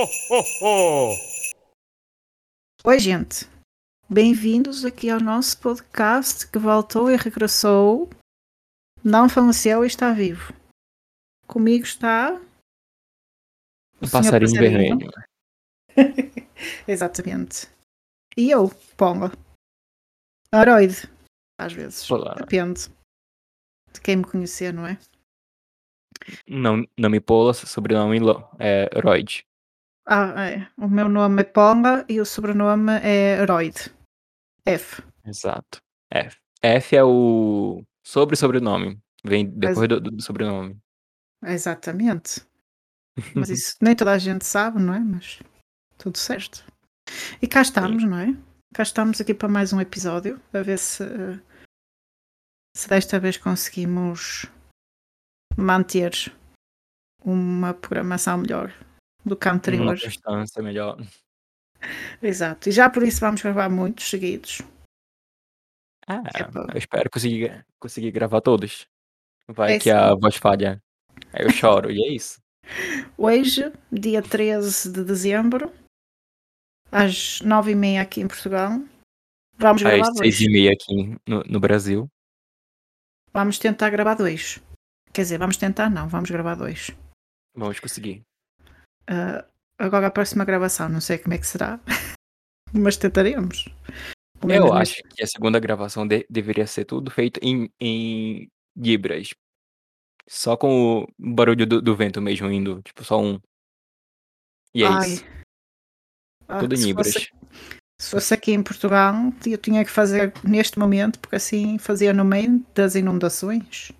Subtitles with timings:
[0.00, 1.16] ho, ho.
[2.84, 3.46] Oi, gente.
[4.08, 8.08] Bem-vindos aqui ao nosso podcast que voltou e regressou.
[9.04, 10.54] Não faleceu e está vivo.
[11.46, 12.40] Comigo está.
[14.00, 15.10] o passarinho vermelho.
[16.88, 17.68] Exatamente.
[18.36, 19.32] E eu, Ponga.
[20.50, 21.10] Aroide.
[21.58, 22.10] Às vezes.
[22.10, 22.34] Olá.
[22.36, 22.88] Depende
[23.92, 24.98] de quem me conhecer, não é?
[26.48, 28.18] Não, não me pola, sobrenome
[28.58, 29.44] é Royd.
[30.06, 30.68] Ah, é.
[30.76, 33.90] O meu nome é Ponga e o sobrenome é Aroide.
[34.66, 35.02] F.
[35.24, 35.78] Exato.
[36.10, 36.36] F.
[36.62, 38.98] F é o sobre sobrenome.
[39.24, 40.78] Vem depois do, do sobrenome.
[41.44, 42.42] Exatamente.
[43.34, 45.00] Mas isso nem toda a gente sabe, não é?
[45.00, 45.40] Mas
[45.98, 46.64] tudo certo.
[47.40, 48.36] E cá estamos, não é?
[48.74, 51.04] Cá estamos aqui para mais um episódio, a ver se,
[52.76, 54.46] se desta vez conseguimos
[55.56, 56.12] manter
[57.24, 58.72] uma programação melhor
[59.24, 60.98] do a Uma constância melhor.
[62.22, 62.68] Exato.
[62.68, 64.62] E já por isso vamos gravar muitos seguidos.
[66.06, 68.86] Ah, É eu espero conseguir, conseguir gravar todos.
[69.48, 70.82] Vai É que a voz falha.
[71.32, 72.40] Aí eu choro, e é isso.
[73.16, 75.72] Hoje, dia 13 de dezembro,
[76.90, 78.70] às 9h30 aqui em Portugal,
[79.56, 80.18] vamos gravar Às dois.
[80.36, 82.08] seis e meia aqui no, no Brasil.
[83.32, 84.60] Vamos tentar gravar dois.
[85.12, 86.90] Quer dizer, vamos tentar não, vamos gravar dois.
[87.54, 88.22] Vamos conseguir.
[89.10, 89.44] Ah,
[89.78, 91.80] agora a próxima gravação, não sei como é que será,
[92.72, 93.64] mas tentaremos.
[94.44, 98.48] Menos Eu neste- acho que a segunda gravação de- deveria ser tudo feito em, em
[98.76, 99.30] Libras.
[100.28, 102.80] Só com o barulho do, do vento mesmo indo.
[102.82, 103.40] Tipo, só um.
[104.72, 105.10] E é Ai.
[105.14, 105.24] isso.
[106.46, 107.12] Ah, Tudo em Libras.
[107.12, 107.30] fosse,
[108.00, 112.24] se fosse aqui em Portugal, eu tinha que fazer neste momento, porque assim fazia no
[112.24, 113.90] meio das inundações.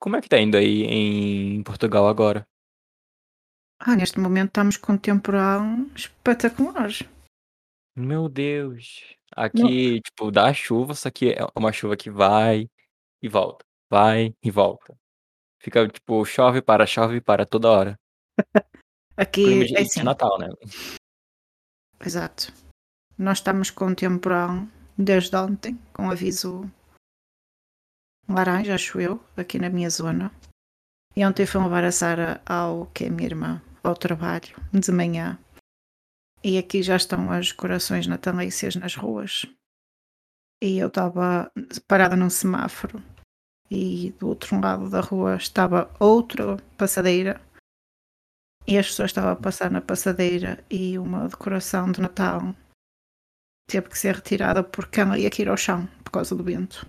[0.00, 2.46] Como é que tá indo aí em Portugal agora?
[3.82, 5.62] Ah, neste momento estamos com um temporal
[5.96, 6.90] espetacular.
[7.96, 9.16] Meu Deus.
[9.34, 12.68] Aqui, tipo, dá chuva, só que é uma chuva que vai
[13.22, 13.64] e volta.
[13.90, 14.94] Vai e volta.
[15.62, 18.00] Fica, tipo, chove, para, chove, para toda hora.
[19.16, 20.48] Aqui de, é assim, Natal, né?
[22.04, 22.52] exato.
[23.16, 24.66] Nós estamos com um temporal
[24.96, 26.70] desde ontem, com aviso
[28.28, 30.32] laranja, acho eu, aqui na minha zona.
[31.16, 35.38] E ontem fui levar a Sara ao que é minha irmã, ao trabalho, de manhã.
[36.42, 39.44] E aqui já estão as decorações natalícias nas ruas.
[40.62, 41.50] E eu estava
[41.86, 43.02] parada num semáforo.
[43.70, 47.40] E do outro lado da rua estava outra passadeira.
[48.66, 52.54] E as pessoas estavam a passar na passadeira e uma decoração de Natal
[53.68, 56.86] teve que ser retirada porque ela ia cair ao chão por causa do vento.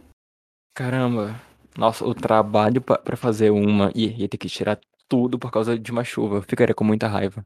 [0.75, 1.39] Caramba.
[1.77, 4.79] Nossa, o trabalho pa- pra fazer uma e ia ter que tirar
[5.11, 6.37] tudo por causa de uma chuva.
[6.37, 7.45] Eu ficaria com muita raiva.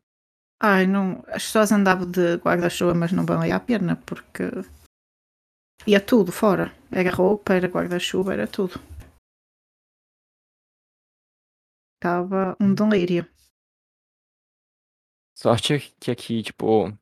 [0.61, 4.43] Ai, não, as pessoas andavam de guarda-chuva, mas não valia a pena porque
[5.87, 6.71] ia tudo fora.
[6.91, 8.75] Era roupa, era guarda-chuva, era tudo.
[11.97, 13.27] Estava um delírio.
[15.35, 16.95] Sorte que aqui, tipo,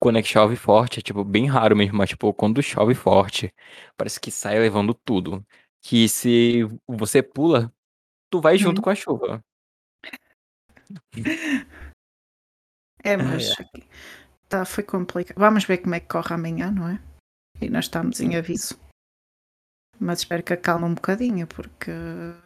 [0.00, 3.54] quando é que chove forte, é tipo bem raro mesmo, mas tipo, quando chove forte,
[3.96, 5.46] parece que sai levando tudo.
[5.80, 7.72] Que se você pula,
[8.28, 8.82] tu vai junto Hum.
[8.82, 9.44] com a chuva.
[13.04, 13.88] É, mas aqui-
[14.48, 15.38] tá, foi complicado.
[15.38, 17.00] Vamos ver como é que corre amanhã, não é?
[17.60, 18.78] E nós estamos em aviso.
[20.00, 21.90] Mas espero que acalme um bocadinho, porque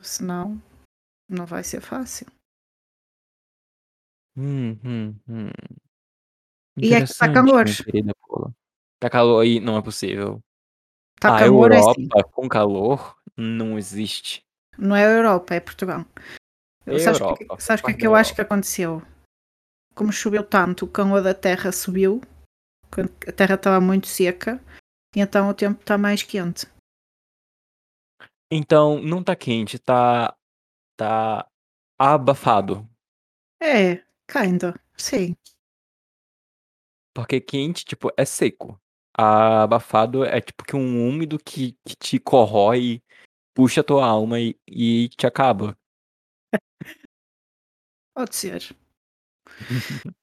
[0.01, 0.61] senão
[1.29, 2.27] não vai ser fácil.
[4.37, 5.51] Hum, hum, hum.
[6.79, 7.65] E é que tá Interessante, calor.
[7.65, 8.55] minha querida Paula.
[8.99, 10.41] Tá calor aí, não é possível.
[11.17, 12.31] Está a calor é Europa assim.
[12.33, 14.43] com calor não existe.
[14.79, 16.07] Não é a Europa, é Portugal.
[16.85, 19.03] Sabes o que, sabes que é que eu acho que aconteceu?
[19.95, 22.21] Como choveu tanto, o calor da terra subiu,
[22.91, 24.61] quando a terra estava muito seca,
[25.15, 26.67] e então o tempo está mais quente.
[28.51, 30.37] Então, não tá quente, tá.
[30.97, 31.49] tá
[31.99, 32.89] abafado.
[33.63, 35.37] É, kinda, sim.
[37.15, 38.81] Porque quente, tipo, é seco.
[39.15, 43.03] Abafado é tipo que um úmido que, que te corrói,
[43.55, 45.79] puxa a tua alma e, e te acaba.
[48.15, 48.77] Pode ser.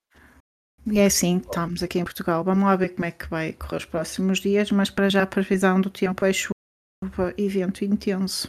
[0.91, 2.43] E é assim, estamos aqui em Portugal.
[2.43, 5.27] Vamos lá ver como é que vai correr os próximos dias, mas para já a
[5.27, 8.47] previsão do tempo é chuva e vento intenso.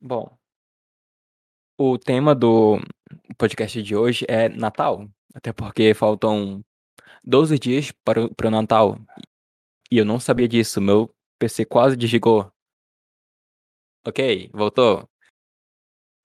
[0.00, 0.34] Bom,
[1.78, 2.78] o tema do
[3.36, 5.06] podcast de hoje é Natal.
[5.34, 6.62] Até porque faltam
[7.24, 8.96] 12 dias para, o- para o Natal.
[9.90, 10.80] E eu não sabia disso.
[10.80, 12.50] Meu PC quase desligou.
[14.06, 15.06] Ok, voltou.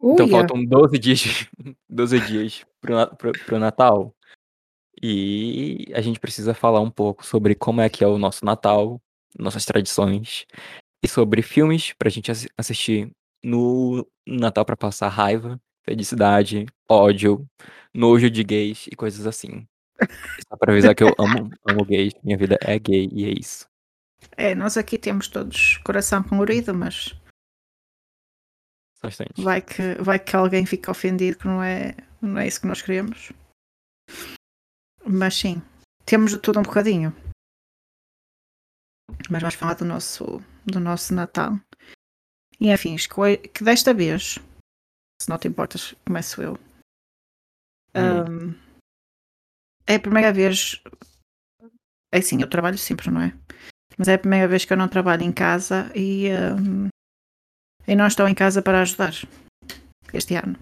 [0.01, 0.37] Então Uia!
[0.37, 1.47] faltam 12 dias
[1.89, 4.15] 12 dias para o na para o para o Natal.
[5.01, 8.99] E a gente precisa falar um pouco sobre como é que é o nosso Natal,
[9.37, 10.45] nossas tradições,
[11.03, 13.11] e sobre filmes pra gente assi assistir
[13.43, 17.45] no Natal pra passar raiva, felicidade, ódio,
[17.93, 19.67] nojo de gays e coisas assim.
[20.47, 23.67] Só pra avisar que eu amo amo gays, minha vida é gay e é isso.
[24.35, 27.15] É, nós aqui temos todos coração colorido, mas.
[29.37, 32.81] Vai que, vai que alguém fica ofendido que não é, não é isso que nós
[32.81, 33.31] queremos.
[35.05, 35.61] Mas sim,
[36.05, 37.15] temos de tudo um bocadinho.
[39.29, 41.59] Mas vamos falar do nosso, do nosso Natal.
[42.59, 44.39] E afins, que, desta vez,
[45.21, 46.53] se não te importas, começo eu.
[47.95, 48.53] Hum.
[48.53, 48.55] Ahm,
[49.85, 50.81] é a primeira vez.
[52.11, 53.33] É assim, eu trabalho sempre, não é?
[53.97, 56.89] Mas é a primeira vez que eu não trabalho em casa e, ahm,
[57.87, 59.13] e não estou em casa para ajudar
[60.13, 60.57] este ano.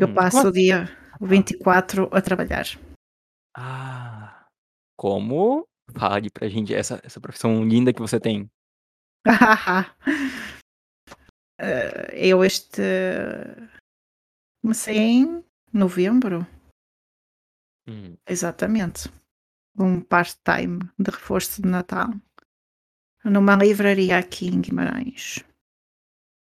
[0.00, 0.88] Eu Hum, passo como o dia
[1.20, 2.64] 24 a trabalhar.
[3.56, 4.46] Ah,
[4.98, 5.66] como?
[5.96, 8.48] Fale pra gente essa essa profissão linda que você tem.
[11.60, 12.80] Eh, eu este
[14.62, 16.46] comecei em novembro,
[17.88, 18.16] Hum.
[18.28, 19.08] exatamente.
[19.76, 22.10] Um part-time de reforço de Natal
[23.30, 25.44] numa livraria aqui em Guimarães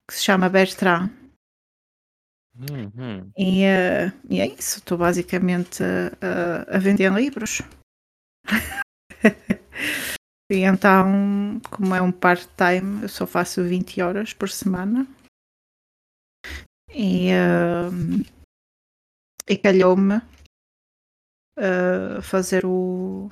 [0.09, 1.11] que se chama Bertrand.
[2.55, 3.31] Uhum.
[3.37, 7.61] E, eh, e é isso, estou basicamente a, a- vender livros.
[10.51, 15.05] e então, como é um part-time, eu só faço 20 horas por semana.
[16.91, 17.89] E, eh,
[19.47, 20.21] e calhou-me
[22.23, 23.29] fazer o,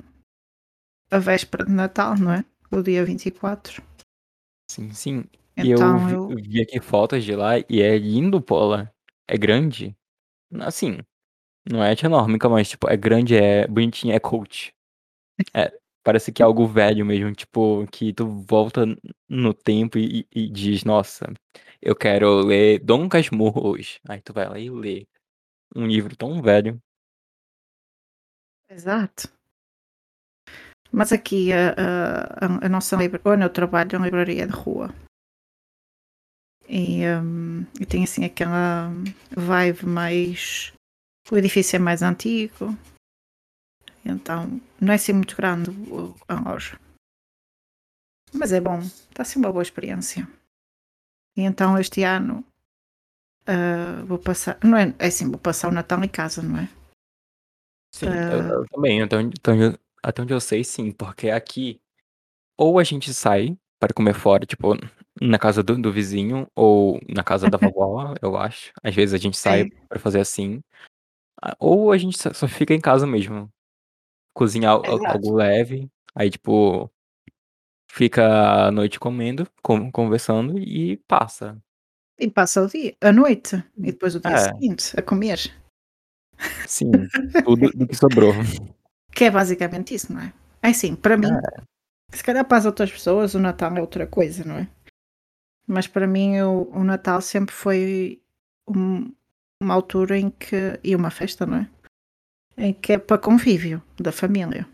[1.10, 2.44] a véspera de Natal, não é?
[2.70, 3.82] O dia 24.
[4.70, 5.24] Sim, sim.
[5.56, 6.28] E eu Então vi eu.
[6.36, 8.92] vi aqui fotos de lá e é lindo, Paula.
[9.26, 9.96] É grande.
[10.60, 10.98] Assim,
[11.70, 14.72] não é enorme, mas tipo, é grande, é bonitinho, é coach.
[15.54, 15.72] É,
[16.02, 18.84] parece que é algo velho mesmo, tipo, que tu volta
[19.28, 21.32] no tempo e, e diz, nossa,
[21.82, 24.00] eu quero ler Dom Casmurro hoje.
[24.08, 25.06] Aí tu vai lá e lê
[25.76, 26.80] um livro tão velho.
[28.68, 29.37] Exato.
[30.98, 34.92] Mas aqui a, a, a- nossa livraria, onde eu trabalho, é uma livraria de rua.
[36.68, 38.90] E, hum, e tem assim aquela
[39.30, 40.72] vibe mais.
[41.30, 42.76] O edifício é mais antigo.
[44.04, 45.70] Então não é assim muito grande
[46.26, 46.78] a loja.
[48.34, 50.28] Mas é bom, está a ser uma boa experiência.
[51.36, 52.44] E então este ano
[53.46, 54.58] ah, vou passar.
[54.64, 56.68] Não é, é assim, vou passar o Natal em casa, não é?
[57.94, 58.48] Sim, eu, Ah.
[58.54, 61.80] eu também, onde eu- até onde eu sei, sim, porque aqui
[62.56, 64.74] ou a gente sai para comer fora, tipo,
[65.20, 68.72] na casa do, do vizinho, ou na casa da vovó, eu acho.
[68.82, 70.60] Às vezes a gente sai para fazer assim.
[71.60, 73.48] Ou a gente só só fica em casa mesmo.
[74.34, 75.06] Cozinhar al- Exato.
[75.06, 76.90] algo leve, aí, tipo,
[77.90, 81.56] fica a noite comendo, con- conversando e passa.
[82.18, 84.38] E passa o dia, a noite, e depois o dia É.
[84.38, 85.38] seguinte a comer.
[86.66, 86.90] Sim,
[87.44, 88.32] tudo do que sobrou.
[89.12, 90.32] Que é basicamente isso, não é?
[90.62, 91.28] É assim, para mim,
[92.12, 94.68] se calhar para as outras pessoas o Natal é outra coisa, não é?
[95.66, 98.20] Mas para mim o, o Natal sempre foi
[98.68, 99.12] um-
[99.62, 100.78] uma altura em que.
[100.82, 101.68] e uma festa, não é?
[102.56, 104.66] Em que é para convívio da família.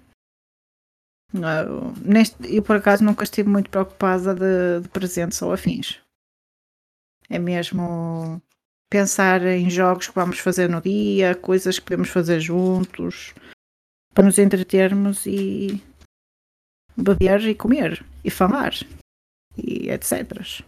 [1.33, 6.00] Não, neste, eu por acaso nunca estive muito preocupada de, de presentes ou afins.
[7.29, 8.41] É mesmo
[8.91, 13.35] pensar em jogos que vamos fazer no dia, coisas que podemos fazer juntos,
[14.14, 15.83] para nos entretermos e
[16.97, 18.73] beber e comer e falar
[19.56, 20.64] e etc.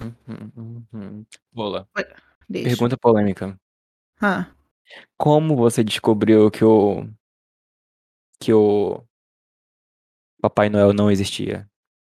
[0.00, 1.26] Uhum, uhum.
[1.52, 1.88] Bola.
[2.48, 2.64] Diz.
[2.64, 3.58] Pergunta polêmica.
[4.20, 4.50] Ah,
[5.16, 7.08] Como você descobriu que o
[8.40, 9.02] que o
[10.40, 11.68] Papai Noel não existia?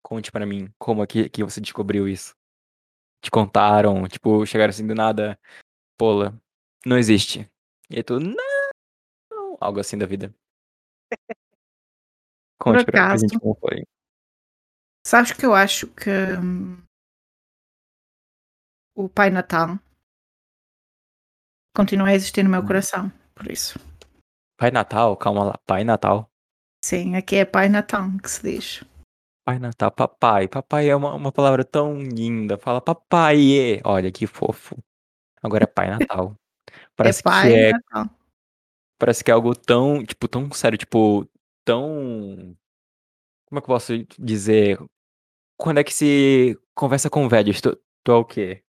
[0.03, 2.35] Conte pra mim, como é que, que você descobriu isso?
[3.23, 5.39] Te contaram, tipo, chegaram assim do nada,
[5.99, 6.41] Pola,
[6.87, 7.49] não existe.
[7.91, 8.58] E aí tu, não,
[9.61, 10.35] algo assim da vida.
[12.61, 13.85] Conte pra, pra gente como foi.
[15.07, 16.83] sabes que eu acho que hum,
[18.97, 19.79] o Pai Natal
[21.75, 22.67] continua a existir no meu Hum.
[22.67, 23.79] coração, por isso.
[24.59, 26.29] Pai Natal, calma lá, Pai Natal.
[26.85, 28.85] Sim, aqui é Pai Natal que se diz.
[29.45, 30.47] Pai Natal, papai.
[30.47, 32.59] Papai é uma, uma palavra tão linda.
[32.59, 33.81] Fala papai.
[33.85, 34.77] Olha que fofo.
[35.43, 36.35] Agora é Pai Natal.
[36.95, 38.18] Parece é Pai que é Natal.
[38.99, 41.29] Parece que é algo tão, tipo, tão sério, tipo,
[41.65, 42.57] tão.
[43.47, 44.79] Como é que eu posso dizer?
[45.57, 47.61] Quando é que se conversa com velhos?
[47.61, 48.63] Tu, tu é o quê?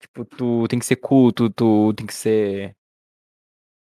[0.00, 2.76] Tipo, tu tem que ser culto, tu tem que ser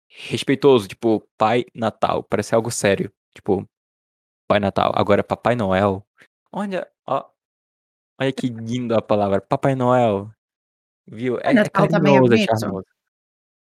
[0.08, 3.68] respeitoso, tipo, Pai Natal, parece algo sério, tipo,
[4.48, 4.92] Pai Natal.
[4.96, 6.06] Agora, Papai Noel,
[6.52, 7.28] olha, ó,
[8.20, 10.32] olha que linda a palavra, Papai Noel,
[11.08, 11.40] viu?
[11.40, 12.86] É, é Natal é carinhoso, é charmoso.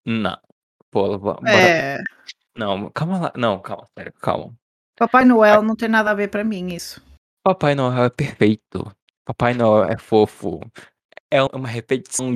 [0.06, 0.38] Não,
[0.90, 1.98] pô, bo- bora, É.
[2.56, 4.54] não, calma lá, não, calma, sério, calma.
[4.96, 7.00] Papai Noel não tem nada a ver para mim isso.
[7.42, 8.94] Papai Noel é perfeito,
[9.24, 10.60] Papai Noel é fofo,
[11.30, 12.34] é uma repetição.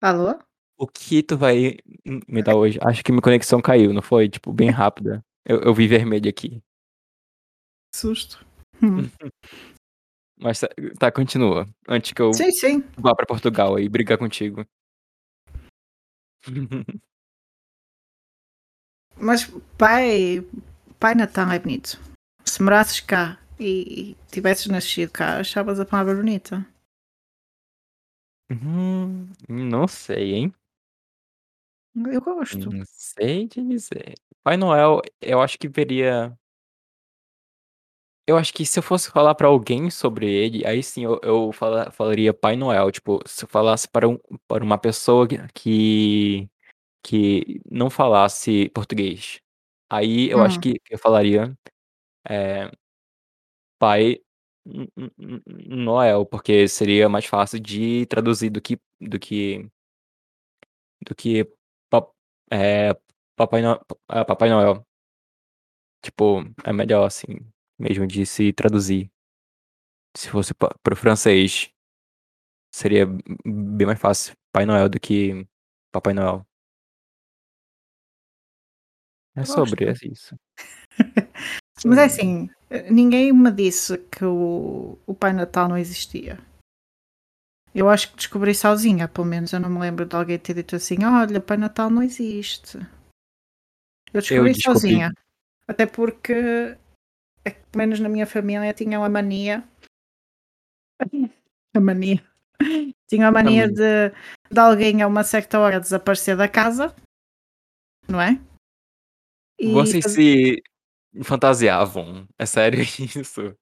[0.00, 0.38] Alô?
[0.76, 1.78] O que tu vai
[2.28, 2.78] me dar hoje?
[2.82, 4.28] Acho que minha conexão caiu, não foi?
[4.28, 5.24] Tipo, bem rápida.
[5.46, 6.60] Eu, eu vi vermelho aqui.
[7.94, 8.44] Susto.
[10.44, 11.66] Mas tá, tá, continua.
[11.88, 12.84] Antes que eu Sim, sim.
[12.98, 14.66] vá pra Portugal e brigar contigo.
[19.16, 19.46] Mas
[19.78, 20.46] pai,
[21.00, 21.98] pai Natal é bonito.
[22.44, 26.66] Se morasses cá e, e tivesses nascido cá, achavas a palavra bonita.
[28.50, 30.54] Hum, não sei, hein?
[32.12, 32.68] Eu gosto.
[32.70, 34.12] Não sei te dizer.
[34.42, 36.38] Pai Noel, eu acho que veria.
[38.26, 41.52] Eu acho que se eu fosse falar pra alguém sobre ele, aí sim eu, eu
[41.52, 42.90] fala- falaria Pai Noel.
[42.90, 46.48] Tipo, se eu falasse para, um, para uma pessoa que,
[47.02, 49.40] que não falasse português,
[49.90, 50.62] aí eu acho Hum.
[50.62, 51.54] que eu falaria
[52.28, 52.70] é,
[53.78, 54.20] Pai
[55.68, 59.68] Noel, porque seria mais fácil de traduzir do que do que
[61.06, 61.46] do que
[62.50, 62.94] é,
[63.36, 63.80] Papai Noel,
[64.26, 64.84] Papai Noel.
[66.02, 67.36] Tipo, é melhor assim,
[67.78, 69.10] mesmo de se traduzir.
[70.16, 71.70] Se fosse pa- pro francês,
[72.72, 73.06] seria
[73.44, 75.46] bem mais fácil Pai Noel do que
[75.92, 76.46] Papai Noel.
[79.36, 80.36] É sobre, isso.
[81.84, 82.48] Mas é Sim.
[82.70, 86.38] assim, ninguém me disse que o, o Pai Natal não existia.
[87.74, 90.76] Eu acho que descobri sozinha, pelo menos eu não me lembro de alguém ter dito
[90.76, 92.78] assim, olha, Pai Natal não existe.
[94.12, 94.80] Eu descobri descobri.
[94.80, 95.12] sozinha.
[95.66, 96.78] Até porque, que,
[97.50, 99.64] pelo menos na minha família, tinham a mania.
[101.74, 102.24] A mania.
[103.08, 104.10] Tinham a mania de,
[104.50, 106.94] de alguém a uma certa hora desaparecer da casa,
[108.08, 108.40] não é?
[109.58, 110.62] E Vocês se
[111.22, 112.26] fantasiavam.
[112.38, 113.54] É sério isso?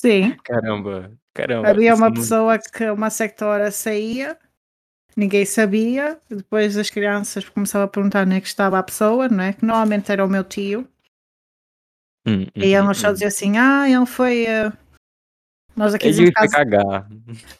[0.00, 1.68] Sim, Caramba, caramba.
[1.68, 4.38] havia isso uma pessoa que a uma certa hora saía,
[5.16, 9.44] ninguém sabia, depois as crianças começavam a perguntar onde é que estava a pessoa, não
[9.44, 9.52] é?
[9.52, 10.86] Que normalmente era o meu tio,
[12.26, 13.12] Hum, e uhum, elas só hum.
[13.12, 14.46] diziam assim: ah, ele foi.
[14.46, 14.72] eh,
[15.76, 16.56] Nós aqui dizemos casa.
[16.56, 17.08] cagar.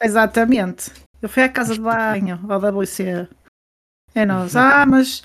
[0.01, 0.91] Exatamente.
[1.21, 3.27] Eu fui à casa de banho, ao WC.
[4.13, 4.55] É nós.
[4.55, 5.23] Ah, mas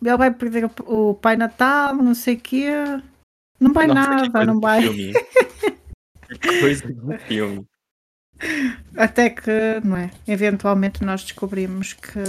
[0.00, 2.70] ele vai perder o, Pai Natal, não sei o quê.
[3.60, 4.82] Não vai Nossa, nada, não vai.
[6.40, 7.66] que coisa de filme.
[8.96, 10.10] Até que, não é?
[10.26, 12.20] Eventualmente nós descobrimos que.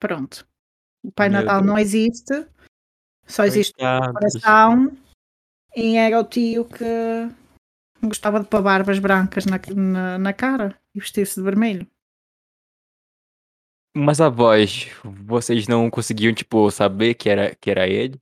[0.00, 0.46] Pronto.
[1.04, 1.66] O Pai Meu Natal Deus.
[1.66, 2.46] não existe.
[3.26, 4.12] Só existe o Coitados.
[4.12, 4.96] coração.
[5.74, 6.84] E era o tio que
[8.02, 11.86] gostava de pôr barbas brancas na, na, na cara e vestir-se de vermelho.
[13.94, 14.88] Mas a voz,
[15.24, 18.20] vocês não conseguiam, tipo, saber que era, que era ele?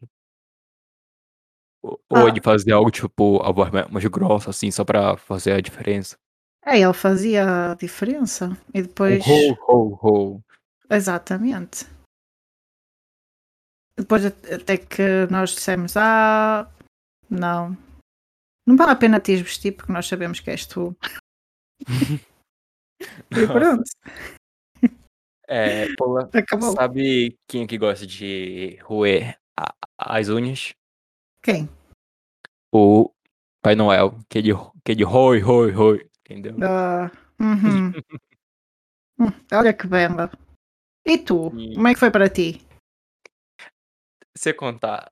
[1.82, 2.28] Ou Ah.
[2.28, 6.16] ele fazia algo, tipo, a voz mais mais grossa, assim, só pra fazer a diferença?
[6.64, 8.56] É, ele fazia a diferença.
[8.72, 9.22] E depois.
[9.26, 10.40] Ho, ho, ho.
[10.88, 11.86] Exatamente.
[13.96, 16.68] Depois at- até que nós dissemos, ah,
[17.30, 17.76] não.
[18.66, 20.96] Não vale a pena te vestir porque nós sabemos que és tu.
[23.30, 23.82] E pronto,
[25.46, 26.72] É, pô, acabou.
[26.72, 29.36] sabe quem é que gosta de roer
[29.98, 30.72] as unhas?
[31.42, 31.68] Quem?
[32.72, 33.10] O
[33.62, 34.52] Pai Noel, que ele,
[34.84, 36.56] que ele roi, roi, roi, entendeu?
[36.62, 37.10] Ah,
[37.40, 37.92] uhum.
[39.18, 40.28] Hum, Olha que bela.
[41.06, 41.52] E tu?
[41.56, 42.60] E- Como é que foi para ti?
[44.36, 45.10] Se eu contar,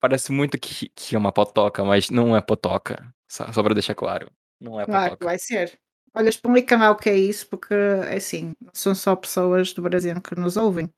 [0.00, 3.12] parece muito que, que é uma potoca, mas não é potoca.
[3.28, 5.24] Só, só pra deixar claro, não é Claro potoca.
[5.24, 5.78] vai ser.
[6.14, 10.20] Olha, explica lá o que é isso, porque é assim, são só pessoas do Brasil
[10.20, 10.92] que nos ouvem.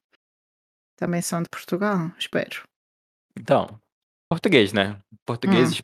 [0.96, 2.62] Também são de Portugal, espero.
[3.38, 3.80] Então,
[4.30, 5.00] português, né?
[5.26, 5.82] Portugueses,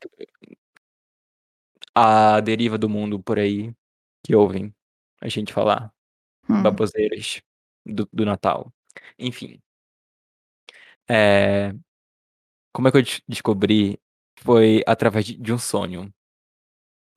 [1.94, 3.74] a deriva do mundo por aí,
[4.24, 4.74] que ouvem
[5.20, 5.92] a gente falar
[6.48, 6.62] Hum.
[6.62, 7.42] baboseiras
[7.84, 8.72] do, do Natal.
[9.18, 9.60] Enfim.
[11.10, 11.72] É,
[12.72, 13.98] como é que eu des- descobri?
[14.40, 16.12] Foi através de, de um sonho.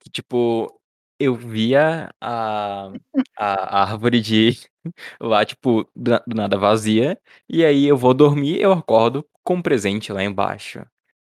[0.00, 0.80] Que, tipo,
[1.18, 2.92] eu via a,
[3.36, 4.58] a árvore de
[5.20, 7.18] lá, tipo, do, do nada vazia.
[7.48, 10.84] E aí eu vou dormir, eu acordo com um presente lá embaixo.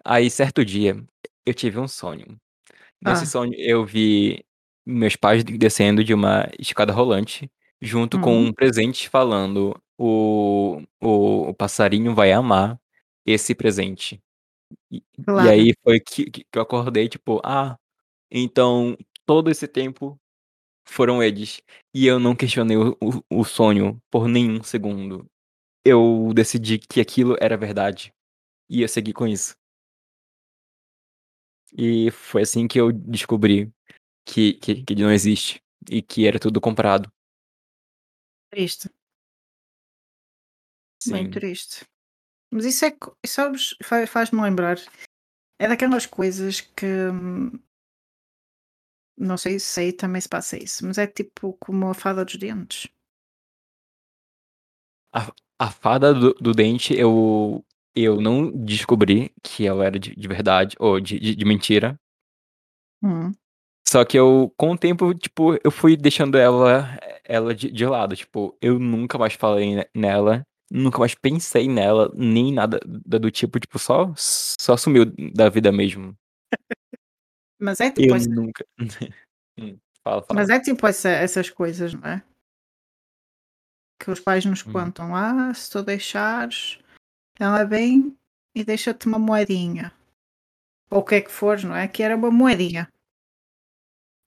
[0.05, 1.03] Aí, certo dia,
[1.47, 2.39] eu tive um sonho.
[3.03, 3.27] Nesse Ah.
[3.27, 4.45] sonho eu vi
[4.87, 7.51] meus pais descendo de uma escada rolante,
[7.83, 8.47] junto com Hum.
[8.49, 12.79] um presente falando: "O o o passarinho vai amar
[13.27, 14.21] esse presente".
[14.93, 15.51] E e Claro.
[15.51, 17.77] aí foi que que eu acordei, tipo: "Ah,
[18.31, 20.19] então todo esse tempo
[20.87, 21.63] foram eles".
[21.95, 25.27] E eu não questionei o o o sonho por nenhum segundo.
[25.85, 28.13] Eu decidi que aquilo era verdade,
[28.71, 29.57] e ia seguir com isso.
[31.77, 33.73] E foi assim que eu descobri
[34.27, 37.11] que que que ele não existe, e que era tudo comprado.
[38.53, 38.91] Triste.
[41.11, 41.85] Bem triste.
[42.53, 42.95] Mas isso é
[43.27, 44.79] sabes, fa faz-me lembrar,
[45.59, 46.87] é daquelas coisas que
[49.17, 52.37] não sei se aí também se passa isso, mas é tipo como a fada dos
[52.37, 52.89] dentes.
[55.15, 60.29] A a fada do do dente eu eu não descobri que ela era de de
[60.29, 61.97] verdade ou de de de mentira.
[63.03, 63.33] Hum.
[63.87, 68.17] Só que eu com o tempo, tipo, eu fui deixando ela ela de de lado,
[68.17, 73.31] tipo, eu nunca mais falei ne nela, nunca mais pensei nela, nem nada da do
[73.31, 76.17] tipo, tipo, só só sumiu da vida mesmo.
[77.61, 78.65] Mas é Eu tipo essa nunca
[79.59, 80.59] hum, fala, mas fala.
[80.59, 82.23] é tipo essa essas coisas, não é?
[84.01, 84.73] Que os pais nos Hum.
[84.73, 86.79] contam: "Ah, se tu deixares,
[87.39, 88.17] ela vem
[88.55, 89.93] e deixa-te uma moedinha".
[90.91, 91.89] Ou o que é que for, não é?
[91.89, 92.89] Que era uma moedinha.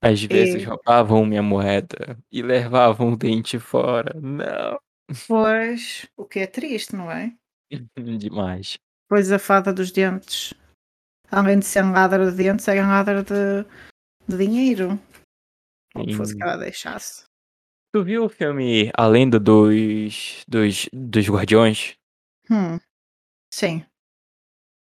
[0.02, 4.20] Às vezes E roubavam minha moeda e levavam o dente fora.
[4.22, 4.80] Não.
[5.28, 7.34] Pois, o que é triste, não é?
[8.20, 8.78] Demais.
[9.08, 10.54] Pois a fada dos dentes,
[11.30, 13.64] além de ser ladra de dentes, era ladra de
[14.28, 15.00] de dinheiro.
[15.96, 17.26] Ou o que fosse que ela deixasse.
[17.94, 21.96] Tu viu o filme A Lenda dos dos dos Guardiões?
[22.50, 22.80] Hum,
[23.54, 23.86] sim.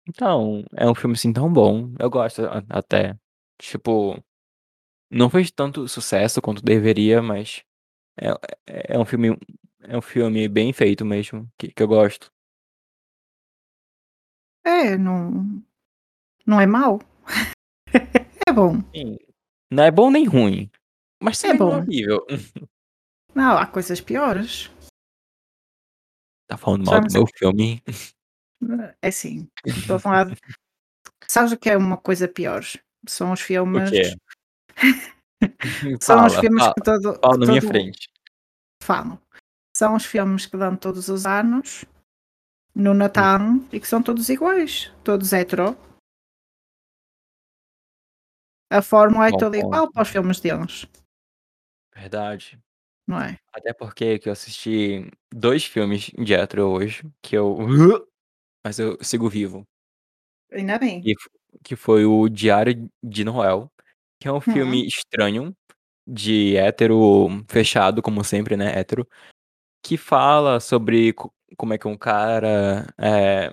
[0.09, 3.17] Então, é um filme, assim, tão bom, eu gosto até.
[3.59, 4.23] Tipo,
[5.11, 7.63] não fez tanto sucesso quanto deveria, mas
[8.21, 8.29] é
[8.67, 9.39] é é um filme
[9.85, 12.33] é um filme bem feito mesmo, que que eu gosto.
[14.65, 15.63] É, não
[16.47, 17.01] não é mau.
[18.47, 18.81] É bom.
[18.95, 19.17] Sim.
[19.71, 20.71] Não é bom nem ruim,
[21.23, 21.79] mas É é bom.
[21.79, 22.25] horrível.
[23.35, 24.71] Não, há coisas piores.
[26.47, 27.83] Tá falando mal do meu filme?
[29.03, 30.37] É assim, estou a falar de
[31.29, 32.63] sabes o que é uma coisa pior?
[33.07, 34.03] São os O filmes quê?
[36.01, 38.09] são os Fala, filmes fala, que todo fala que na minha frente.
[38.83, 39.21] falo.
[39.77, 41.85] São os filmes que dão todos os anos,
[42.75, 42.95] no.
[42.95, 43.41] Natal,
[43.73, 45.77] e que são todos iguais, todos hetero.
[48.71, 50.87] A fórmula é Bom toda igual para os filmes deles.
[51.95, 52.59] Verdade.
[53.07, 53.39] Não é?
[53.53, 57.57] Até porque que eu assisti 2 filmes de hetero hoje, que eu
[58.65, 59.65] mas eu sigo vivo.
[60.53, 61.01] Ainda bem.
[61.03, 61.29] Que fo
[61.63, 63.71] que foi o Diário de Noel,
[64.21, 64.41] que é um Hum.
[64.41, 65.55] filme estranho,
[66.07, 69.07] de hétero fechado, como sempre, né, hétero,
[69.85, 73.53] que fala sobre co como é que um cara, eh,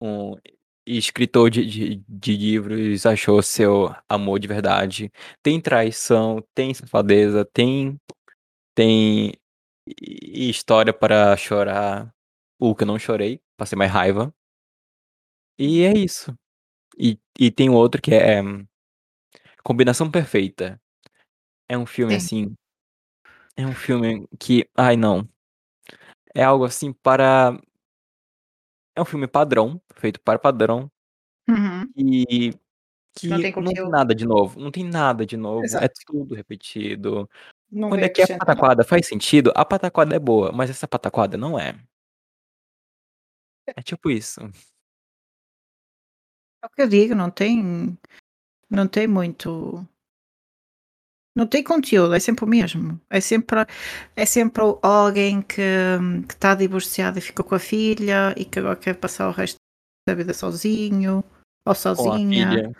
[0.00, 0.36] um
[0.86, 5.12] escritor de de de livros achou seu amor de verdade.
[5.42, 8.00] Tem traição, tem safadeza, tem
[8.74, 9.34] tem
[9.88, 12.12] hi história para chorar,
[12.60, 14.34] o que eu não chorei, passei mais raiva.
[15.58, 16.34] E é isso.
[16.98, 18.42] E e tem outro que é
[19.64, 20.80] Combinação Perfeita.
[21.68, 22.46] É um filme, Sim.
[22.46, 22.56] assim
[23.56, 25.26] é um filme que ai não.
[26.36, 27.58] É algo assim para
[28.94, 30.90] é um filme padrão, feito para padrão
[31.48, 31.88] Uhum.
[31.96, 32.50] e
[33.22, 35.94] Não que tem não tem nada de novo, não tem nada de novo, é Exato.
[36.04, 37.30] tudo repetido.
[37.70, 41.36] Não Quando é que a pataquada faz sentido, a pataquada é boa, mas essa pataquada
[41.36, 41.78] não é.
[43.76, 44.40] É tipo isso.
[46.62, 47.96] É o que eu digo, não tem
[48.68, 49.86] não tem muito
[51.36, 53.00] não tem conteúdo, é sempre o mesmo.
[53.10, 53.66] É sempre
[54.16, 55.60] é sempre alguém que
[56.26, 59.58] que está divorciado e ficou com a filha e que agora quer passar o resto
[60.08, 61.22] da vida sozinho ou
[61.64, 62.50] Com a sozinha.
[62.50, 62.72] filha.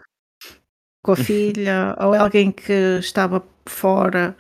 [1.05, 4.37] Com a filha, ou é alguém que estava fora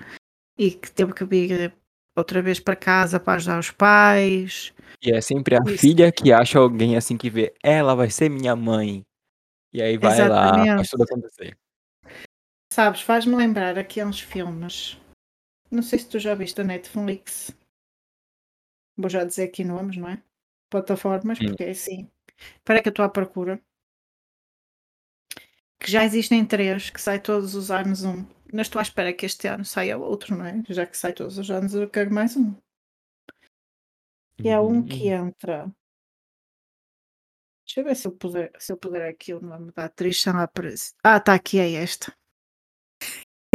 [0.58, 1.74] e que teve que vir
[2.16, 4.72] outra vez para casa para ajudar os pais.
[5.02, 5.78] E é sempre a Isso.
[5.78, 9.04] filha que acha alguém, assim, que vê: "Ela vai ser minha mãe".
[9.72, 11.04] E aí vai lá, faz tudo Exatamente.
[11.04, 11.58] acontecer.
[12.76, 15.00] Sabes, faz-me lembrar aqueles filmes,
[15.70, 17.50] não sei se tu já viste da Netflix.
[18.94, 20.22] Vou já dizer aqui nomes, não é?
[20.68, 22.06] Plataformas, porque é assim.
[22.58, 23.58] Espera que eu estou à procura.
[25.80, 28.26] Que já existem 3, que sai todos os anos um.
[28.52, 30.62] Mas estou à espera que este ano saia outro, não é?
[30.68, 32.54] Já que sai todos os anos, eu quero mais um.
[34.36, 35.28] Que é um que Hum.
[35.28, 35.74] entra
[37.64, 40.22] Deixa eu ver se eu puder se eu puder aqui o nome da atriz.
[41.02, 42.14] Ah, está aqui, é esta.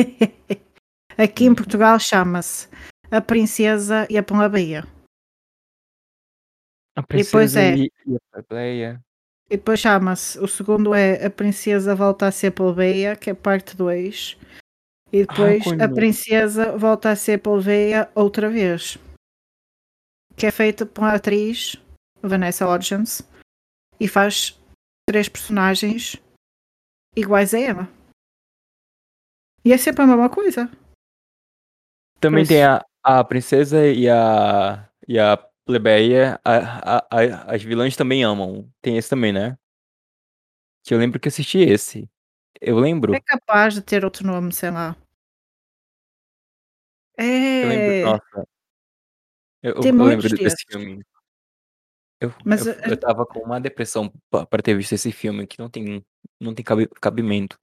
[1.18, 1.56] Aqui em Hum.
[1.56, 2.68] Portugal chama-se
[3.12, 4.84] A Princesa e a Plebeia.
[6.96, 9.02] A depois princesa é- e, e a plebeia.
[9.50, 13.76] E depois chama-se, o segundo é A Princesa Volta a Ser Plebeia, que é parte
[13.76, 14.38] 2.
[15.12, 15.94] E depois A conheço.
[15.96, 18.98] Princesa Volta a Ser Plebeia outra vez.
[20.38, 21.76] Que é feita pela atriz
[22.22, 23.22] Vanessa Hudgens
[24.00, 24.58] e faz
[25.08, 26.16] três personagens
[27.16, 27.90] iguais a ela.
[29.64, 30.70] E é sempre a mesma coisa.
[32.20, 36.40] Também tem a, a princesa e a, e a plebeia.
[36.44, 38.72] A, a- a- as vilãs também amam.
[38.82, 39.58] Tem esse também, né?
[40.84, 42.10] Que eu lembro que assisti esse.
[42.60, 43.14] Eu lembro.
[43.16, 44.96] É capaz de ter outro nome, sei lá.
[47.18, 47.94] Eu lembro.
[47.94, 48.04] É.
[48.04, 48.48] Nossa.
[49.64, 51.04] Eu, Tem eu lembro desse filme.
[52.20, 55.58] Eu, Mas, eu, eu tava com uma depressão pa- pra ter visto esse filme que
[55.60, 56.04] não tem,
[56.40, 57.60] não tem cabi- cabimento.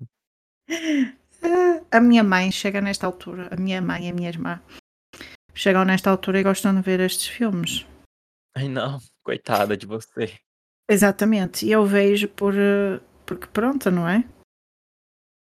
[1.90, 4.61] A minha mãe chega nesta altura, a minha mãe e a minha irmã
[5.55, 7.87] chegam nesta altura e gostam de ver estes filmes.
[8.57, 10.37] Ai não, coitada de você.
[10.90, 12.55] Exatamente, e eu vejo por.
[12.57, 14.24] eh, Porque pronto, não é?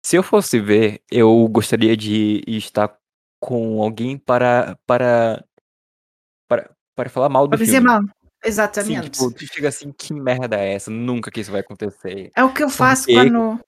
[0.05, 2.97] Se eu fosse ver, eu gostaria de estar
[3.41, 5.43] com alguém para para
[6.47, 7.87] para, para falar mal do Para dizer filme.
[7.87, 8.01] mal.
[8.03, 8.09] Sim,
[8.43, 9.09] Exatamente.
[9.09, 10.89] tipo, tu chega assim, que merda é essa?
[10.89, 12.31] Nunca que isso vai acontecer.
[12.35, 13.59] É o que eu faço quando.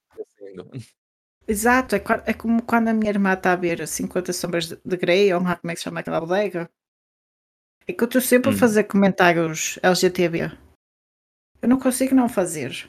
[1.50, 4.96] Exato, é, é como quando a minha irmã está a ver 50 Sombras de, de
[4.96, 6.70] Grey, ou como é que se chama aquela bodega.
[7.88, 8.56] É que eu estou sempre a Hum.
[8.56, 10.56] fazer comentários LGTB.
[11.60, 12.88] Eu não consigo não fazer.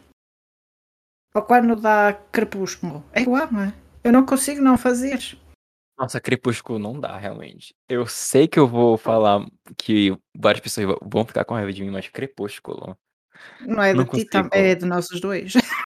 [1.33, 3.03] Ou quando dá crepúsculo.
[3.13, 3.73] É igual, não é?
[4.03, 5.19] Eu não consigo não fazer.
[5.97, 7.73] Nossa, Crepúsculo não dá, realmente.
[7.89, 9.43] Eu sei que eu vou falar
[9.75, 12.95] que várias pessoas vão ficar com raiva de mim, mas Crepúsculo
[13.61, 15.53] Não é Não de ti, é de nós os dois.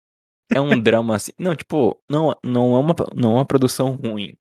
[0.53, 1.33] é um drama assim.
[1.39, 4.37] Não, tipo, não, não, é uma, não é uma produção ruim.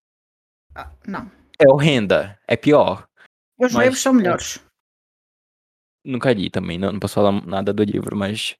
[0.75, 1.31] Ah, não.
[1.59, 2.39] É horrenda.
[2.47, 3.07] É pior.
[3.59, 4.59] Os Mas livros são melhores.
[6.05, 8.57] Nunca li também, não, não posso falar nada do livro, mas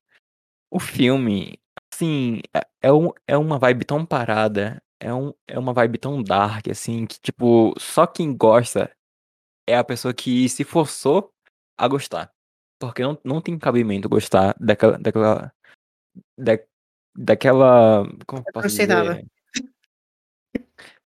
[0.72, 1.60] o filme,
[1.94, 6.24] assim, é, é, um, é uma vibe tão parada, é, um, é uma vibe tão
[6.24, 8.90] dark, assim, que, tipo, só quem gosta
[9.68, 11.30] é a pessoa que se forçou
[11.78, 12.32] a gostar.
[12.80, 14.98] Porque não, não tem cabimento gostar daquela.
[14.98, 15.54] daquela.
[16.38, 16.54] Da,
[17.16, 18.08] daquela.
[18.26, 19.26] Como eu posso dizer?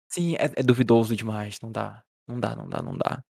[0.08, 2.04] Sim, é, é duvidoso demais, não dá.
[2.28, 3.24] Não dá, não dá, não dá.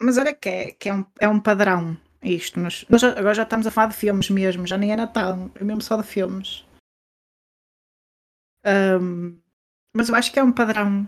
[0.00, 2.60] Mas olha que é, que é, um, é um padrão isto.
[2.60, 5.64] Nós, nós agora já estamos a falar de filmes mesmo, já nem é Natal, é
[5.64, 6.64] mesmo só de filmes.
[8.64, 9.38] Ahm,
[9.94, 11.06] mas eu acho que é um padrão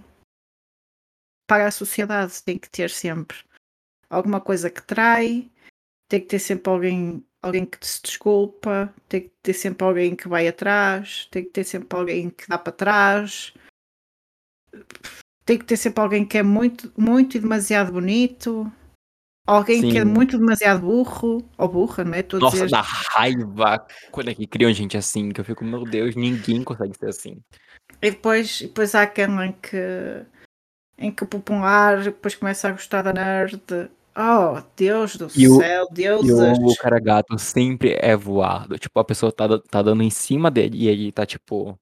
[1.47, 2.43] para a sociedade.
[2.43, 3.39] Tem que ter sempre
[4.11, 5.51] alguma coisa que trai,
[6.09, 10.29] tem que ter sempre alguém, alguém que se desculpa, tem que ter sempre alguém que
[10.29, 13.53] vai atrás, tem que ter sempre alguém que dá para trás.
[15.45, 18.71] Tem que ter sempre alguém que é muito, muito e demasiado bonito.
[19.47, 20.11] Alguém que é Sim.
[20.11, 21.47] muito demasiado burro.
[21.59, 22.21] Ou burra, não é?
[22.21, 26.17] A Nossa, dá raiva quando é que criam gente assim, que eu fico, meu Deus,
[26.17, 27.43] ninguém consegue ser assim.
[28.01, 29.77] E depois, e depois há aquela em que,
[30.97, 33.61] em que o popular depois começa a gostar da nerd.
[34.17, 36.59] Oh, Deus do E o- céu, E deuses.
[36.63, 38.79] o cara gato sempre é voado.
[38.79, 41.77] Tipo, a pessoa tá, tá dando em cima dele e ele tá tipo,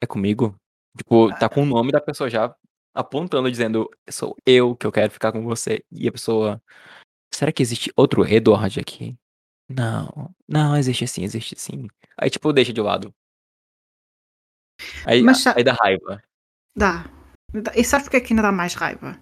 [0.00, 0.54] é comigo?
[0.96, 2.54] Tipo, tá com o nome da pessoa já
[2.94, 5.82] apontando, dizendo, sou eu que eu quero ficar com você.
[5.90, 6.62] E a pessoa,
[7.34, 9.16] será que existe outro Edward aqui?
[9.68, 11.88] Não, não, existe sim, existe sim.
[12.18, 13.12] Aí, tipo, deixa de lado.
[15.06, 16.22] Aí, Mas aí dá raiva.
[16.76, 17.04] Dá.
[17.74, 19.18] E sabes porque é que ainda dá mais raiva?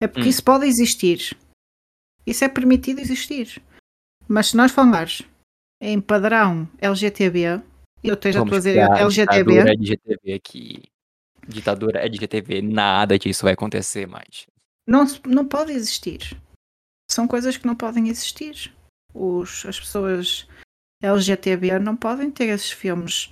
[0.00, 0.30] É porque Hum.
[0.30, 1.36] isso pode existir.
[2.26, 3.62] Isso é permitido existir.
[4.26, 5.22] Mas se nós falarmos
[5.80, 7.62] em padrão LGTB,
[8.02, 10.82] eu esteja a criar LGTB, ditadura LGTB aqui.
[11.46, 14.46] Ditadura LGTB, nada disso vai acontecer mais.
[14.86, 16.40] não, não pode existir.
[17.10, 18.74] São coisas que não podem existir.
[19.12, 20.48] Os, as pessoas
[21.02, 23.30] LGTB não podem ter esses filmes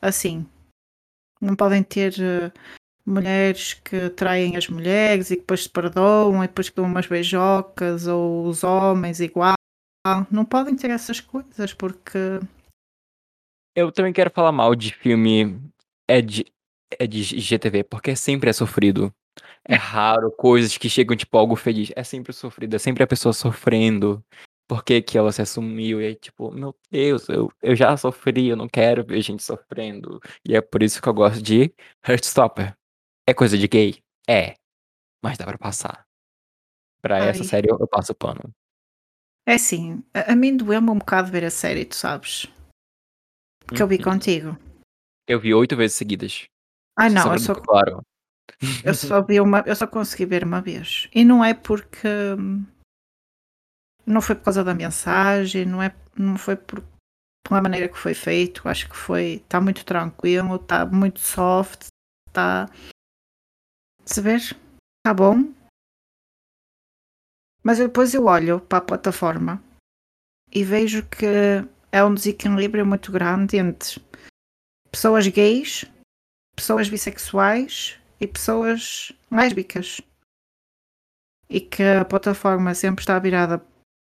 [0.00, 0.46] assim.
[1.40, 2.52] Não podem ter eh,
[3.06, 7.06] mulheres que traem as mulheres e que depois se perdoam e depois que dão umas
[7.06, 9.54] beijocas ou os homens igual.
[10.30, 12.40] Não podem ter essas coisas porque
[13.74, 15.60] Eu também quero falar mal de filme
[16.08, 16.44] é de,
[16.98, 19.12] é de GTV, porque sempre é sofrido.
[19.64, 21.92] É raro coisas que chegam tipo algo feliz.
[21.94, 24.24] É sempre sofrido, é sempre a pessoa sofrendo.
[24.68, 26.00] Por que, que ela se assumiu?
[26.00, 30.20] E aí, tipo, meu Deus, eu, eu já sofri, eu não quero ver gente sofrendo.
[30.44, 31.72] E é por isso que eu gosto de
[32.06, 32.76] Heartstopper.
[33.26, 34.02] É coisa de gay?
[34.28, 34.54] É.
[35.22, 36.06] Mas dá pra passar.
[37.00, 37.48] Pra essa Ai.
[37.48, 38.52] série eu, eu passo pano.
[39.46, 42.46] é assim, a, a mim doeu-me um bocado ver a série, tu sabes?
[43.66, 44.04] Porque eu vi Uhum.
[44.04, 44.58] contigo.
[45.28, 46.46] Eu vi oito vezes seguidas.
[46.98, 48.02] Só não, eu deixar claro.
[48.84, 51.08] Eu só vi uma, eu só consegui ver uma vez.
[51.12, 52.08] E não é porque
[54.06, 56.82] não foi por causa da mensagem, não é, não foi por,
[57.46, 58.68] pela maneira que foi feito.
[58.68, 61.88] Acho que foi, está muito tranquilo, está muito soft,
[62.28, 62.68] está
[64.06, 65.52] se ver, está bom.
[67.62, 69.62] Mas depois eu olho para a plataforma
[70.52, 71.26] e vejo que
[71.90, 74.00] é um desequilíbrio muito grande entre
[74.90, 75.84] pessoas gays,
[76.54, 80.00] pessoas bissexuais e pessoas lésbicas.
[81.48, 83.64] E que a plataforma sempre está virada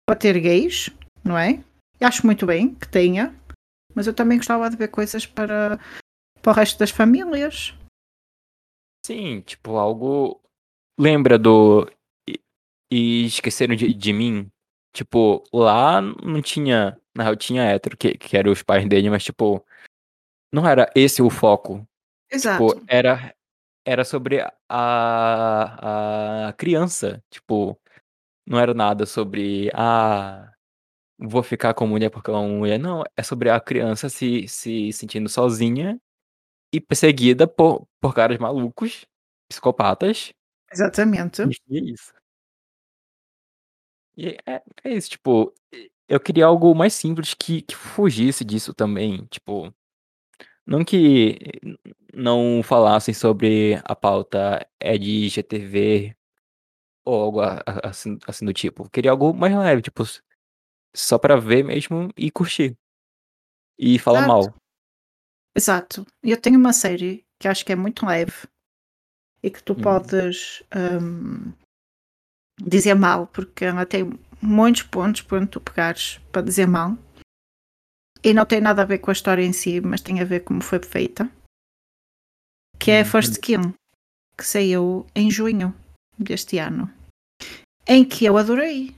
[0.07, 0.89] para ter gays,
[1.23, 1.63] não é?
[1.99, 3.35] E acho muito bem que tenha,
[3.93, 5.79] mas eu também gostava de ver coisas para,
[6.41, 7.73] para o resto das famílias.
[9.05, 10.41] Sim, tipo, algo.
[10.97, 11.89] Lembra do.
[12.91, 14.51] E, esqueceram de, de mim?
[14.93, 16.99] Tipo, lá não tinha.
[17.15, 19.65] Na real, tinha hétero, que, que eram os pais dele, mas, tipo,
[20.53, 21.87] não era esse o foco.
[22.31, 22.67] Exato.
[22.67, 23.35] Tipo, era,
[23.85, 27.23] era sobre a, a criança.
[27.29, 27.79] Tipo,
[28.47, 29.69] não era nada sobre.
[29.73, 30.51] Ah,
[31.17, 32.79] vou ficar com mulher porque ela é uma mulher.
[32.79, 35.99] Não, é sobre a criança se, se sentindo sozinha
[36.71, 39.05] e perseguida por, por caras malucos,
[39.49, 40.33] psicopatas.
[40.71, 41.41] Exatamente.
[41.69, 42.13] E é isso.
[44.15, 45.53] E é, é isso, tipo,
[46.07, 49.25] eu queria algo mais simples que, que fugisse disso também.
[49.27, 49.73] Tipo,
[50.65, 51.37] não que
[52.13, 56.15] não falassem sobre a pauta é de GTV
[57.05, 57.39] ou algo
[57.83, 58.83] assim, assim do tipo.
[58.83, 60.03] Eu queria algo mais leve, tipo,
[60.95, 62.77] só pra ver mesmo e curtir.
[63.77, 64.33] E falar Exato.
[64.33, 64.58] mal.
[65.55, 66.05] Exato.
[66.23, 68.47] Eu tenho uma série que acho que é muito leve
[69.43, 69.81] e que tu Hum.
[69.81, 70.63] podes
[71.01, 71.53] hum,
[72.61, 74.03] dizer mal, porque ela tem
[74.41, 76.97] muitos pontos para onde tu pegares para dizer mal.
[78.23, 80.41] E não tem nada a ver com a história em si, mas tem a ver
[80.43, 81.29] como foi feita.
[82.77, 83.05] Que é Hum.
[83.05, 83.73] First Kill,
[84.37, 85.73] que saiu em junho
[86.17, 86.93] deste ano.
[87.87, 88.95] Em que eu adorei.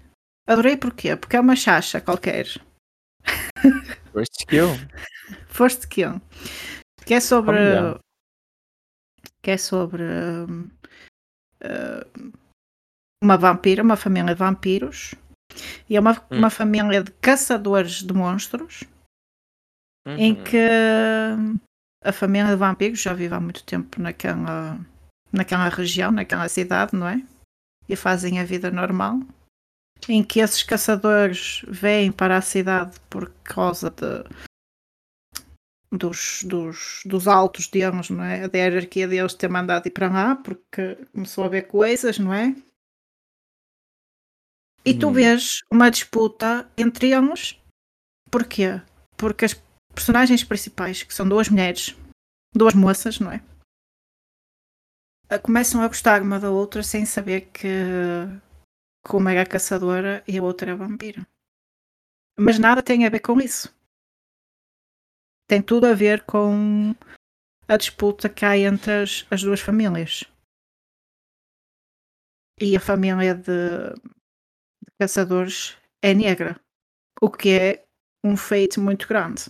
[0.48, 1.16] Adorei porquê?
[1.16, 2.46] Porque é uma chacha qualquer.
[4.14, 4.68] First kill.
[5.48, 6.22] First Kill.
[7.06, 7.56] Que é sobre.
[7.58, 8.00] Familiar.
[9.42, 10.04] Que é sobre.
[10.04, 10.70] hum,
[13.24, 15.14] uma vampira, uma família de vampiros.
[15.90, 16.38] E é uma, Hum.
[16.40, 18.84] uma família de caçadores de monstros.
[20.08, 20.44] Em Uhum.
[20.44, 20.58] que
[21.38, 21.60] hum,
[22.04, 24.80] a família de vampiros já vive há muito tempo naquela,
[25.32, 27.22] naquela região, naquela cidade, não é?
[27.88, 29.20] E fazem a vida normal.
[30.10, 34.24] Em que esses caçadores vêm para a cidade por causa de,
[35.92, 38.48] dos, dos, dos altos deles, não é?
[38.48, 42.56] Da hierarquia deles ter mandado ir para lá, porque começou a haver coisas, não é?
[44.84, 45.14] E tu Hum.
[45.14, 47.60] vês uma disputa entre eles.
[48.32, 48.82] Porquê?
[49.16, 49.54] Porque as
[49.94, 51.96] personagens principais, que são duas mulheres,
[52.56, 53.44] duas moças, não é?
[55.30, 57.68] Ah, Começam a gostar uma da outra sem saber que,
[59.08, 61.26] que uma era caçadora e a outra era vampira.
[62.38, 63.74] Mas nada tem a ver com isso.
[65.48, 66.96] Tem tudo a ver com
[67.68, 70.24] a disputa que há entre as, as duas famílias.
[72.60, 76.60] E a família de, de caçadores é negra.
[77.22, 77.84] O que é
[78.24, 79.46] um feito muito grande.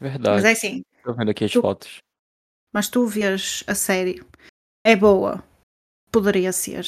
[0.00, 0.36] Verdade.
[0.36, 1.98] Mas é assim, Tô vendo aqui as tu- fotos.
[2.72, 4.22] mas tu vês a série,
[4.84, 5.42] é boa,
[6.12, 6.84] poderia ser.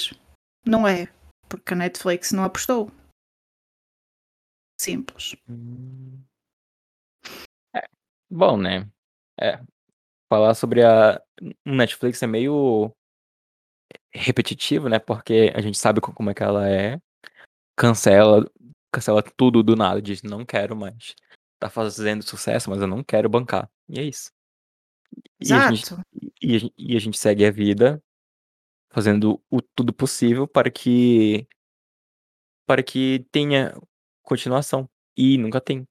[0.66, 1.06] Não é,
[1.48, 2.90] porque a Netflix não apostou.
[4.80, 5.34] Simples.
[7.74, 7.84] É,
[8.30, 8.88] bom, né?
[9.40, 9.60] É.
[10.30, 11.20] Falar sobre a
[11.64, 12.92] Netflix é meio
[14.12, 14.98] repetitivo, né?
[14.98, 16.98] Porque a gente sabe co- como é que ela é.
[17.76, 18.44] Cancela,
[18.92, 20.02] cancela tudo do nada.
[20.02, 21.14] Diz, não quero mais.
[21.60, 23.68] Tá fazendo sucesso, mas eu não quero bancar.
[23.88, 24.30] E é isso.
[25.40, 26.02] E a gente, Exato.
[26.42, 28.02] e a, gen- e a gente segue a vida
[28.90, 31.46] fazendo o tudo possível para que
[32.66, 33.74] para que tenha
[34.22, 34.88] continuação.
[35.16, 35.84] E nunca tem.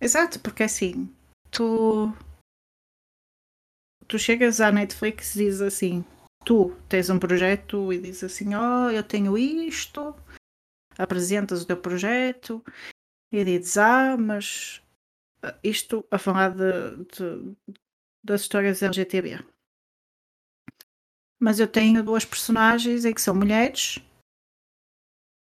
[0.00, 1.14] Exato, porque assim,
[1.50, 2.12] tu.
[4.06, 6.04] Tu chegas à Netflix e dizes assim:
[6.44, 10.14] tu tens um projeto e dizes assim: oh, eu tenho isto,
[10.96, 12.64] apresentas o teu projeto
[13.32, 14.82] e dizes: ah, mas
[15.42, 17.56] ah, isto a falar de, de-
[18.24, 19.44] das histórias LGTB.
[21.40, 24.00] Mas eu tenho duas personagens em que são mulheres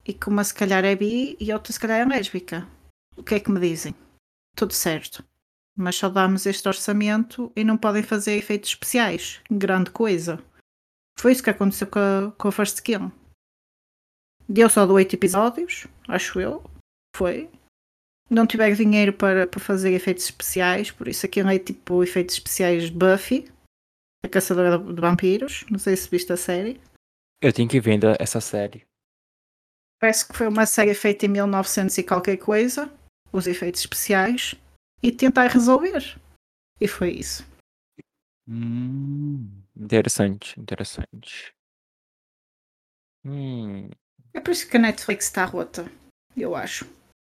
[0.05, 2.67] e que uma se calhar é bi e outra se calhar é lésbica.
[3.15, 3.93] O que é que me dizem?
[4.55, 5.23] Tudo certo.
[5.75, 9.41] Mas só damos este orçamento e não podem fazer efeitos especiais.
[9.49, 10.43] Grande coisa.
[11.19, 13.11] Foi isso que aconteceu com a, com a First Kill.
[14.47, 16.63] Deu só de 8 episódios, acho eu.
[17.15, 17.49] Foi.
[18.29, 22.89] Não tiveram dinheiro para, para fazer efeitos especiais, por isso aquilo é tipo efeitos especiais
[22.89, 23.49] Buffy.
[24.23, 25.65] A Caçadora de Vampiros.
[25.69, 26.79] Não sei se viste a série.
[27.41, 28.85] Eu tenho que ver essa série.
[29.99, 32.91] Parece que foi uma série feita em 1900 e qualquer coisa,
[33.31, 34.55] os efeitos especiais,
[35.01, 36.19] e tentar resolver.
[36.79, 37.45] E foi isso.
[38.47, 41.53] Hum, interessante, interessante.
[43.25, 43.89] Hum.
[44.33, 45.91] É por isso que a Netflix está rota,
[46.35, 46.85] eu acho.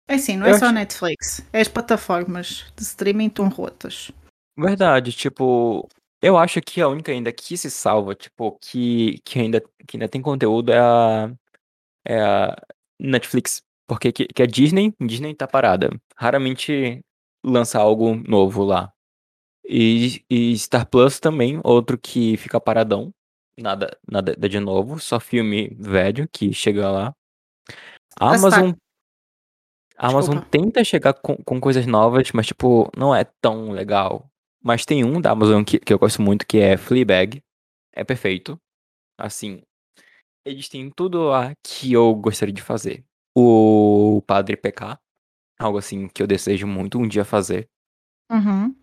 [0.08, 4.10] É assim, não é eu só a Netflix, é as plataformas de streaming estão rotas.
[4.56, 5.88] Verdade, tipo,
[6.20, 10.08] eu acho que a única ainda que se salva, tipo, que, que, ainda, que ainda
[10.08, 11.32] tem conteúdo é a,
[12.04, 12.56] é a
[12.98, 13.62] Netflix.
[13.86, 15.88] Porque que, que a Disney, Disney tá parada.
[16.16, 17.02] Raramente
[17.44, 18.92] lança algo novo lá.
[19.64, 23.12] E, e Star Plus também, outro que fica paradão.
[23.58, 27.14] Nada, nada de novo, só filme velho que chega lá.
[28.18, 28.72] A Amazon.
[29.96, 34.30] A Amazon tenta chegar com, com coisas novas, mas, tipo, não é tão legal.
[34.62, 37.42] Mas tem um da Amazon que, que eu gosto muito, que é Fleabag.
[37.92, 38.60] É perfeito.
[39.18, 39.62] Assim,
[40.44, 43.04] eles têm tudo lá que eu gostaria de fazer.
[43.36, 44.98] O Padre PK,
[45.58, 47.68] algo assim que eu desejo muito um dia fazer.
[48.30, 48.74] Uhum.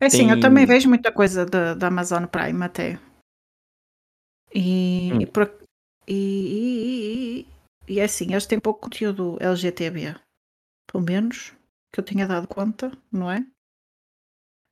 [0.00, 0.30] É assim, tem...
[0.30, 3.00] eu também vejo muita coisa da, da Amazon Prime até.
[4.54, 5.20] E, hum.
[5.20, 5.52] e, por,
[6.06, 7.46] e,
[7.86, 10.16] e, e, assim, eles têm pouco conteúdo LGTB.
[10.90, 11.52] Pelo menos
[11.92, 13.44] que eu tinha dado conta, não é?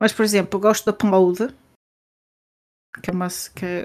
[0.01, 1.55] Mas, por exemplo, eu gosto da Upload,
[3.03, 3.85] que é uma, que é,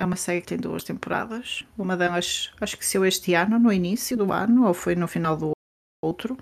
[0.00, 1.64] é uma série que tem duas temporadas.
[1.76, 5.36] Uma delas acho que saiu este ano, no início do ano, ou foi no final
[5.36, 5.52] do
[6.02, 6.36] outro.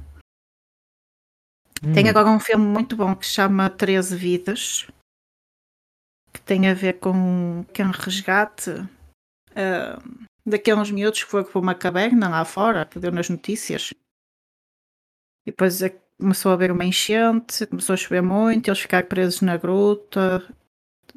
[1.82, 1.92] Hum.
[1.92, 4.86] Tem agora um filme muito bom que se chama 13 Vidas,
[6.32, 11.74] que tem a ver com, com um resgate uh, daqueles miúdos que foram para uma
[11.74, 13.90] caverna lá fora, que deu nas notícias.
[15.44, 15.90] E depois é
[16.22, 20.42] começou a haver uma enchente, começou a chover muito, eles ficaram presos na gruta,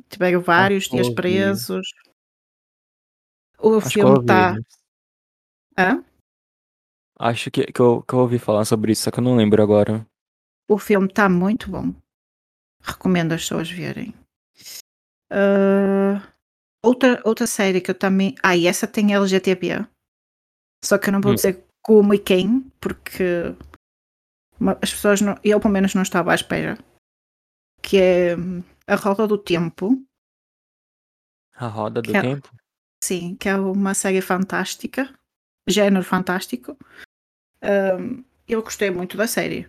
[0.09, 1.87] tiveram vários dias presos.
[3.59, 4.55] O Acho filme está.
[5.77, 6.03] Hã?
[7.17, 9.61] Acho que, que, eu, que eu ouvi falar sobre isso, só que eu não lembro
[9.61, 10.05] agora.
[10.67, 11.93] O filme está muito bom.
[12.81, 14.13] Recomendo as pessoas verem.
[15.31, 16.19] Uh,
[16.83, 18.35] outra, outra série que eu também.
[18.43, 19.87] Ah, e essa tem LGTB.
[20.83, 21.35] Só que eu não vou hum.
[21.35, 23.55] dizer como e quem, porque
[24.81, 26.77] as pessoas, não, eu pelo menos não estava à espera,
[27.81, 30.03] que é hum, A Roda do Tempo.
[31.55, 32.49] A Roda do é, Tempo?
[33.03, 35.13] Sim, que é uma série fantástica,
[35.67, 36.77] género fantástico.
[37.63, 39.67] Um, eu gostei muito da série.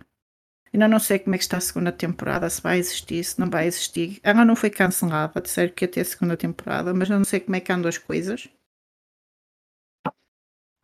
[0.73, 3.49] Ainda não sei como é que está a segunda temporada, se vai existir, se não
[3.49, 4.19] vai existir.
[4.21, 7.39] Ela não foi cancelada, disseram que ia ter a segunda temporada, mas eu não sei
[7.39, 8.49] como é que andam as coisas.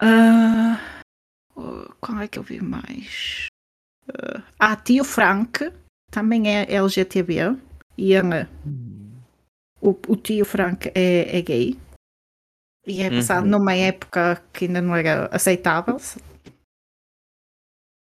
[0.01, 0.77] Uh,
[1.99, 3.47] qual é que eu vi mais?
[4.59, 5.71] Ah, Tio Frank
[6.11, 7.57] também é LGTB
[7.97, 8.47] e ele,
[9.81, 11.77] o, o tio Frank é, é gay.
[12.85, 13.51] E é passado uhum.
[13.51, 15.97] numa época que ainda não era aceitável.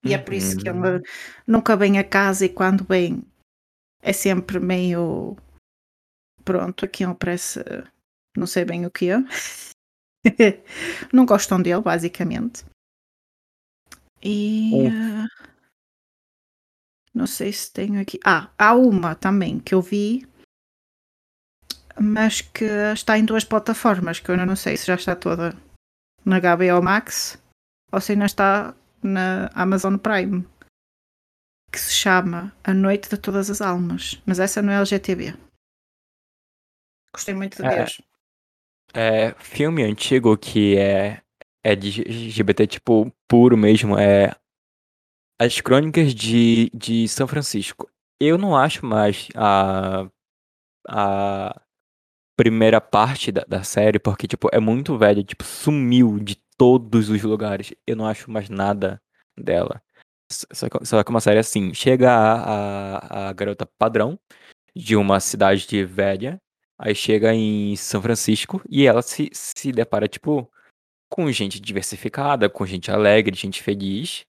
[0.04, 1.02] E é por isso que ele uhum.
[1.48, 3.24] nunca vem a casa e quando vem
[4.02, 5.36] é sempre meio
[6.44, 7.60] pronto, aqui ele parece
[8.38, 9.18] não sei bem o que é.
[11.14, 12.66] Não gostam dele basicamente.
[14.22, 15.55] E uh,
[17.16, 18.20] não sei se tenho aqui.
[18.26, 20.28] Ah, há uma também que eu vi,
[21.98, 25.56] mas que está em duas plataformas, que eu não sei se já está toda
[26.26, 27.42] na HBO Max
[27.92, 30.46] ou se ainda está na Amazon Prime,
[31.72, 35.38] que se chama A Noite de Todas as Almas, mas essa não é LGTB.
[37.14, 37.86] Gostei muito de é,
[38.94, 41.22] É, filme antigo que é,
[41.64, 44.36] é de LGBT, tipo, puro mesmo, é
[45.40, 47.90] as Crônicas de, de São Francisco.
[48.20, 50.10] Eu não acho mais a,
[50.88, 51.62] a
[52.38, 57.22] primeira parte da, da série, porque, tipo, é muito velha, tipo, sumiu de todos os
[57.24, 57.74] lugares.
[57.86, 59.02] Eu não acho mais nada
[59.38, 59.82] dela.
[60.32, 64.20] Só que, que uma série assim, chega a, a, a garota padrão
[64.76, 66.42] de uma cidade velha,
[66.78, 70.50] aí chega em São Francisco e ela se, se depara, tipo,
[71.10, 74.26] com gente diversificada, com gente alegre, gente feliz.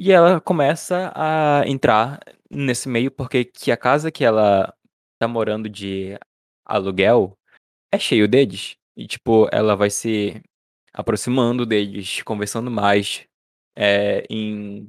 [0.00, 4.72] E ela começa a entrar nesse meio porque que a casa que ela
[5.18, 6.16] tá morando de
[6.64, 7.36] aluguel
[7.92, 8.76] é cheio deles.
[8.96, 10.40] E, tipo, ela vai se
[10.94, 13.26] aproximando deles, conversando mais,
[13.76, 14.88] é, em,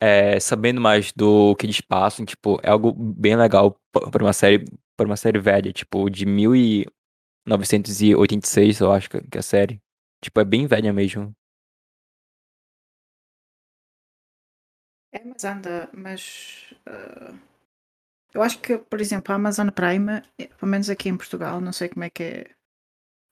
[0.00, 2.24] é, sabendo mais do que eles passam.
[2.24, 4.64] Tipo, é algo bem legal para uma série,
[4.96, 9.80] para uma série velha, tipo, de 1986, eu acho que é a série.
[10.22, 11.34] Tipo, é bem velha mesmo.
[15.14, 17.38] É, mas anda, mas uh,
[18.34, 21.72] Eu acho que, por exemplo, a Amazon Prime, eh, pelo menos aqui em Portugal, não
[21.72, 22.54] sei como é que é,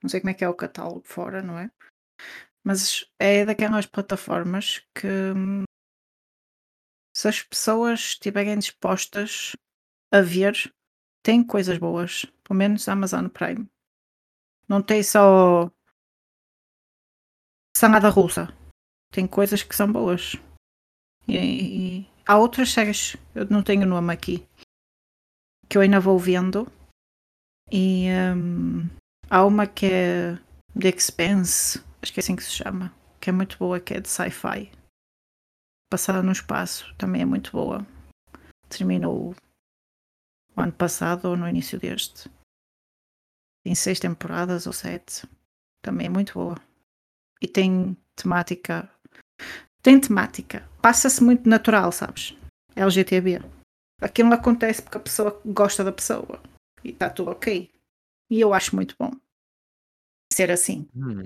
[0.03, 1.70] não sei como é que é o catálogo fora, não é?
[2.64, 5.09] Mas é daquelas plataformas que
[7.16, 9.57] se as pessoas estiverem dispostas
[10.12, 10.72] a ver,
[11.24, 12.24] tem coisas boas.
[12.45, 13.68] Pelo menos a Amazon Prime.
[14.68, 15.70] Não tem só
[17.76, 18.49] salada russa.
[19.11, 20.37] Tem coisas que são boas.
[21.27, 24.47] E, e há outras séries, eu não tenho nome aqui,
[25.68, 26.70] que eu ainda vou vendo.
[27.70, 28.07] E
[28.37, 28.89] hum,
[29.31, 30.39] há uma que é
[30.79, 34.01] The Expanse, acho que é assim que se chama, que é muito boa, que é
[34.01, 34.70] de sci-fi.
[35.91, 37.87] Passada no espaço, também é muito boa.
[38.68, 39.35] Terminou
[40.57, 42.31] o ano passado ou no início deste.
[43.64, 45.27] Tem seis temporadas ou sete.
[45.83, 46.57] Também é muito boa.
[47.41, 48.91] E tem temática.
[49.83, 50.68] Tem temática.
[50.83, 52.37] Passa-se muito natural, sabes?
[52.74, 53.41] LGTB.
[54.01, 56.43] Aquilo acontece porque a pessoa gosta da pessoa.
[56.83, 57.70] E está tudo ok.
[58.28, 59.12] E eu acho muito bom
[60.33, 60.89] ser assim.
[60.97, 61.22] Hum.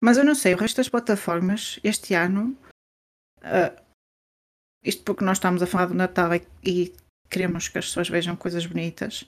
[0.00, 2.56] Mas eu não sei, o resto das plataformas, este ano,
[3.38, 3.82] uh,
[4.82, 6.92] isto porque nós estamos a falar do Natal e, e
[7.30, 9.24] queremos que as pessoas vejam coisas bonitas,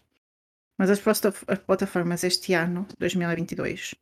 [0.79, 1.01] mas as,
[1.49, 3.95] as plataformas este ano, 2022,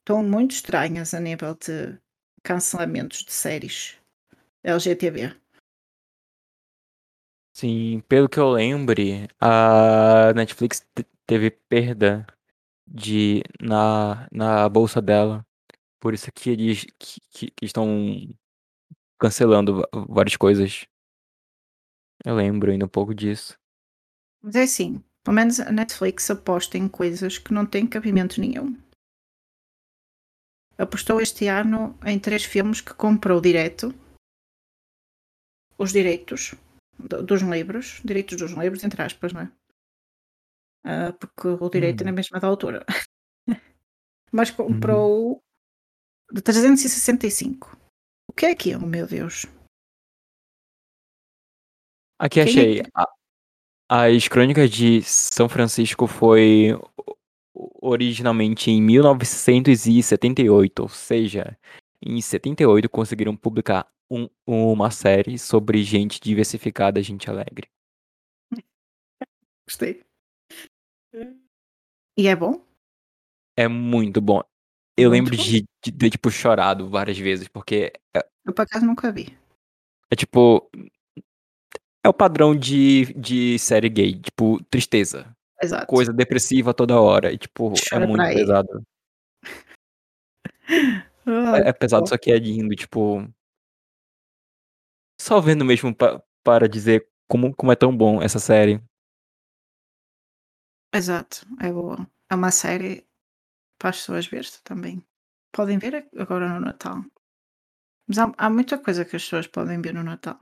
[0.00, 1.98] estão muito estranhas a nível de
[2.44, 4.01] cancelamentos de séries
[4.64, 5.36] LGTB.
[7.54, 10.86] Sim, pelo que eu lembre, a Netflix
[11.26, 12.26] teve perda
[12.86, 15.46] de na, na bolsa dela.
[16.00, 17.86] Por isso que eles que, que, que estão
[19.18, 20.86] cancelando várias coisas.
[22.24, 23.58] Eu lembro ainda um pouco disso.
[24.42, 28.76] Mas é assim, pelo menos a Netflix aposta em coisas que não têm cabimento nenhum.
[30.78, 33.94] Apostou este ano em três filmes que comprou direto
[35.78, 36.54] os direitos
[36.98, 39.52] dos livros, direitos dos livros, entre aspas, não é?
[40.84, 42.04] Uh, porque o direito hum.
[42.04, 42.84] é na mesma da autora.
[44.32, 45.40] Mas comprou hum.
[46.32, 47.78] de 365.
[48.28, 49.46] O que é aquilo, meu Deus?
[52.18, 52.80] Aqui Quem achei.
[52.80, 52.84] É.
[53.88, 56.70] As Crônicas de São Francisco foi
[57.54, 61.58] originalmente em 1978, ou seja,
[62.00, 64.28] em 78 conseguiram publicar um,
[64.72, 67.68] uma série sobre gente diversificada, gente alegre.
[69.66, 70.04] Gostei.
[72.16, 72.62] E é bom?
[73.56, 74.42] É muito bom.
[74.96, 75.42] Eu muito lembro bom.
[75.42, 77.92] De, de, de, tipo, chorado várias vezes, porque.
[78.14, 79.36] É Eu, por acaso, nunca vi.
[80.10, 80.70] É tipo.
[82.04, 85.34] É o padrão de, de série gay, tipo, tristeza.
[85.62, 85.86] Exato.
[85.86, 87.32] Coisa depressiva toda hora.
[87.32, 88.82] E, tipo, é Chora é muito pesado.
[91.64, 93.26] é, é, pesado, só que é lindo, tipo.
[95.22, 98.82] Só vendo mesmo pa, para dizer como, como é tão bom essa série.
[100.92, 102.10] Exato, é boa.
[102.28, 103.06] É uma série
[103.78, 105.00] para as pessoas ver também.
[105.52, 107.04] Podem ver agora no Natal.
[108.08, 110.40] Mas há, há muita coisa que as pessoas podem ver no Natal.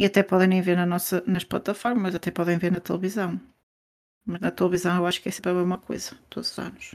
[0.00, 3.40] E até podem nem ver na nossa, nas plataformas, até podem ver na televisão.
[4.26, 6.94] Mas na televisão eu acho que é sempre a mesma coisa, todos os anos.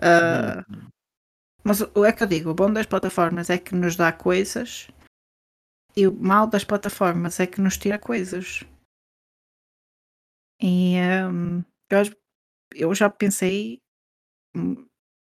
[0.00, 0.62] uh,
[1.68, 4.88] mas o é que eu digo, o bom das plataformas é que nos dá coisas
[5.94, 8.60] e o mal das plataformas é que nos tira coisas.
[10.62, 10.96] E
[11.30, 12.04] um, eu,
[12.74, 13.82] eu já pensei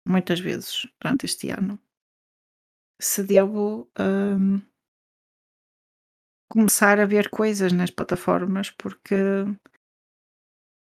[0.08, 1.78] muitas vezes durante este ano
[3.02, 4.62] se devo um,
[6.50, 9.16] começar a ver coisas nas plataformas porque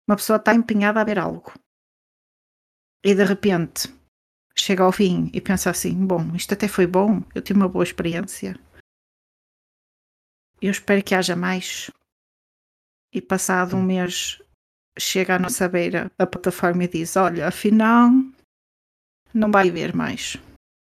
[0.07, 1.51] uma pessoa está empenhada a ver algo
[3.03, 3.98] e de repente
[4.61, 7.83] chega ao fim e pensa assim: bom, isto até foi bom, eu tive uma boa
[7.83, 8.59] experiência.
[10.61, 11.89] Eu espero que haja mais.
[13.13, 14.41] E passado um mês
[14.97, 18.11] chega à nossa beira a plataforma e diz: Olha, afinal
[19.33, 20.37] não vai ver mais.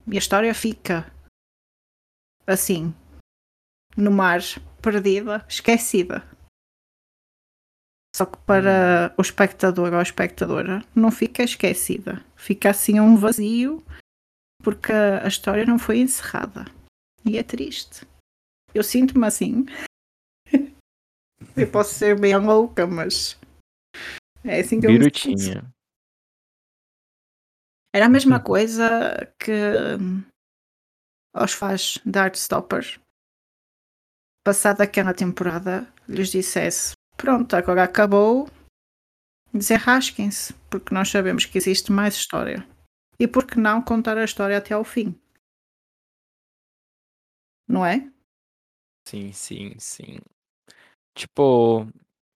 [0.07, 1.11] E a história fica
[2.47, 2.93] assim,
[3.95, 4.41] no mar,
[4.81, 6.23] perdida, esquecida.
[8.15, 9.15] Só que para hum.
[9.17, 12.23] o espectador ou a espectadora não fica esquecida.
[12.35, 13.83] Fica assim um vazio
[14.61, 16.65] porque a história não foi encerrada.
[17.25, 18.05] E é triste.
[18.73, 19.65] Eu sinto-me assim.
[21.55, 23.37] Eu posso ser bem louca, mas
[24.43, 25.55] é assim que Birutinha.
[25.55, 25.73] eu me
[27.93, 29.51] Era a mesma coisa que
[29.99, 30.23] hum,
[31.33, 32.99] aos fãs da Artstopper,
[34.43, 38.49] passada aquela temporada, lhes dissesse: Pronto, agora acabou,
[39.53, 42.67] desenrasquem-se, porque nós sabemos que existe mais história.
[43.19, 45.15] E por que não contar a história até ao fim?
[47.67, 48.11] Não é?
[49.07, 50.17] Sim, sim, sim.
[51.15, 51.81] Tipo,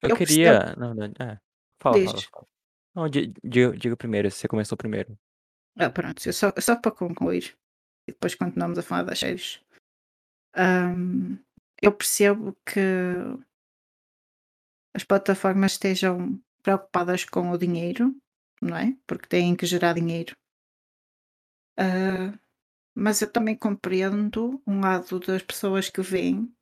[0.04, 0.76] eu, Eu queria.
[0.78, 1.40] Não, não, é.
[1.82, 2.48] Fala, fala, fala.
[2.94, 5.18] Não, di- diga, diga primeiro, você começou primeiro.
[5.78, 7.58] Ah, pronto, eu só, só para concluir,
[8.08, 9.60] e depois continuamos a falar das séries.
[10.56, 11.38] Ahm,
[11.82, 12.80] eu percebo que
[14.96, 18.16] as plataformas estejam preocupadas com o dinheiro,
[18.62, 18.98] não é?
[19.06, 20.34] Porque têm que gerar dinheiro.
[21.78, 22.38] Ah,
[22.96, 26.54] mas eu também compreendo um lado das pessoas que veem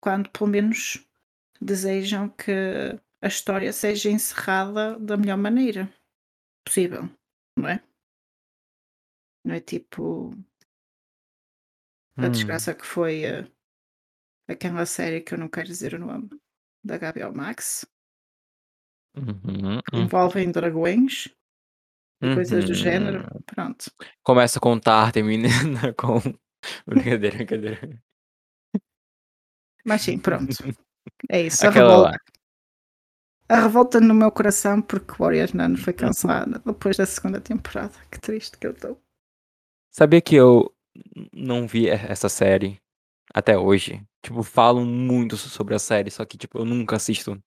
[0.00, 1.04] quando pelo menos
[1.60, 2.52] desejam que
[3.22, 5.92] a história seja encerrada da melhor maneira
[6.64, 7.08] possível,
[7.56, 7.82] não é?
[9.44, 10.32] Não é tipo
[12.20, 13.48] a Hum, desgraça que foi ah,
[14.48, 16.28] aquela série que eu não quero dizer o nome
[16.84, 17.86] da HBO Max,
[19.16, 21.28] uhum, que hum, envolvem dragões
[22.22, 23.20] e coisas do género.
[23.20, 23.40] uhum.
[23.46, 23.90] Pronto.
[24.22, 25.48] Começa com tar, termina
[25.96, 26.20] com.
[26.86, 28.02] Brincadeira, brincadeira.
[29.84, 30.56] Mas sim, pronto.
[31.30, 31.66] É isso.
[31.66, 32.20] A revolta,
[33.48, 37.94] a revolta no meu coração porque Warriors Nun foi cancelada depois da segunda temporada.
[38.10, 39.02] Que triste que eu estou.
[39.90, 40.70] Sabia que eu
[41.32, 42.78] não vi essa série
[43.34, 44.02] até hoje?
[44.24, 47.38] Tipo, falam muito so- sobre a série, só que, tipo, eu nunca assisto.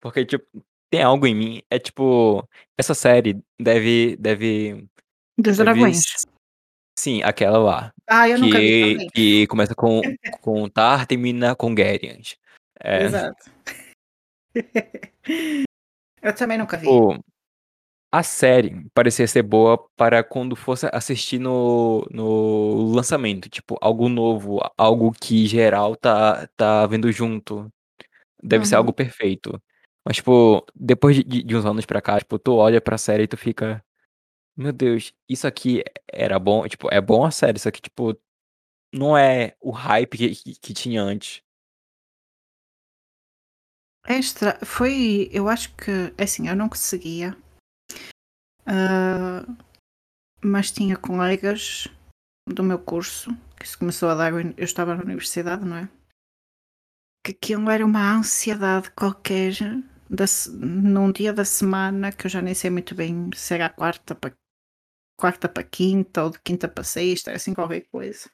[0.00, 0.46] Porque, tipo,
[0.90, 1.62] tem algo em mim.
[1.70, 2.46] É tipo,
[2.78, 4.16] essa série deve.
[4.16, 4.86] Deve.
[5.38, 5.64] Dos Deve.
[5.64, 6.02] dragões.
[6.98, 7.92] Sim, aquela lá.
[8.08, 9.08] Ah, eu nunca vi Que, também.
[9.10, 10.00] que começa com,
[10.40, 12.36] com Tar, termina com Garians.
[12.80, 13.50] É, Exato.
[16.22, 16.86] eu também nunca vi.
[16.86, 17.22] tipo,
[18.10, 23.48] a série parecia ser boa para quando fosse assistir no, no lançamento.
[23.50, 27.70] Tipo, algo novo, algo que geral tá, tá vendo junto.
[28.42, 28.80] Deve ser Uhum.
[28.80, 29.60] algo perfeito.
[30.06, 33.28] Mas, tipo, depois de, de- uns anos pra cá, tipo, tu olha pra série e
[33.28, 33.84] tu fica.
[34.56, 36.66] Meu Deus, isso aqui era bom.
[36.68, 38.16] Tipo, é bom a série, isso aqui, tipo,
[38.94, 41.42] não é o hype que, que, que tinha antes.
[44.08, 47.36] Extra, foi, eu acho que, é assim, eu não conseguia,
[48.68, 49.44] ah,
[50.44, 51.88] mas tinha colegas
[52.48, 55.88] do meu curso, que isso começou a dar, eu estava na universidade, não é?
[57.24, 59.52] Que aquilo era uma ansiedade qualquer,
[60.10, 63.66] da, se- num dia da semana, que eu já nem sei muito bem se era
[63.66, 64.34] a quarta para
[65.18, 68.30] quarta para quinta ou de quinta para sexta, assim qualquer coisa.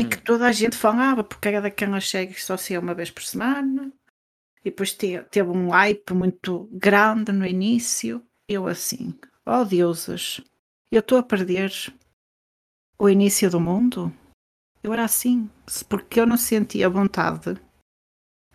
[0.00, 0.24] E que Hum.
[0.28, 3.92] toda a gente falava, porque era daquelas séries que só saía uma vez por semana.
[4.64, 8.14] E depois te- teve um hype muito grande no início.
[8.48, 10.40] Eu assim, oh deuses,
[10.90, 11.70] eu estou a perder
[12.98, 14.12] o início do mundo.
[14.82, 15.50] Eu era assim,
[15.88, 17.60] porque eu não sentia vontade.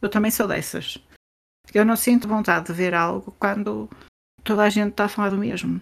[0.02, 0.98] Eu também sou dessas.
[1.74, 3.88] Eu não sinto vontade de ver algo quando
[4.44, 5.80] toda a gente está a falar do mesmo.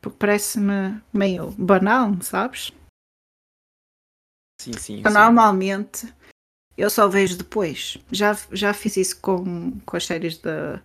[0.00, 2.72] Porque parece-me meio banal, sabes?
[4.60, 5.18] Sim, sim, Então, sim.
[5.18, 6.14] normalmente
[6.76, 7.98] eu só vejo depois.
[8.10, 10.82] Já, já fiz isso com, com as séries da,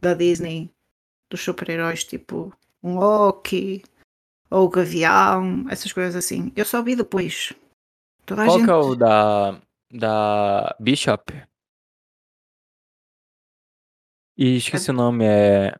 [0.00, 0.70] da Disney,
[1.30, 2.52] dos super-heróis, tipo
[2.82, 3.82] um Loki
[4.50, 6.52] ou o Gavião, essas coisas assim.
[6.56, 7.52] Eu só vi depois.
[8.24, 8.66] Toda Qual gente.
[8.66, 9.60] que é o da,
[9.90, 11.32] da Bishop?
[14.36, 15.74] E esqueci o nome, é.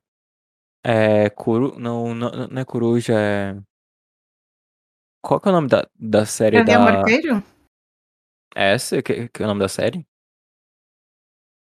[0.85, 1.31] É.
[1.31, 1.79] Coru...
[1.79, 3.57] Não, não, não é Coruja, é.
[5.23, 7.01] Qual que é o nome da, da série Gavião da.
[7.01, 7.43] Arqueiro?
[8.55, 10.07] É essa que, que é o nome da série?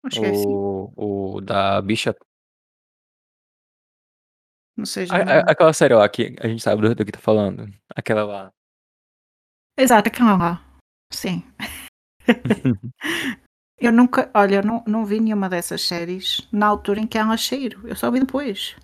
[0.04, 0.48] Acho que é assim.
[0.48, 2.20] O, o da Bishop?
[4.80, 7.12] Não sei, já A- a- aquela série lá que a gente sabe do, do que
[7.12, 7.68] tá falando.
[7.94, 8.54] Aquela lá.
[9.78, 10.66] Exato, aquela lá.
[11.12, 11.44] Sim.
[13.78, 17.46] Eu nunca, olha, eu não, não vi nenhuma dessas séries na altura em que elas
[17.46, 17.88] saíram.
[17.88, 18.76] Eu só vi depois.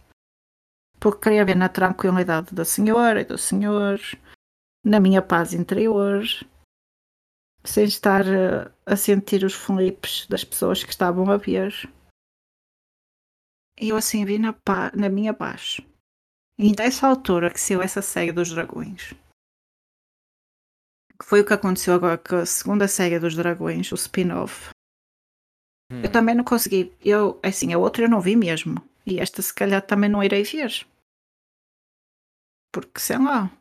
[1.02, 4.00] Porque queria ver na tranquilidade da senhora e do senhor,
[4.86, 6.24] na minha paz interior,
[7.66, 11.74] sem estar eh, a sentir os flips das pessoas que estavam a ver.
[13.80, 14.56] E eu assim vi na,
[14.96, 15.82] na minha paz.
[16.58, 19.14] E dessa altura que saiu essa série dos dragões.
[21.20, 24.70] Que foi o que aconteceu agora com a segunda série dos dragões, o spin-off.
[25.92, 26.12] Eu Hum.
[26.12, 26.92] também não consegui.
[27.00, 28.76] Eu, assim, a outra eu não vi mesmo.
[29.06, 30.86] E esta se calhar também não irei ver.
[32.74, 33.52] Porque sei lá.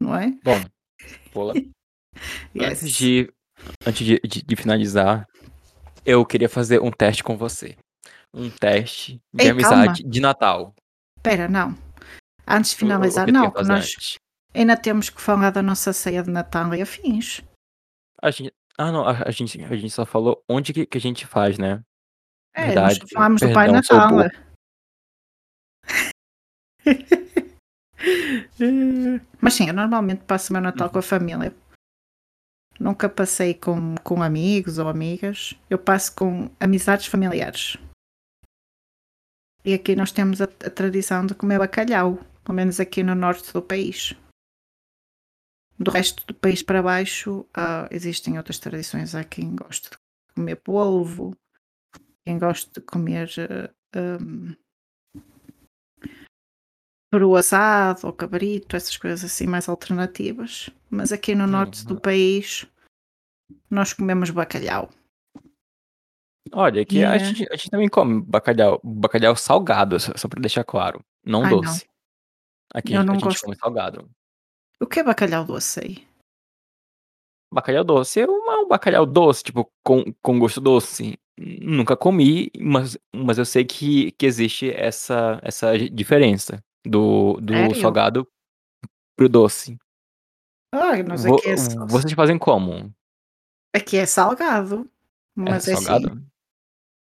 [0.00, 0.30] Não é?
[0.44, 0.60] Bom,
[1.32, 1.54] pula.
[2.54, 2.82] Yes.
[2.82, 3.32] Antes de,
[3.86, 5.26] antes de, de- de finalizar,
[6.04, 7.76] eu queria fazer um teste com você.
[8.34, 10.74] Um teste de Ei, amizade de Natal.
[11.16, 11.76] Espera, não.
[12.46, 13.50] Antes de O- o- o finalizar, não.
[13.52, 14.14] Nós antes?
[14.54, 17.42] ainda temos que falar da nossa ceia de Natal e afins.
[18.22, 21.00] A gente, ah, não, a, a gente, a gente só falou onde que, que a
[21.00, 21.82] gente faz, né?
[22.54, 23.00] É, Verdade.
[23.00, 24.30] nós falamos do Pai Perdão, Natal.
[29.40, 30.92] Mas sim, eu normalmente passo o meu Natal Uhum.
[30.92, 31.54] com a família.
[32.78, 35.54] Nunca passei com, com amigos ou amigas.
[35.68, 37.76] Eu passo com amizades familiares.
[39.64, 43.52] E aqui nós temos a, a tradição de comer bacalhau, pelo menos aqui no norte
[43.52, 44.14] do país.
[45.78, 49.14] Do resto do país para baixo, uh, existem outras tradições.
[49.14, 51.36] Há quem gosta de comer polvo,
[52.24, 53.30] quem gosta de comer
[53.94, 54.54] uh, um,
[57.10, 60.70] peru assado ou cabrito, essas coisas assim mais alternativas.
[60.88, 62.66] Mas aqui no norte do país
[63.68, 64.90] nós comemos bacalhau.
[66.52, 70.64] Olha, aqui a, gente, a gente também come bacalhau, bacalhau salgado, só, só para deixar
[70.64, 71.84] claro, não Ai, doce.
[71.84, 71.90] Não.
[72.78, 73.44] Aqui Eu a, não a gente gosto.
[73.44, 74.10] come salgado.
[74.80, 76.08] O que é bacalhau doce aí?
[77.52, 81.18] Bacalhau doce é um, é um bacalhau doce, tipo, com, com gosto doce.
[81.38, 87.80] Nunca comi, mas, mas eu sei que, que existe essa, essa diferença do, do Sério?
[87.80, 88.28] salgado
[89.16, 89.76] pro doce.
[90.72, 92.94] Ai, mas aqui é Vocês fazem como?
[93.74, 94.88] Aqui é salgado.
[95.36, 96.29] É mas é assim, salgado?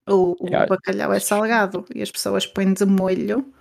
[0.10, 3.54] O, o é, bacalhau é salgado e as pessoas põem de molho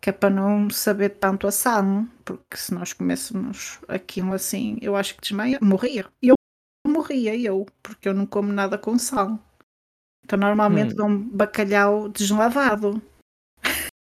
[0.00, 1.84] que é para não saber tanto a sal,
[2.24, 6.06] porque se nós comêssemos aquilo assim, eu acho que desmaia, morria.
[6.22, 6.34] Eu
[6.86, 9.38] morria, eu, porque eu não como nada com sal.
[10.24, 10.96] Então normalmente hum.
[10.96, 13.02] dou um bacalhau deslavado.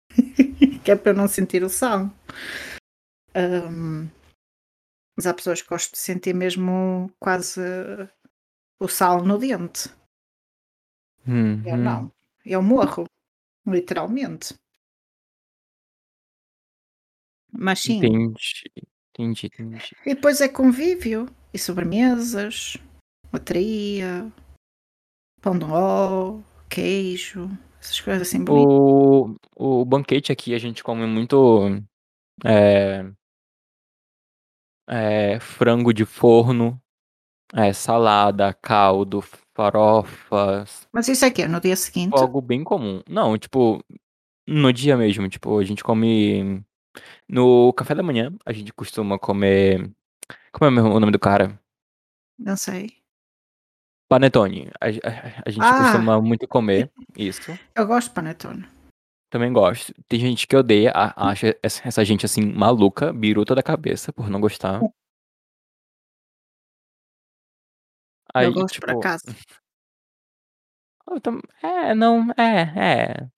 [0.84, 2.10] que é para eu não sentir o sal.
[3.36, 4.08] Um,
[5.18, 7.62] mas há pessoas que gostam de sentir mesmo quase
[8.80, 9.90] o sal no dente.
[11.28, 12.12] Hum, eu não.
[12.46, 13.06] Eu morro,
[13.66, 14.54] literalmente.
[17.52, 17.98] Mas sim.
[17.98, 18.64] Entendi,
[19.12, 19.96] entendi, entendi.
[20.06, 22.78] E depois é convívio e sobremesas,
[23.32, 24.32] bateria,
[25.40, 27.50] pão de ló, queijo,
[27.80, 28.74] essas coisas assim bonitas.
[28.74, 31.80] O, o banquete aqui a gente come muito
[32.44, 33.06] é,
[34.88, 36.82] é, frango de forno,
[37.54, 39.24] é, salada, caldo,
[39.56, 40.88] farofas.
[40.92, 42.14] Mas isso aqui é no dia seguinte?
[42.18, 43.02] Algo bem comum.
[43.08, 43.84] Não, tipo,
[44.48, 46.64] no dia mesmo, tipo, a gente come
[47.28, 49.92] no café da manhã, a gente costuma comer.
[50.52, 51.60] Como é o nome do cara?
[52.38, 52.92] Não sei.
[54.10, 54.70] Panetone.
[54.80, 55.84] A, a, a gente ah.
[55.84, 57.58] costuma muito comer isso.
[57.76, 58.66] Eu gosto de panetone.
[59.32, 59.92] Também gosto.
[60.08, 64.80] Tem gente que odeia, acha essa gente assim maluca, biruta da cabeça por não gostar.
[68.34, 68.88] Aí, eu gosto tipo...
[68.88, 69.24] por acaso.
[71.62, 73.30] É, não, é, é.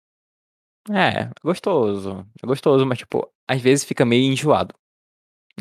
[0.91, 2.25] É, gostoso.
[2.41, 4.73] É gostoso, mas, tipo, às vezes fica meio enjoado.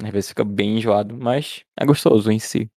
[0.02, 2.70] Às vezes fica bem enjoado, mas é gostoso em si.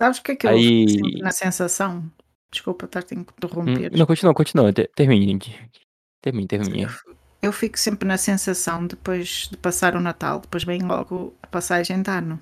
[0.00, 0.86] Sabes o que é que eu Aí...
[1.20, 2.10] na sensação?
[2.50, 3.92] Desculpa a interromper.
[3.92, 4.72] Hum, não, continua, continua.
[4.72, 5.38] Termine.
[6.22, 6.86] Termine, termine.
[7.42, 12.02] Eu fico sempre na sensação, depois de passar o Natal, depois vem logo a passagem
[12.02, 12.40] de ano.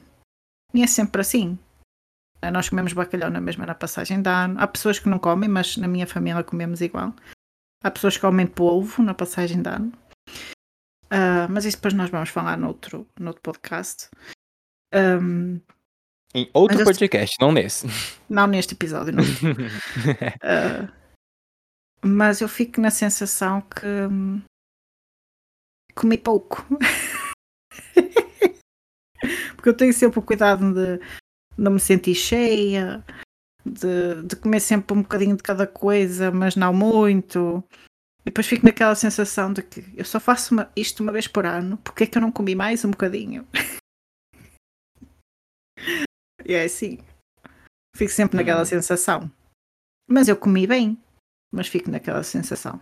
[0.72, 1.59] E é sempre assim.
[2.53, 4.57] Nós comemos bacalhau na mesma na passagem de ano.
[4.59, 7.14] Há pessoas que não comem, mas na minha família comemos igual.
[7.82, 9.93] Há pessoas que comem polvo na passagem de ano.
[11.07, 14.09] Uh, mas isso depois nós vamos falar noutro, noutro podcast.
[14.95, 15.61] Um,
[16.34, 17.47] em outro podcast, eu...
[17.47, 17.87] não nesse.
[18.28, 19.22] Não neste episódio, não.
[19.22, 20.93] uh,
[22.05, 24.43] mas eu fico na sensação que hum,
[25.95, 26.66] comi pouco.
[29.55, 31.01] Porque eu tenho sempre o cuidado de
[31.57, 33.04] não me sentir cheia,
[33.64, 37.64] de, de comer sempre um bocadinho de cada coisa, mas não muito.
[38.22, 41.46] E depois fico naquela sensação de que eu só faço uma, isto uma vez por
[41.46, 43.46] ano, porque é que eu não comi mais um bocadinho?
[46.44, 46.98] e é assim.
[47.96, 48.66] Fico sempre naquela hum.
[48.66, 49.30] sensação.
[50.09, 50.96] Mas eu comi bem,
[51.52, 52.80] mas fico naquela sensação.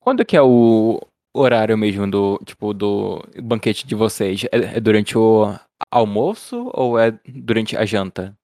[0.00, 1.00] Quando que é o
[1.34, 4.44] horário mesmo do, tipo, do banquete de vocês?
[4.44, 5.54] É, é durante o
[5.90, 8.36] almoço ou é durante a janta?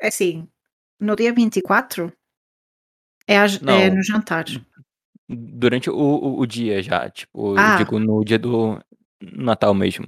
[0.00, 0.48] É assim,
[1.00, 2.12] no dia 24
[3.26, 4.44] é, a, é no jantar.
[5.28, 7.76] Durante o, o, o dia já, tipo, ah.
[7.76, 8.80] digo no dia do
[9.20, 10.06] Natal mesmo.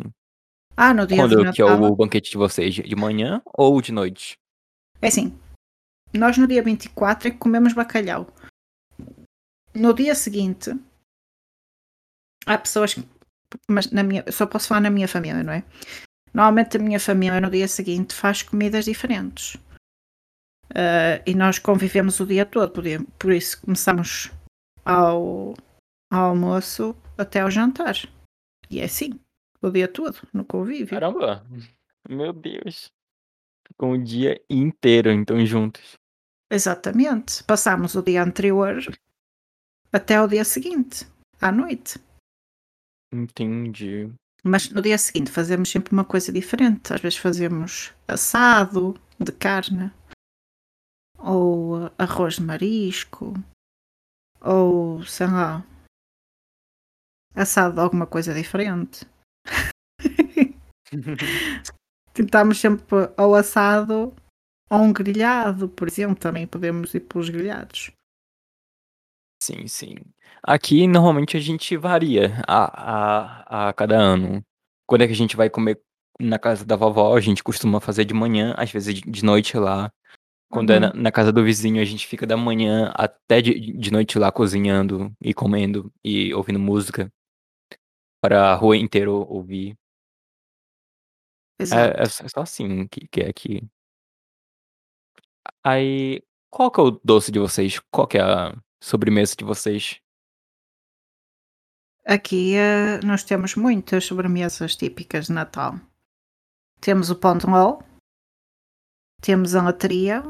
[0.77, 2.75] Ah, no dia Quando do que é o banquete de vocês?
[2.75, 4.39] De manhã ou de noite?
[5.03, 5.39] É assim,
[6.15, 8.27] nós no dia 24 é que comemos bacalhau.
[9.75, 10.71] No dia seguinte,
[12.47, 13.07] há pessoas que.
[13.69, 15.65] Mas na minha, só posso falar na minha família, não é?
[16.33, 19.55] Normalmente a minha família no dia seguinte faz comidas diferentes.
[20.71, 22.81] Uh, e nós convivemos o dia todo,
[23.19, 24.31] por isso começamos
[24.85, 25.55] ao,
[26.11, 27.97] ao almoço até ao jantar.
[28.71, 29.19] E é assim,
[29.61, 30.91] o dia todo, no convívio.
[30.91, 31.45] Caramba!
[32.09, 32.93] Meu Deus!
[33.77, 35.99] Com o dia inteiro, então, juntos.
[36.51, 37.43] Exatamente.
[37.45, 38.81] Passamos o dia anterior
[39.93, 41.07] até o dia seguinte,
[41.41, 41.99] à noite.
[43.13, 44.13] Entendi.
[44.43, 46.93] Mas no dia seguinte fazemos sempre uma coisa diferente.
[46.93, 49.93] Às vezes fazemos assado de carne,
[51.19, 53.35] ou arroz de marisco,
[54.41, 55.65] ou sei lá,
[57.35, 59.07] assado de alguma coisa diferente.
[62.15, 62.85] Tentamos sempre
[63.17, 64.15] ou assado
[64.71, 67.93] ou um grelhado, por exemplo, também podemos ir pelos grelhados.
[69.43, 69.95] Sim, sim.
[70.43, 74.45] Aqui normalmente a gente varia a, a, a cada ano.
[74.87, 75.81] Quando é que a gente vai comer
[76.21, 79.91] na casa da vovó, a gente costuma fazer de manhã, às vezes de noite lá.
[80.51, 81.03] Quando é na, Uhum.
[81.03, 85.13] na casa do vizinho, a gente fica da manhã até de, de noite lá cozinhando
[85.23, 87.11] e comendo e ouvindo música
[88.23, 89.77] para a rua inteira ouvir.
[91.73, 92.09] É, é Exato.
[92.09, 93.63] só é só assim que, que é aqui.
[95.65, 97.79] Aí, qual que é o doce de vocês?
[97.91, 100.01] Qual que é a sobremesa de vocês?
[102.05, 105.75] Aqui eh, nós temos muitas sobremesas típicas de Natal.
[106.81, 107.81] Temos o pão de ló,
[109.21, 110.23] temos a latria,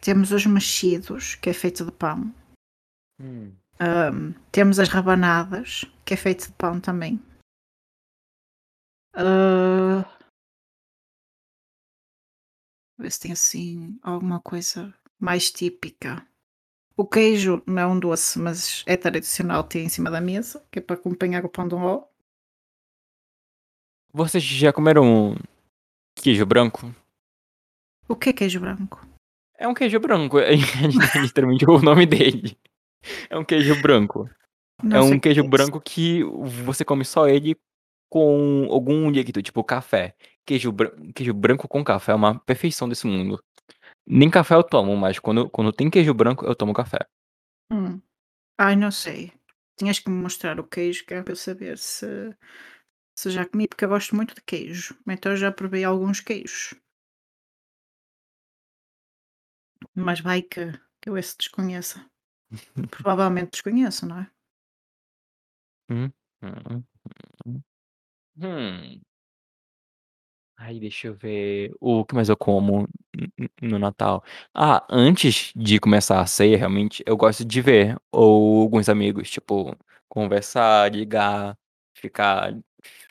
[0.00, 2.34] temos os mexidos, que é feito de pão.
[3.20, 3.54] Hum.
[3.78, 7.20] Ahm, temos as rabanadas, que é feito de pão também.
[9.14, 10.02] Ah,
[12.98, 16.26] ver se tem assim alguma coisa mais típica.
[16.96, 20.78] O queijo não é um doce, mas é tradicional ter em cima da mesa, que
[20.78, 22.04] é para acompanhar o pão de ló.
[24.12, 25.36] Vocês já comeram
[26.14, 26.94] queijo branco?
[28.06, 29.06] O que é queijo branco?
[29.58, 30.52] É um queijo branco, é
[31.20, 32.58] literalmente o nome dele.
[33.30, 34.28] É um queijo branco.
[34.82, 36.22] É Não sei um o que queijo é branco que
[36.64, 37.56] você come só ele
[38.10, 40.14] com algum líquido, tipo café.
[40.44, 43.42] Queijo, bran queijo branco com café é uma perfeição desse mundo.
[44.06, 46.98] Nem café eu tomo, mas quando, quando tem queijo branco, eu tomo café.
[47.72, 48.00] Hum.
[48.58, 49.32] Ai, não sei.
[49.76, 52.06] Tinhas que me mostrar o queijo, que é para eu saber se,
[53.16, 54.96] se já comi, porque eu gosto muito de queijo.
[55.08, 56.74] Então eu já provei alguns queijos.
[59.94, 62.04] Mas vai que, que eu esse desconheça.
[62.90, 64.30] Provavelmente desconheço, não é?
[65.88, 66.84] Hum, hum,
[68.40, 69.02] hum.
[70.64, 72.86] Aí deixa eu ver o que mais eu como
[73.60, 74.22] no Natal.
[74.54, 79.76] Ah, antes de começar a ceia, realmente, eu gosto de ver ou alguns amigos, tipo,
[80.08, 81.58] conversar, ligar,
[81.96, 82.56] ficar,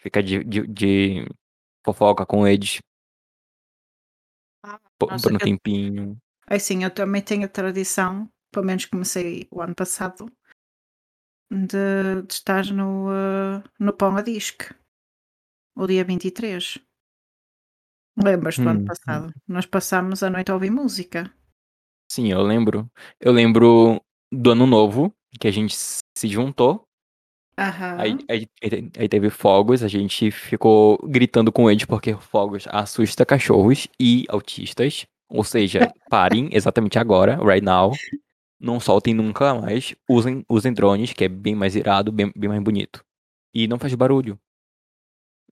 [0.02, 1.26] ficar de, de, de
[1.84, 2.80] fofoca com eles
[4.64, 6.18] Ah, por um eu, tempinho.
[6.50, 10.32] é assim, eu também tenho a tradição, pelo menos comecei o ano passado,
[11.52, 14.74] de, de estar no, eh, no Pão a Disque,
[15.76, 16.80] o dia 23.
[18.24, 18.86] Lembras-te do ano Hum, hum.
[18.86, 19.34] passado?
[19.48, 21.32] Nós passámos a noite a ouvir música.
[22.12, 22.90] Sim, eu lembro.
[23.20, 24.02] Eu lembro
[24.32, 26.84] do ano novo, que a gente se juntou.
[27.58, 27.98] Aham.
[28.00, 28.48] aí, aí
[28.98, 35.06] aí teve fogos, a gente ficou gritando com eles porque fogos assusta cachorros e autistas.
[35.30, 37.92] Ou seja, parem exatamente agora, right now.
[38.60, 39.96] Não soltem nunca mais.
[40.10, 43.04] Usem, usem drones, que é bem mais irado, bem, bem mais bonito.
[43.54, 44.40] E não faz barulho.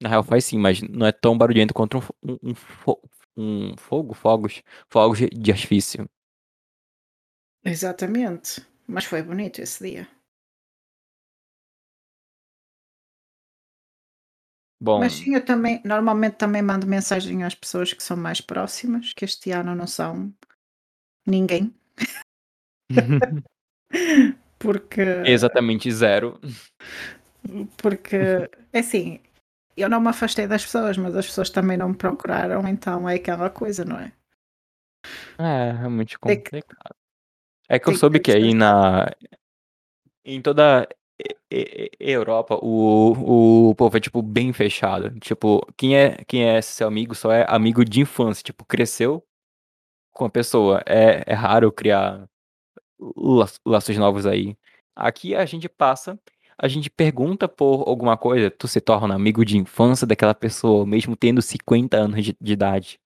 [0.02, 2.02] Na real faz sim, mas não é tão barulhento quanto um,
[2.34, 3.02] um, um, fo-
[3.36, 6.10] um fogo, fogos, fogos de artifício.
[7.64, 8.62] Exatamente.
[8.88, 10.08] Mas foi bonito esse dia.
[14.82, 19.14] Mas Bom, sim, eu também, normalmente também mando mensagem às pessoas que são mais próximas,
[19.14, 20.34] que este ano não são
[21.26, 21.74] ninguém,
[24.60, 26.39] porque, exatamente zero.
[27.78, 29.20] porque, é assim,
[29.82, 33.15] eu não me afastei das pessoas, mas as pessoas também não me procuraram, então é
[33.15, 34.11] aquela coisa, não é?
[35.38, 36.95] É, realmente Tem que, complicado.
[37.67, 39.07] É que eu soube que aí na,
[40.25, 40.88] em toda
[41.99, 45.17] Europa, o, o povo é, tipo, bem fechado.
[45.19, 48.43] Tipo, quem é, quem é seu amigo só é amigo de infância.
[48.43, 49.23] Tipo, cresceu
[50.11, 50.82] com a pessoa.
[50.86, 52.27] É, é raro criar
[52.99, 54.57] la- laços novos aí.
[54.95, 56.19] Aqui a gente passa,
[56.62, 61.16] a gente pergunta por alguma coisa, tu se torna amigo de infância daquela pessoa, mesmo
[61.16, 62.99] tendo 50 anos de, de idade.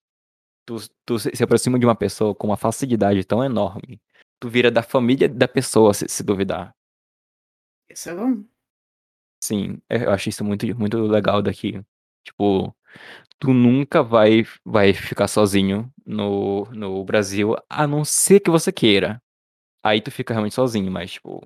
[0.65, 4.01] Tu, tu se, aproxima de uma pessoa com uma facilidade tão enorme.
[4.39, 6.75] Tu vira da família da pessoa, se, se duvidar.
[7.87, 8.43] Isso é bom.
[9.43, 11.79] Sim, é, eu acho isso muito, muito legal daqui.
[12.25, 12.75] Tipo,
[13.37, 19.21] tu nunca vai, vai ficar sozinho no, no Brasil, a não ser que você queira.
[19.83, 21.45] Aí tu fica realmente sozinho, mas, tipo,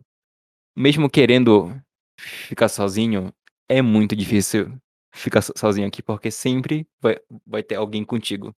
[0.74, 1.76] mesmo querendo
[2.18, 3.34] ficar sozinho,
[3.70, 4.80] é muito difícil
[5.13, 8.55] ficar so- sozinho aqui, porque sempre vai, vai ter alguém contigo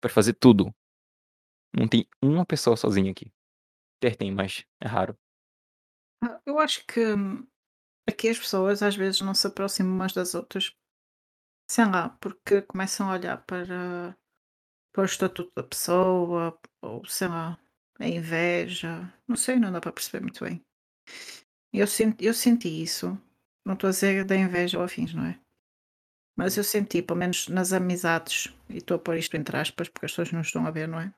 [0.00, 0.74] pra fazer tudo.
[1.72, 3.32] Não tem uma pessoa sozinha aqui.
[4.00, 5.16] Ter tem, mas é raro.
[6.22, 7.46] Ah, Eu acho que hum,
[8.08, 10.74] aqui as pessoas às vezes não se aproximam umas das outras
[11.70, 14.16] sei lá, porque começam a olhar para,
[14.92, 17.58] para o estatuto da pessoa, ou sei lá,
[18.00, 20.64] a inveja, não sei, não dá para perceber muito bem.
[21.72, 23.18] Eu senti, eu senti isso,
[23.64, 25.38] não estou a dizer da inveja ou afins, não é?
[26.36, 30.06] Mas eu senti, pelo menos nas amizades, e estou a pôr isto entre aspas, porque
[30.06, 31.12] as pessoas não estão a ver, não é?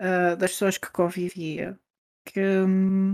[0.00, 1.78] Ah, das pessoas que convivia,
[2.24, 3.12] que hum,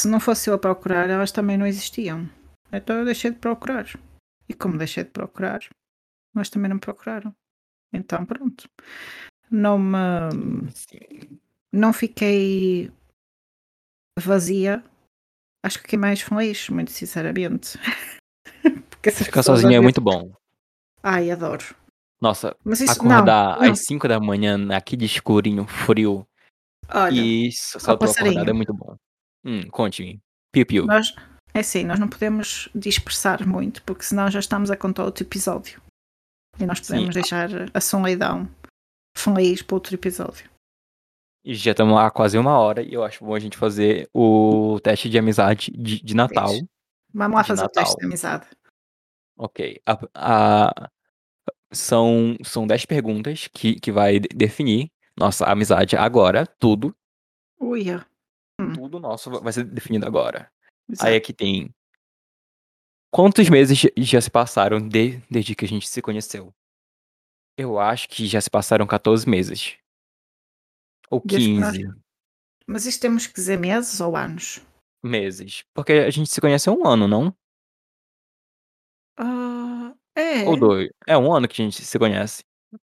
[0.00, 2.30] se não fosse eu a procurar, elas também não existiam.
[2.72, 3.86] Então eu deixei de procurar.
[4.48, 5.60] E como deixei de procurar,
[6.32, 7.34] mas também não me procuraram.
[7.92, 8.68] Então pronto.
[9.50, 9.98] Não me.
[11.72, 12.92] Não fiquei
[14.18, 14.82] vazia.
[15.64, 17.78] Acho que fiquei mais feliz, muito sinceramente.
[19.12, 20.32] Ficar sozinho é muito bom.
[21.02, 21.64] Ai, adoro.
[22.20, 23.72] Nossa, isso acordar não, não.
[23.72, 26.26] às 5 da manhã naquele escurinho frio
[26.88, 28.96] Olha, e só tô acordado é muito bom.
[29.44, 30.20] Hum, conte-me.
[30.52, 30.86] Piu-piu.
[30.86, 31.14] nós
[31.52, 35.80] é assim, nós não podemos dispersar muito, porque senão já estamos a contar outro episódio.
[36.58, 36.94] E nós Sim.
[36.94, 38.48] podemos deixar a solidão
[39.16, 40.48] feliz para outro episódio.
[41.46, 44.80] E já estamos há quase uma hora e eu acho bom a gente fazer o
[44.82, 46.50] teste de amizade de, de Natal.
[47.14, 47.98] Vamos lá De fazer o teste Natal.
[48.00, 48.46] de amizade.
[49.38, 49.80] Ok.
[49.86, 50.90] A, a-
[51.72, 56.44] são, são 10 perguntas que, que vai de- definir nossa amizade agora.
[56.46, 56.94] Tudo.
[57.60, 58.04] Uia.
[58.60, 58.72] Hum.
[58.72, 60.50] Tudo nosso vai ser definido agora.
[60.90, 61.08] Exato.
[61.08, 61.72] Aí aqui tem.
[63.12, 66.52] Quantos meses já- já se passaram de- desde que a gente se conheceu?
[67.56, 69.76] Eu acho que já se passaram 14 meses.
[71.10, 71.94] Ou Desde que nós- 15
[72.66, 74.60] Mas isto temos que dizer meses ou anos?
[75.02, 75.62] meses.
[75.72, 77.32] Porque a gente se conhece há um ano, não?
[79.16, 80.44] Ah, é.
[80.44, 80.90] Ou dois.
[81.06, 82.42] É um ano que a gente se conhece.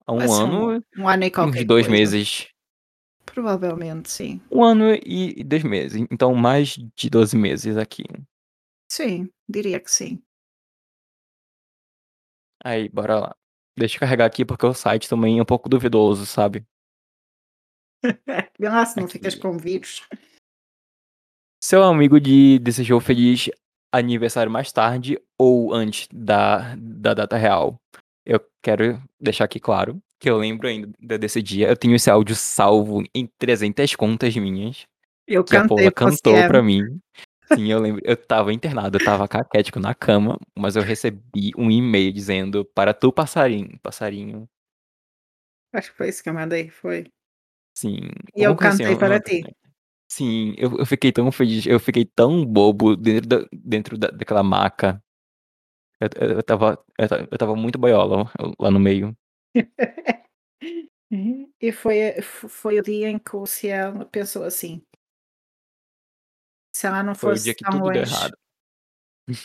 [0.05, 1.91] Há um ano, um, um ano e qualquer uns dois coisa.
[1.91, 2.47] meses.
[3.25, 4.41] Provavelmente, sim.
[4.51, 6.05] Um ano e dois meses.
[6.11, 8.03] Então, mais de 12 meses aqui.
[8.91, 10.21] Sim, diria que sim.
[12.63, 13.35] Aí, bora lá.
[13.77, 16.65] Deixa eu carregar aqui porque o site também é um pouco duvidoso, sabe?
[18.59, 19.13] Vê lá se não Aqui.
[19.13, 20.01] ficas com vírus.
[21.63, 23.49] Seu amigo de desejou feliz
[23.91, 27.79] aniversário mais tarde ou antes da, da data real.
[28.25, 31.67] Eu quero deixar aqui claro que eu lembro ainda desse dia.
[31.67, 34.85] Eu tenho esse áudio salvo em 300 contas minhas.
[35.27, 36.17] Eu Que a cantei Paula para você.
[36.21, 36.99] cantou pra mim.
[37.53, 38.01] Sim, eu lembro.
[38.03, 42.93] Eu tava internado, eu tava caquético na cama, mas eu recebi um e-mail dizendo para
[42.93, 43.77] tu, passarinho.
[43.81, 44.49] Passarinho.
[45.73, 47.05] Acho que foi isso que eu mandei, foi.
[47.83, 47.99] Sim.
[48.35, 49.43] E eu assim, cantei eu para não- ti.
[50.09, 54.43] Sim, eu, eu fiquei tão feliz, eu fiquei tão bobo dentro, da, dentro da, daquela
[54.43, 55.03] maca.
[55.99, 59.15] Eu, eu, eu tava, eu, eu tava muito boiola lá no meio.
[61.61, 64.83] E foi, foi o dia em que o Cielo pensou assim.
[66.75, 68.37] Se ela não Foi o fosse dia que tão tudo deu longe, errado.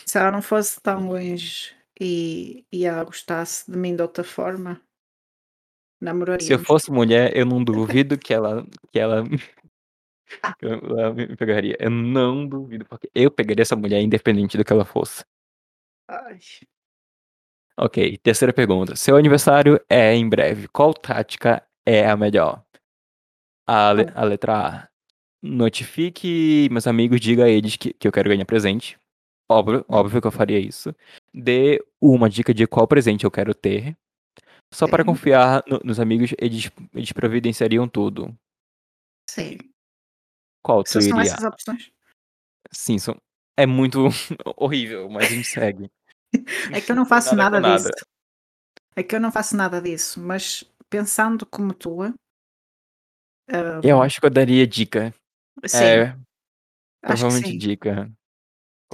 [0.05, 4.81] se ela não fosse tão longe e, e ela gostasse de mim de outra forma,
[6.41, 9.23] Se eu fosse mulher, eu não duvido que ela, que ela,
[10.59, 11.75] que ela me pegaria.
[11.79, 15.23] Eu não duvido, porque eu pegaria essa mulher independente do que ela fosse.
[16.07, 16.39] Ai,
[17.77, 18.95] Ok, terceira pergunta.
[18.95, 20.67] Seu aniversário é em breve.
[20.67, 22.63] Qual tática é a melhor?
[23.65, 24.89] A, le- a letra A.
[25.41, 28.99] Notifique meus amigos, diga a eles que, que eu quero ganhar presente.
[29.49, 30.93] Óbvio, óbvio que eu faria isso.
[31.33, 33.95] Dê uma dica de qual presente eu quero ter.
[34.73, 35.07] Só para Sim.
[35.07, 38.35] confiar no- nos amigos, eles, eles providenciariam tudo.
[39.29, 39.57] sim.
[40.63, 41.31] Qual tu Só são iria?
[41.31, 41.91] essas opções.
[42.71, 43.17] Sim, são-
[43.57, 43.99] é muito
[44.57, 45.89] horrível, mas a gente segue.
[46.75, 48.05] É que eu não faço nada nada, disso.
[48.95, 52.13] É que eu não faço nada disso, mas pensando como tu, ah,
[53.83, 55.13] Eu acho que eu daria dica.
[55.65, 56.15] sim, É, acho
[56.99, 57.57] que provavelmente sim.
[57.57, 58.11] dica.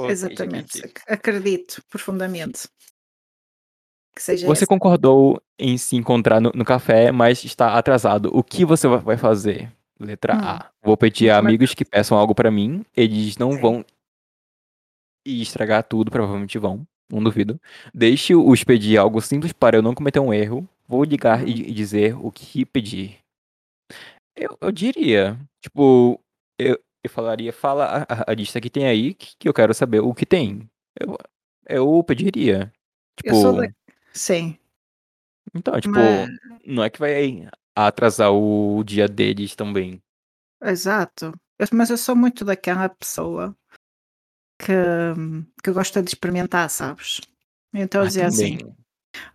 [0.10, 0.82] Exatamente.
[1.08, 2.68] Acredito profundamente
[4.16, 4.68] que seja Você essa.
[4.68, 8.30] concordou em se encontrar no, no café, mas está atrasado.
[8.36, 9.72] O que você va- vai fazer?
[10.00, 10.72] Letra Hum, A.
[10.84, 12.86] Vou pedir a amigos que peçam algo pra mim.
[12.96, 13.62] Eles não Sim.
[13.62, 13.86] vão
[15.26, 16.86] estragar tudo, provavelmente vão.
[17.12, 17.60] Não duvido.
[17.94, 20.68] Deixe-os pedir algo simples para eu não cometer um erro.
[20.88, 21.48] Vou ligar Uhum.
[21.48, 23.20] e, e dizer o que pedir.
[24.36, 25.40] Eu, eu diria.
[25.64, 26.20] Tipo,
[26.60, 30.00] eu, eu falaria, fala a, a- lista que tem aí, que, que eu quero saber
[30.02, 30.68] o que tem.
[31.00, 31.18] Eu,
[31.70, 32.72] eu pediria.
[33.24, 33.74] Eu sou Tipo, da.
[34.16, 34.58] Sim,
[35.54, 36.30] então, tipo, mas.
[36.66, 40.02] não é que vai atrasar o dia deles também.
[40.62, 41.34] Exato.
[41.72, 43.56] Mas eu sou muito daquela pessoa
[44.60, 44.74] que,
[45.64, 47.22] que gosta de experimentar, sabes?
[47.74, 48.58] Então eu Ah, dizia assim: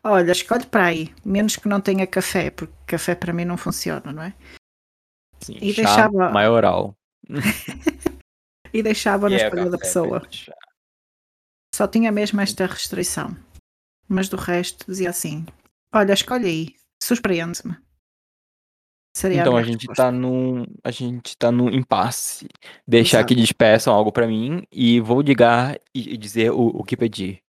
[0.04, 4.12] olha, escolhe para aí, menos que não tenha café, porque café para mim não funciona,
[4.12, 4.34] não é?
[5.40, 6.94] Sim, E chá deixava, maioral.
[8.74, 10.22] e deixava E na é escolha da pessoa.
[11.74, 13.34] Só tinha mesmo esta restrição.
[14.10, 15.46] Mas do resto dizia assim:
[15.94, 17.76] Olha, escolhe aí, surpreende-me.
[19.16, 20.02] Seria Então a minha gente resposta.
[20.02, 20.66] tá num.
[20.82, 22.48] A gente tá num impasse.
[22.86, 23.28] Deixar Exato.
[23.28, 27.40] que despeçam algo pra mim e vou ligar e, e dizer o, o que pedir.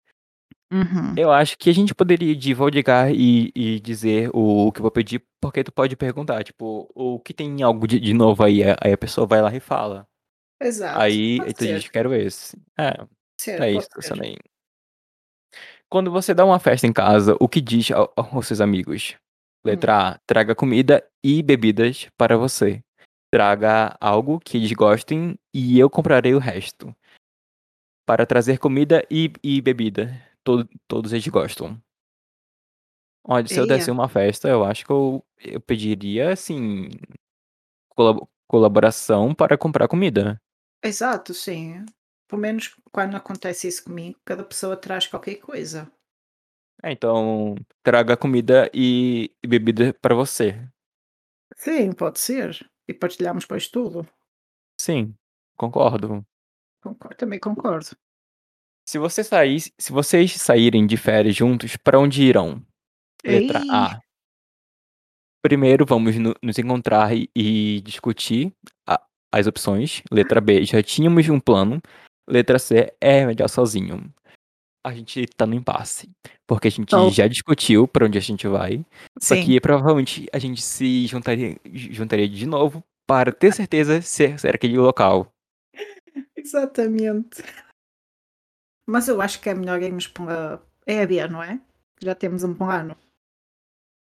[0.72, 1.14] Uhum.
[1.16, 4.80] Eu acho que a gente poderia de vou ligar e, e dizer o, o que
[4.80, 8.44] eu vou pedir, porque tu pode perguntar, tipo, o que tem algo de, de novo
[8.44, 8.62] aí?
[8.62, 10.06] Aí a pessoa vai lá e fala.
[10.62, 11.00] Exato.
[11.00, 12.56] Aí, aí Pode tu diz, quero esse.
[12.78, 13.06] É,
[13.48, 14.36] é isso, ser.
[15.90, 19.16] Quando você dá uma festa em casa, o que diz ao- aos seus amigos?
[19.64, 22.80] Letra A, traga comida e bebidas para você.
[23.32, 26.94] Traga algo que eles gostem e eu comprarei o resto.
[28.06, 30.14] Para trazer comida e, e bebida.
[30.44, 31.80] Todo, todos eles gostam.
[33.26, 36.88] Olha, se eu desse uma festa, eu acho que eu, eu pediria, assim,
[37.90, 40.40] colab- colaboração para comprar comida.
[40.82, 41.84] Exato, sim.
[42.30, 45.90] Pelo menos quando acontece isso comigo, cada pessoa traz qualquer coisa.
[46.80, 50.64] É, então, traga comida e, bebida para você.
[51.56, 52.70] Sim, pode ser.
[52.88, 54.08] E partilhamos depois tudo.
[54.80, 55.12] Sim,
[55.58, 56.24] concordo.
[56.82, 57.96] Concordo, também concordo.
[58.88, 62.64] Se você sair, se vocês saírem de férias juntos, para onde irão?
[63.24, 64.00] Letra Ei, A.
[65.42, 68.52] Primeiro vamos no- nos encontrar e, e discutir
[68.86, 70.02] a- as opções.
[70.10, 70.64] Letra B.
[70.64, 71.80] Já tínhamos um plano.
[72.30, 72.92] Letra C.
[73.00, 74.12] É melhor sozinho.
[74.84, 76.08] A gente tá no impasse.
[76.46, 77.10] Porque a gente Tô.
[77.10, 78.84] já discutiu para onde a gente vai.
[79.20, 84.24] Só sim, que provavelmente a gente se juntaria, juntaria de novo para ter certeza se
[84.24, 85.30] era aquele local.
[86.36, 87.42] exatamente.
[88.88, 91.60] Mas eu acho que é melhor irmos para é a B, não é?
[92.02, 92.96] Já temos um plano.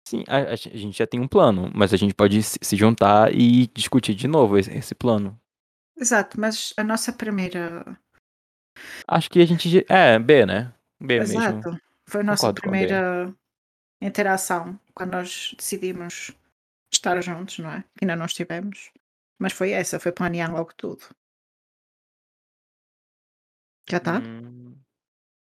[0.07, 3.34] Sim, a, a gente já tem um plano, mas a gente pode se se juntar
[3.34, 5.39] e discutir de novo esse, esse plano.
[5.97, 7.97] Exato, mas a nossa primeira.
[9.07, 9.86] Acho que a gente.
[9.89, 10.73] É, B, né?
[10.99, 11.39] B mesmo.
[11.39, 11.78] Exato.
[12.07, 13.34] Foi a nossa Concordo primeira
[14.01, 16.32] interação quando nós decidimos
[16.91, 17.84] estar juntos, não é?
[17.97, 18.91] Que ainda não estivemos.
[19.39, 21.03] Mas foi essa, foi planear logo tudo.
[23.89, 24.19] Já está?
[24.19, 24.76] Hum,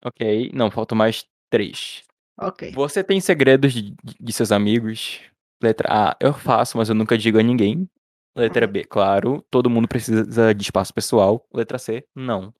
[0.04, 2.02] ok, não, faltam mais três.
[2.38, 2.72] Ok.
[2.72, 5.20] Você tem segredos de, de seus amigos?
[5.62, 7.88] Letra A, eu faço, mas eu nunca digo a ninguém.
[8.36, 8.72] Letra Uhum.
[8.72, 11.46] B, claro, todo mundo precisa de espaço pessoal.
[11.52, 12.52] Letra C, não.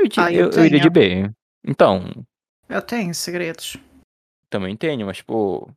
[0.00, 0.90] Eu, Ah, eu eu, eu iria de.
[0.90, 1.30] B.
[1.64, 2.26] Então,
[2.68, 3.76] Eu tenho segredos.
[4.48, 5.68] também tenho, mas, pô.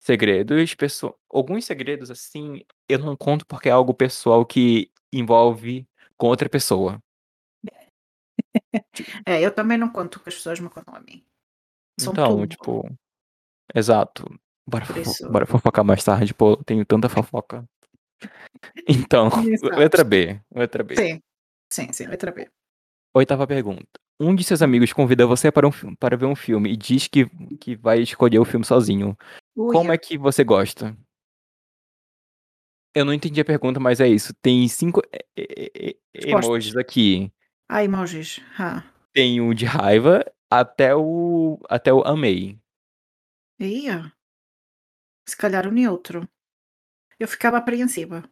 [0.00, 1.18] Segredos, pessoal.
[1.30, 5.86] Alguns segredos, assim, eu não conto porque é algo pessoal que envolve
[6.16, 6.98] com outra pessoa.
[9.26, 11.24] É, eu também não conto que as pessoas me contam a mim.
[11.98, 12.46] São Então, tudo.
[12.48, 12.98] tipo,
[13.74, 14.24] exato.
[14.66, 17.64] Bora, fofo- bora fofocar mais tarde, pô, eu tenho tanta fofoca.
[18.86, 19.28] Então,
[19.76, 20.96] letra B, letra B.
[20.96, 21.22] Sim.
[21.70, 22.48] Sim, sim, letra B.
[23.14, 23.86] Oitava pergunta.
[24.20, 27.06] Um de seus amigos convida você para, um, fi- para ver um filme e diz
[27.06, 27.26] que,
[27.60, 29.16] que vai escolher o filme sozinho.
[29.54, 29.92] Como Uia.
[29.94, 30.96] é que você gosta?
[32.94, 34.34] Eu não entendi a pergunta, mas é isso.
[34.42, 35.00] Tem cinco
[35.36, 36.44] Respostas.
[36.44, 37.32] emojis aqui.
[37.68, 38.40] Ah, emojis.
[38.58, 38.82] Ah.
[39.12, 42.58] Tem o de raiva até o até o amei.
[43.60, 44.12] Ia.
[45.28, 46.28] Se calhar o neutro.
[47.20, 48.28] Eu ficava apreensiva.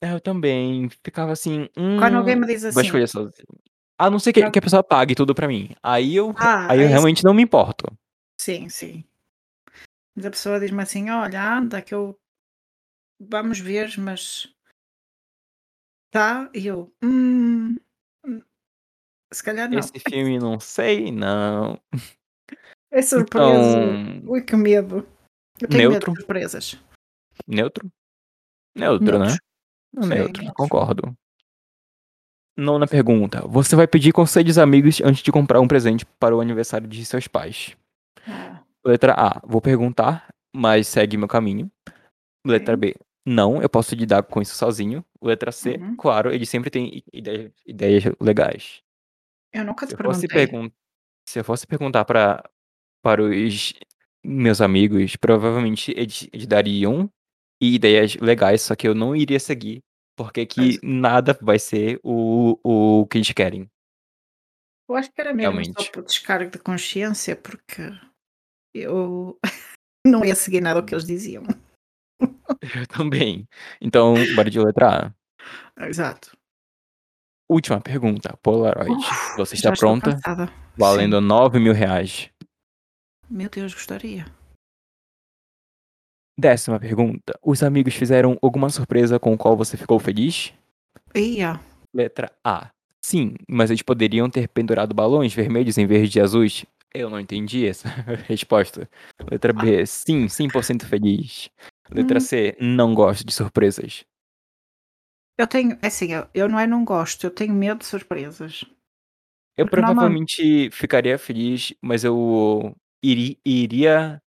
[0.00, 2.80] Eu também ficava assim, Quando alguém hum, me diz assim.
[2.80, 3.46] escolher sozinho.
[3.98, 5.74] A não ser que, que a pessoa pague tudo pra mim.
[5.82, 7.84] Aí eu, Ah, aí eu realmente não me importo.
[8.40, 9.04] Sim, sim.
[10.14, 12.16] Mas a pessoa diz-me assim: olha, anda, que eu.
[13.20, 14.54] Vamos ver, mas.
[16.12, 16.48] Tá?
[16.54, 16.94] E eu.
[17.02, 17.76] Hum.
[18.24, 18.40] hum,
[19.32, 19.80] Se calhar não.
[19.80, 21.80] Esse filme não sei, não.
[22.90, 23.78] É surpresa.
[23.78, 25.06] Então, Ui, que medo.
[25.60, 26.80] Eu tenho medo neutro, de surpresas.
[27.46, 27.92] neutro,
[28.74, 29.26] neutro, né?
[29.26, 30.08] Neutros.
[30.08, 31.18] Sim, Neutro, concordo.
[32.58, 33.46] Nona pergunta.
[33.46, 37.04] Você vai pedir conselho dos amigos antes de comprar um presente para o aniversário de
[37.04, 37.76] seus pais.
[38.26, 39.40] Ah, Letra A.
[39.46, 41.70] Vou perguntar, mas segue meu caminho.
[42.44, 42.76] Letra.
[42.76, 42.94] B.
[43.24, 45.04] Não, eu posso lidar com isso sozinho.
[45.22, 45.76] Letra C.
[45.76, 45.96] Uhum.
[45.96, 48.82] Claro, ele sempre tem ideias, ideias legais.
[49.52, 50.46] Eu nunca Se te fosse, perguntei.
[50.46, 50.70] pergun
[51.28, 52.42] se eu fosse perguntar para
[53.02, 53.74] para os
[54.24, 57.08] meus amigos, provavelmente eles, eles dariam
[57.62, 59.82] ideias legais, só que eu não iria seguir,
[60.18, 63.70] porque que nada vai ser o, o que eles querem,
[64.88, 65.92] Eu acho que era mesmo só realmente.
[65.92, 67.82] por descargo de consciência, porque
[68.74, 69.38] eu
[70.04, 71.44] não ia seguir nada o que eles diziam.
[72.74, 73.46] Eu também.
[73.80, 75.14] Então, bora de letra
[75.78, 75.86] A.
[75.86, 76.36] Exato.
[77.48, 78.90] Última pergunta, Polaroid.
[78.92, 80.14] Uf, Você está pronta?
[80.16, 80.46] cansada.
[80.48, 80.52] Sim.
[80.76, 82.28] Valendo 9 mil reais.
[83.30, 84.26] Meu Deus, gostaria.
[86.38, 87.36] Décima pergunta.
[87.42, 90.52] Os amigos fizeram alguma surpresa com o qual você ficou feliz?
[91.14, 91.60] Ia.
[91.92, 92.70] Letra A.
[93.04, 96.64] Sim, mas eles poderiam ter pendurado balões vermelhos em vez de azuis?
[96.94, 97.88] Eu não entendi essa
[98.28, 98.88] resposta.
[99.30, 101.50] Letra B, sim, 100% feliz.
[101.90, 102.22] Letra Hum.
[102.22, 104.04] C, não gosto de surpresas.
[105.38, 108.64] Eu tenho, é assim, eu, eu não é não gosto, eu tenho medo de surpresas.
[109.56, 114.20] Eu Porque provavelmente ficaria feliz, mas eu iri- iria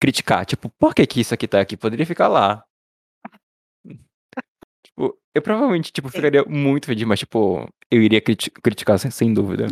[0.00, 0.44] criticar.
[0.46, 1.76] Tipo, por que que isso aqui tá aqui?
[1.76, 2.64] Poderia ficar lá.
[4.82, 9.32] Tipo, eu provavelmente, tipo, ficaria muito feliz, mas, tipo, eu iria criti- criticar sem, sem
[9.34, 9.66] dúvida.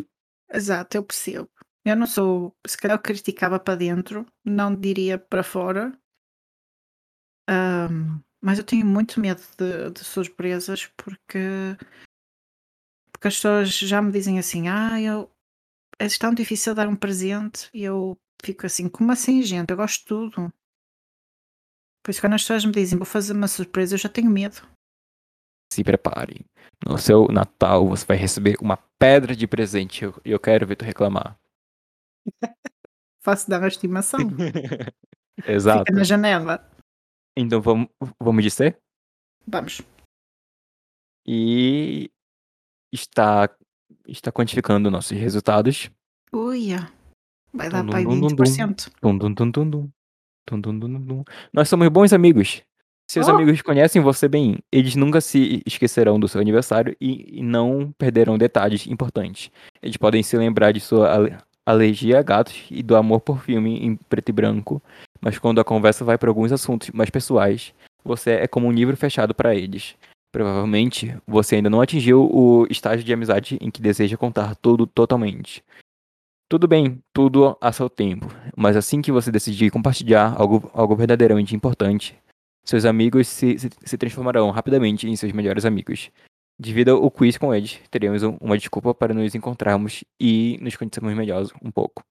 [0.52, 1.48] Exato, eu percebo.
[1.84, 5.96] Eu não sou, se calhar eu criticava para dentro, não diria para fora.
[7.48, 11.38] Ahm, mas eu tenho muito medo de, de surpresas porque,
[13.12, 15.30] porque as pessoas já me dizem assim, ah, eu
[15.98, 19.70] é tão difícil dar um presente e eu fico assim, como assim, gente?
[19.70, 20.52] Eu gosto de tudo.
[22.02, 24.56] Por isso quando as pessoas me dizem vou fazer uma surpresa, eu já tenho medo.
[25.72, 26.46] Se prepare.
[26.86, 30.02] No seu Natal, você vai receber uma pedra de presente.
[30.02, 31.38] E eu, eu quero ver tu reclamar.
[33.20, 34.20] Faço dar uma estimação.
[35.46, 35.80] Exato.
[35.80, 36.70] Fica na janela.
[37.36, 37.88] Então vamos,
[38.20, 38.78] vamos dizer?
[39.46, 39.82] Vamos.
[41.26, 42.10] E
[42.92, 43.54] está,
[44.08, 45.90] está quantificando nossos resultados.
[46.32, 46.88] Uia.
[47.52, 48.44] Vai dar Dum, para aí dum, dum, dum.
[48.44, 48.90] 20%.
[49.00, 49.88] Tum, dum, dum, dum, dum.
[50.46, 51.24] Tum, dum, dum, dum, dum.
[51.52, 52.62] Nós somos bons amigos.
[53.10, 53.32] Seus Oh!
[53.32, 54.58] amigos conhecem você bem.
[54.70, 59.50] Eles nunca se esquecerão do seu aniversário e, e não perderão detalhes importantes.
[59.82, 63.78] Eles podem se lembrar de sua ale- alergia a gatos e do amor por filme
[63.84, 64.82] em preto e branco,
[65.20, 67.72] mas quando a conversa vai para alguns assuntos mais pessoais,
[68.04, 69.96] você é como um livro fechado para eles.
[70.36, 75.64] Provavelmente você ainda não atingiu o estágio de amizade em que deseja contar tudo totalmente.
[76.46, 81.56] Tudo bem, tudo a seu tempo, mas assim que você decidir compartilhar algo, algo verdadeiramente
[81.56, 82.14] importante,
[82.66, 86.10] seus amigos se, se, se transformarão rapidamente em seus melhores amigos.
[86.60, 91.14] Devido ao quiz com eles, teremos um- uma desculpa para nos encontrarmos e nos conhecermos
[91.14, 92.04] melhor um pouco.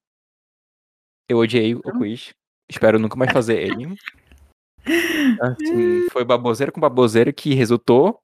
[1.30, 2.34] Eu odiei o quiz,
[2.68, 3.86] espero nunca mais fazer ele.
[5.42, 8.22] Assim, foi baboseira com baboseira que resultou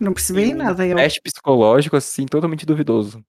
[0.00, 0.86] Não percebi em um nada.
[0.86, 3.24] Eu teste psicológico, assim, totalmente duvidoso.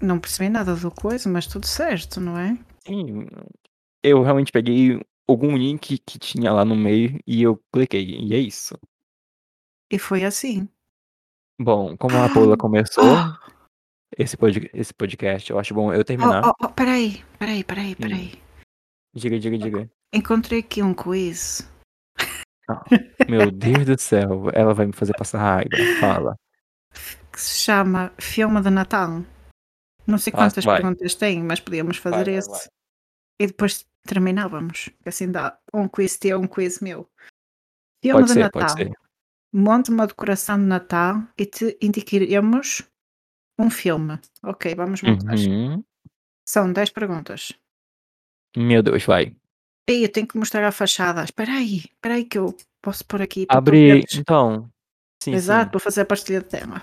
[0.00, 2.56] não percebi nada do coisa, mas tudo certo, não é?
[2.86, 3.26] Sim,
[4.02, 8.38] eu realmente peguei algum link que tinha lá no meio e eu cliquei, e é
[8.38, 8.78] isso.
[9.90, 10.68] E foi assim.
[11.60, 13.40] Bom, como a Paula começou Ah!
[14.18, 16.42] esse, pod, esse podcast, eu acho bom eu Oh, terminar.
[16.46, 18.32] oh, oh, peraí, peraí, peraí, peraí.
[19.14, 19.90] Diga, diga, diga.
[20.16, 21.68] Encontrei aqui um quiz.
[23.28, 25.70] Meu Deus do céu, ela vai me fazer passar raiva.
[26.00, 26.36] Fala.
[27.32, 29.22] que se chama Filme de Natal.
[30.06, 30.80] Não sei Ah, quantas vai.
[30.80, 32.48] perguntas tem, mas podíamos fazer Vai, vai, esse.
[32.48, 32.60] vai.
[33.40, 34.88] E depois terminávamos.
[35.04, 37.08] Assim dá um quiz teu, um quiz meu.
[38.02, 38.76] Filme Pode de ser, Natal.
[39.52, 42.82] Monte uma decoração de Natal e te indicaremos
[43.58, 44.18] um filme.
[44.42, 45.34] Ok, vamos montar.
[45.34, 45.84] Uhum.
[46.48, 47.52] São 10 perguntas.
[48.56, 49.34] Meu Deus, vai.
[49.88, 51.22] Ei, eu tenho que mostrar a fachada.
[51.22, 53.46] Espera aí, espera aí que eu posso pôr aqui.
[53.48, 54.14] Abre, veres.
[54.14, 54.68] então.
[55.22, 55.72] Sim, Exato, sim.
[55.72, 56.82] vou fazer a partilha de tela.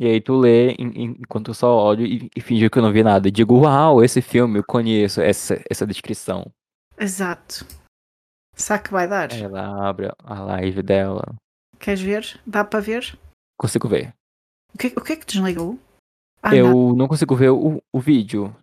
[0.00, 3.02] E aí tu lê enquanto eu só olho e, e finge que eu não vi
[3.02, 3.28] nada.
[3.28, 6.50] E digo, uau, esse filme, eu conheço essa, essa descrição.
[6.98, 7.66] Exato.
[8.54, 9.30] Sabe que vai dar?
[9.32, 11.34] Ela abre a live dela.
[11.78, 12.40] Queres ver?
[12.46, 13.18] Dá para ver?
[13.58, 14.14] Consigo ver.
[14.74, 15.78] O que, o que é que desligou?
[16.42, 16.92] Ah, eu não.
[16.94, 17.08] não.
[17.08, 18.54] consigo ver o, o vídeo.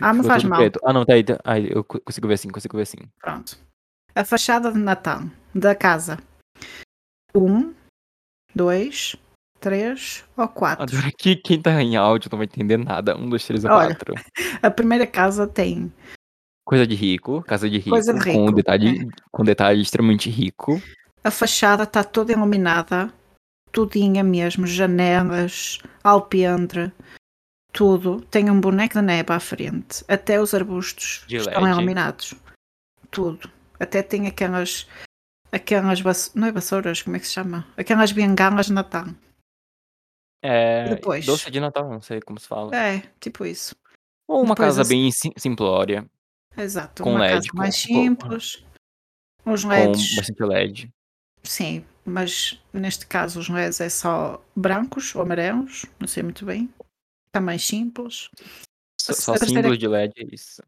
[0.00, 0.58] Ah, não Ficou faz mal.
[0.58, 0.80] preto.
[0.84, 1.24] Ah, não, tá aí.
[1.24, 2.98] tá- aí eu co- consigo ver sim, consigo ver sim.
[3.20, 3.56] Pronto.
[4.14, 5.22] A fachada de Natal
[5.54, 6.18] da casa.
[7.34, 7.74] Um,
[8.54, 9.16] dois,
[9.60, 10.82] três ou quatro.
[10.84, 13.16] Adoro que quem tá em áudio não vai entender nada.
[13.16, 13.88] Um, dois, três ou Olha.
[13.94, 14.14] quatro.
[14.62, 15.92] A primeira casa tem
[16.64, 18.52] Coisa de rico, casa de rico, de com rico, é.
[18.54, 20.82] detalhe, com detalhe extremamente rico.
[21.22, 23.12] a fachada está toda iluminada,
[23.70, 26.92] tudinha mesmo, janelas, alpendre,
[27.76, 28.20] tudo.
[28.22, 30.04] Tem um boneco de neve à frente.
[30.08, 32.34] Até os arbustos De estão iluminados.
[33.10, 33.50] Tudo.
[33.78, 34.88] Até tem aquelas.
[35.52, 36.02] Aquelas
[36.34, 37.66] não é vassouras, como é que se chama?
[37.76, 39.06] Aquelas bengalas de Natal.
[40.42, 41.24] É, Depois.
[41.24, 42.74] doce de Natal, não sei como se fala.
[42.76, 43.74] É, tipo isso.
[44.28, 46.08] Ou uma depois casa assim- bem sim- simplória,
[46.56, 47.02] Exato.
[47.02, 48.64] Com uma LED, casa mais com- simples.
[49.44, 50.90] Os com LEDs, bastante LED.
[51.44, 56.68] sim, mas neste caso os LEDs é só brancos ou amarelos, não sei muito bem.
[57.36, 58.30] Está mais simples.
[59.00, 60.62] Só, só terceira- símbolos de LED, é isso.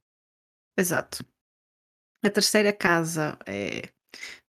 [0.77, 1.25] Exato.
[2.23, 3.91] A terceira casa é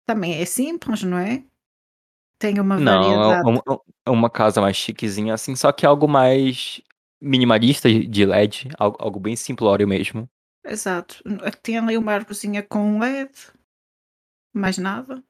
[0.06, 1.44] também é simples, não é?
[2.40, 3.50] Tem uma Não, é variedade.
[3.50, 6.82] uma, é uma casa mais chiquezinha, assim, só que algo mais
[7.22, 10.30] minimalista de LED, algo, algo bem simplório mesmo.
[10.66, 11.22] Exato.
[11.62, 13.32] Tem ali uma árvorezinha com LED,
[14.54, 15.24] mais nada.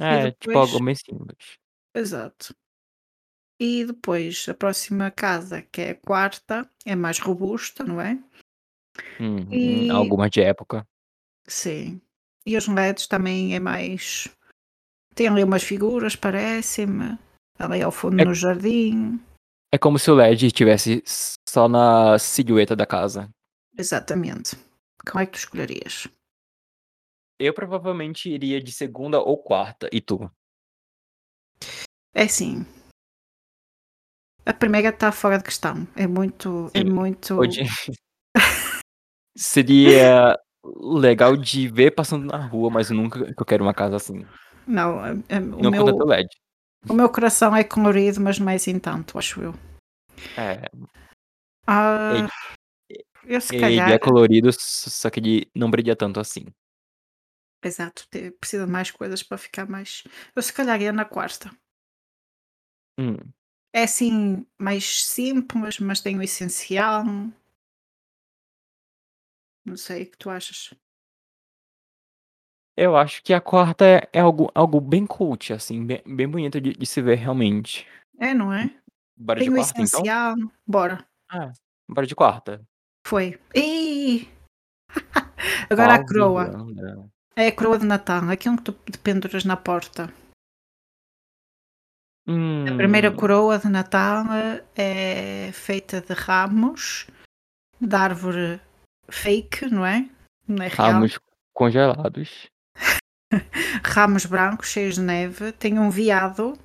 [0.00, 1.58] É, tipo depois- algo bem simples.
[1.94, 2.54] Exato.
[3.60, 8.18] E depois a próxima casa, que é a quarta, é mais robusta, não é?
[9.20, 9.52] Uhum.
[9.52, 10.86] E Algo mais de época.
[11.46, 12.00] sim.
[12.46, 14.28] E os LEDs também é mais
[15.14, 17.18] tem ali umas figuras, parece-me,
[17.58, 19.20] ali ao fundo É no jardim.
[19.74, 21.02] é como se o LED estivesse
[21.48, 23.28] só na silhueta da casa.
[23.76, 24.56] Exatamente.
[25.10, 26.06] Qual é que tu escolherias?
[27.38, 30.30] Eu provavelmente iria de segunda ou quarta, e tu?
[32.14, 32.64] É assim,
[34.48, 35.86] a primeira está fora de questão.
[35.94, 36.90] É muito é Sim.
[36.90, 37.62] muito Hoje
[39.36, 44.24] seria legal de ver passando na rua, mas nunca que eu quero uma casa assim.
[44.66, 46.28] não, eh eh, o Não meu LED.
[46.88, 49.54] o meu coração é colorido, mas é assim tanto, acho eu.
[50.36, 50.62] É.
[51.66, 52.28] Ah, Ele
[53.26, 56.46] eu se ele calhar é colorido, só que ele não brilha tanto assim.
[57.62, 58.06] exato,
[58.40, 60.02] precisa de mais coisas para ficar mais
[60.34, 61.50] eu se calhar ia na quarta.
[62.98, 63.32] Hum.
[63.78, 67.04] É assim, mais simples, mas tem o essencial.
[69.64, 70.74] Não sei, o que tu achas?
[72.76, 76.60] Eu acho que a quarta é é algo algo bem cult, assim, bem bem bonito
[76.60, 77.86] de de se ver realmente.
[78.18, 78.68] É, não é?
[79.16, 79.84] Bora de Tem o quarta então?
[79.84, 80.34] essencial.
[80.66, 81.06] Bora.
[81.30, 81.52] Ah,
[81.88, 82.60] bora de quarta.
[83.06, 83.38] Foi.
[83.54, 84.28] Ih!
[85.70, 86.48] Agora a coroa.
[86.48, 87.08] Miranda?
[87.36, 88.72] É a coroa de Natal, aquilo que tu
[89.04, 90.12] penduras na porta.
[92.28, 93.16] A primeira Hum.
[93.16, 94.26] coroa de Natal
[94.76, 97.06] é feita de ramos
[97.80, 98.60] de árvore
[99.08, 100.08] fake, não é?
[100.46, 100.92] Não é real.
[100.92, 101.18] Ramos
[101.54, 102.48] congelados.
[103.84, 105.52] Ramos brancos cheios de neve.
[105.52, 106.58] Tem um veado,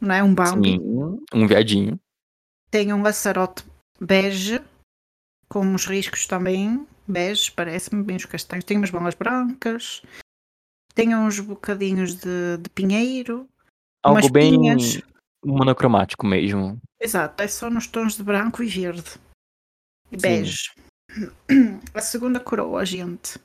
[0.00, 0.22] não é?
[0.22, 0.78] Um Bambi.
[0.78, 1.98] Sim, um viadinho.
[2.70, 3.64] Tem um laçarote
[4.00, 4.60] bege,
[5.48, 8.64] com uns riscos também bege, parece-me, bem os castanhos.
[8.64, 10.02] Tem umas bolas brancas.
[10.94, 13.48] Tem uns bocadinhos de, de pinheiro.
[14.02, 15.02] Algo bem pinhas.
[15.44, 16.78] monocromático mesmo.
[17.00, 19.18] Exato, é só nos tons de branco e verde.
[20.10, 20.70] E bege.
[21.94, 23.38] A segunda coroa, gente,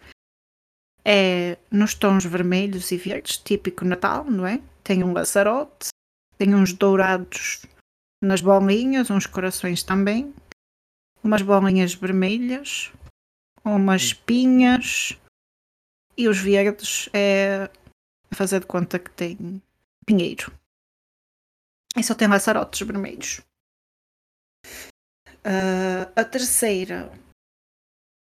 [1.06, 4.62] é nos tons vermelhos e verdes, típico Natal, não é?
[4.84, 5.90] Tem um laçarote,
[6.38, 7.66] tem uns dourados
[8.22, 10.34] nas bolinhas, uns corações também,
[11.24, 12.92] umas bolinhas vermelhas,
[13.64, 15.18] umas pinhas
[16.18, 17.70] e os verdes é
[18.32, 19.62] fazer de conta que tem
[20.12, 20.52] pinheiro.
[21.96, 23.42] E só tem laçarotes vermelhos.
[25.44, 27.12] Ah, a terceira.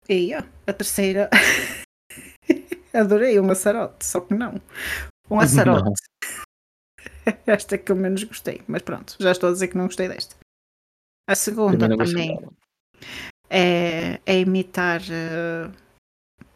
[0.07, 1.29] Ia, a terceira.
[2.93, 4.61] Adorei um laçarote, só que não.
[5.29, 6.01] Um laçarote.
[7.45, 10.07] Esta é que eu menos gostei, mas pronto, já estou a dizer que não gostei
[10.07, 10.35] desta.
[11.27, 12.39] A segunda Também
[13.51, 15.69] é, é imitar eh,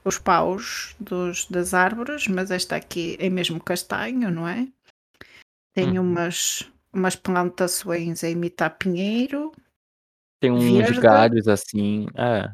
[0.04, 4.68] os paus dos, das árvores, mas esta aqui é mesmo castanho, não é?
[5.74, 6.12] Tem Uhum.
[6.12, 9.52] umas, umas plantações a imitar pinheiro,
[10.40, 12.06] Tem uns verde, galhos assim.
[12.16, 12.54] É.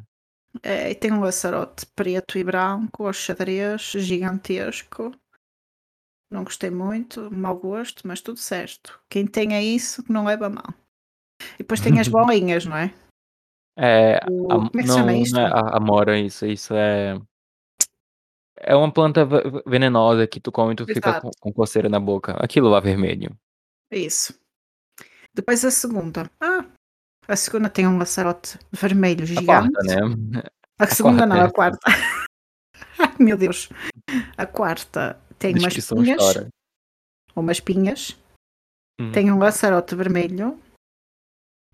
[0.64, 5.12] eh, e tem um laçarote preto e branco, ao xadrez, gigantesco.
[6.32, 9.00] Não gostei muito, mau gosto, mas tudo certo.
[9.10, 10.74] Quem tenha isso, não leva a mal.
[11.56, 12.94] E depois tem as bolinhas, não é?
[13.76, 15.34] É, a O, como é que se chama não isto?
[15.34, 17.20] não é a amora isso, isso é
[18.60, 21.54] é uma planta ve ve venenosa que tu come e tu fica Exato, com com
[21.54, 22.34] coceira na boca.
[22.44, 23.36] Aquilo lá vermelho.
[23.92, 24.34] isso.
[25.34, 26.30] Depois a segunda.
[26.42, 26.66] Ah,
[27.28, 30.32] a segunda tem um laçarote vermelho A quarta, gigante.
[30.32, 30.44] né.
[30.80, 31.80] A A segunda quarta não, é a quarta.
[33.00, 33.70] Ai, meu Deus.
[34.38, 36.48] A quarta tem umas pinhas, chora.
[37.36, 38.18] umas pinhas,
[39.00, 39.12] Hum.
[39.14, 40.60] tem um laçarote vermelho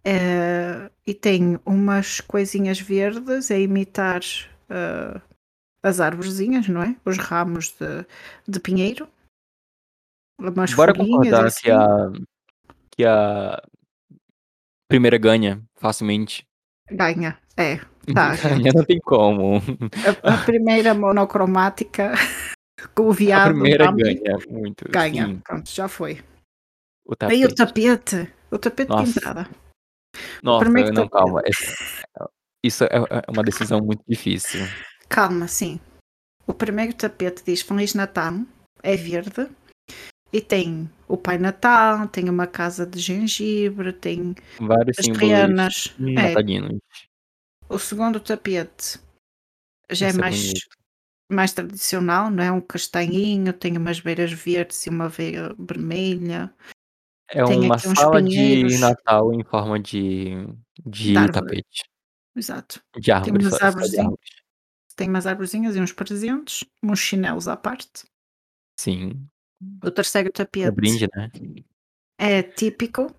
[0.04, 4.22] eh, e tem umas coisinhas verdes a imitar
[4.70, 5.22] eh,
[5.86, 6.96] as árvorezinhas, não é?
[7.06, 8.06] Os ramos de,
[8.48, 9.08] de pinheiro,
[10.40, 11.70] umas Bora concordar que assim.
[11.70, 12.12] a
[12.90, 13.62] que a
[14.90, 16.44] primeira ganha facilmente.
[16.90, 17.78] Ganha, é,
[18.14, 19.58] tá, Ganha, não tem como.
[20.24, 22.14] A, a primeira monocromática
[22.96, 25.28] com o A veado primeira ganha muito, ganha.
[25.28, 25.40] sim.
[25.40, 26.24] Pronto, já foi.
[27.06, 27.56] O Aí o tapete.
[27.56, 29.14] tapete, o tapete Nossa.
[29.14, 29.50] pintada.
[30.42, 31.10] Nossa, não, tapete.
[31.12, 31.42] calma.
[31.46, 31.76] Esse
[32.64, 34.62] isso é é uma decisão muito difícil.
[35.10, 35.80] Calma, sim.
[36.48, 38.34] O primeiro tapete diz Feliz Natal,
[38.84, 39.50] é verde
[40.32, 45.96] e tem o Pai Natal, tem uma casa de gengibre, tem Vários as reanas.
[46.18, 46.34] É,
[47.70, 49.00] o segundo tapete
[49.90, 50.52] já é é mais,
[51.32, 52.52] mais tradicional, não é?
[52.52, 56.54] Um castanhinho, tem umas beiras verdes e uma veia vermelha.
[57.30, 60.48] É Tem uma sala de Natal em forma de
[60.86, 61.84] de tapete.
[62.36, 62.82] Exato.
[62.96, 64.45] De Tem árvore, só umas de árvores.
[64.96, 68.06] Tem umas arvorezinhas e uns presentes, uns chinelos à parte.
[68.80, 69.28] Sim.
[69.84, 71.32] O terceiro É tapete brinde, né.
[72.20, 73.14] é típico,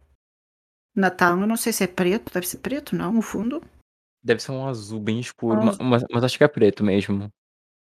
[0.94, 3.62] Natal, eu não sei se é preto, deve ser preto, não, o fundo.
[4.22, 5.84] Deve ser um azul bem escuro, Um azul.
[5.84, 7.30] mas, mas acho que é preto mesmo.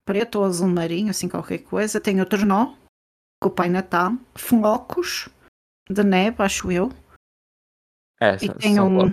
[0.06, 2.02] Preto ou azul marinho, assim qualquer coisa.
[2.02, 2.76] Tem o trenó,
[3.42, 4.14] com o Pai Natal.
[4.36, 5.30] Flocos
[5.90, 6.90] de neve, acho eu.
[8.20, 9.12] É, E tem um,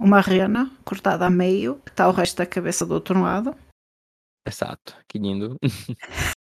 [0.00, 3.54] uma rena cortada a meio, que está o resto da cabeça do outro lado.
[4.46, 5.58] Exato, que lindo.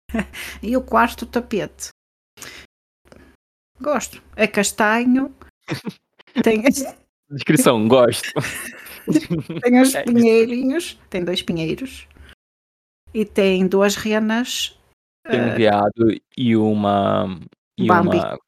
[0.60, 1.90] E o quarto tapete.
[3.80, 4.20] Gosto.
[4.34, 5.32] É castanho.
[6.42, 6.62] Tem,
[7.30, 8.28] Descrição, gosto.
[9.62, 10.98] tem os É, pinheirinhos.
[11.08, 12.08] Tem dois pinheiros.
[13.14, 14.76] E tem duas renas.
[15.24, 17.38] Tem um eh, veado e uma.
[17.78, 18.16] E Bambi.
[18.16, 18.38] uma.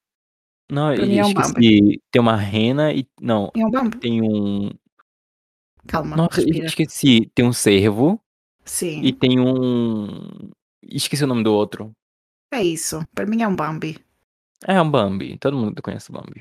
[0.71, 2.03] Não, Pra mim é um esqueci.
[2.11, 3.07] Tem uma rena e.
[3.21, 4.71] Não, e um tem um.
[5.87, 6.67] Calma, Nossa, respira.
[6.67, 7.31] esqueci.
[7.35, 8.21] Tem um cervo
[8.65, 10.51] Sim, e tem um.
[10.83, 11.93] Esqueci o nome do outro.
[12.53, 13.05] é isso.
[13.15, 13.99] Para mim é um Bambi.
[14.67, 15.37] É um Bambi.
[15.39, 16.41] Todo mundo conhece o Bambi.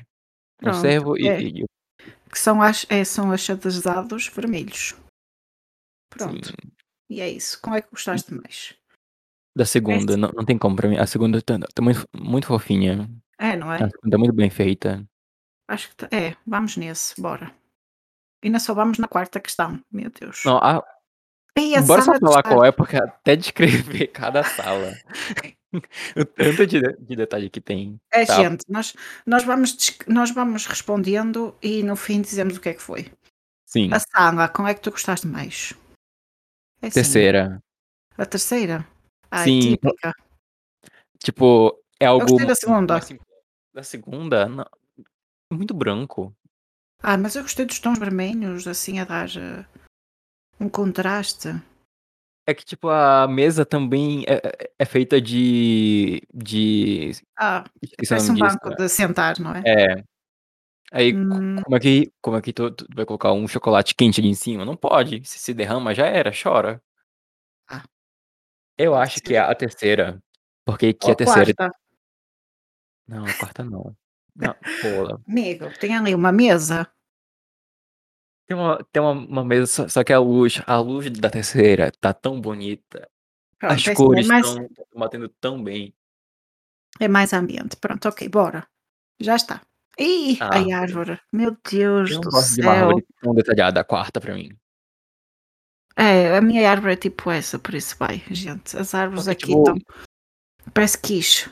[0.60, 1.26] Um Pronto, cervo e.
[1.28, 1.42] é.
[1.42, 1.66] e-
[2.30, 4.94] Que são, as, é, são achadezados vermelhos.
[6.10, 6.48] Pronto.
[6.48, 6.54] sim.
[7.10, 7.60] E é isso.
[7.60, 8.74] Como é que gostaste mais?
[9.54, 10.96] Da segunda, não, não tem como pra mim.
[10.96, 13.10] A segunda tá, tá muito, muito fofinha.
[13.38, 13.78] É, não é?
[13.78, 15.04] Tá muito bem feita.
[15.68, 16.36] Acho que tá- é.
[16.46, 17.54] Vamos nesse, bora.
[18.42, 19.78] Ainda só vamos na quarta questão.
[19.90, 20.42] Meu Deus.
[20.44, 20.82] Não, a,
[21.86, 24.94] Bora só falar qual é, porque até descrever cada sala.
[26.16, 27.98] o tanto de, de- de detalhe que tem.
[28.12, 28.36] É, Tá.
[28.36, 28.94] gente, nós,
[29.26, 29.76] nós, vamos,
[30.06, 33.10] nós vamos respondendo e no fim dizemos o que é que foi.
[33.66, 33.90] Sim.
[33.92, 35.72] A sala, qual é que tu gostaste mais?
[36.80, 37.62] É assim, Terceira.
[38.18, 38.86] A terceira?
[39.30, 40.12] Ai, Sim, típica.
[41.18, 42.26] Tipo, é algo.
[42.26, 43.00] gostei da segunda.
[43.00, 43.26] simples.
[43.74, 44.66] Da segunda, não,
[45.50, 46.34] muito branco.
[47.02, 49.64] Ah, mas eu gostei dos tons vermelhos, assim, a dar eh,
[50.60, 51.48] um contraste.
[52.46, 54.40] É que, tipo, a mesa também é,
[54.78, 56.20] é- feita de.
[56.34, 57.12] de.
[57.38, 57.64] Ah,
[58.08, 58.46] parece um disso.
[58.46, 59.62] banco de sentar, não é?
[59.64, 60.04] É.
[60.90, 61.56] Aí, Hum.
[61.62, 64.34] como é que, como é que tu, tu vai colocar um chocolate quente ali em
[64.34, 64.64] cima?
[64.64, 65.24] Não pode.
[65.24, 66.82] Se se derrama, já era, chora.
[67.70, 67.84] Ah.
[68.76, 70.20] Eu acho que é a terceira.
[70.66, 71.54] Porque que Ou a terceira.
[71.54, 71.76] quarta.
[73.08, 73.96] Não, a quarta não.
[74.34, 75.20] Não, pô.
[75.28, 76.90] Amigo, tem ali uma mesa.
[78.52, 81.90] Tem uma, tem uma, uma mesa, só, só que a luz, a luz da terceira
[81.90, 83.08] tá tão bonita.
[83.58, 85.94] Pronto, As é, é cores mais, estão batendo tão bem.
[87.00, 87.76] é mais ambiente.
[87.78, 88.66] Pronto, ok, bora.
[89.18, 89.62] Já está.
[89.98, 91.18] Ih, Ah, a árvore.
[91.32, 92.84] Meu Deus Eu não do gosto de uma céu.
[92.88, 94.50] árvore tão detalhada, a quarta pra mim.
[95.96, 98.76] É, a minha árvore é tipo essa, por isso vai, gente.
[98.76, 99.78] As árvores Porque, aqui tipo, estão.
[100.74, 101.50] Parece quiche.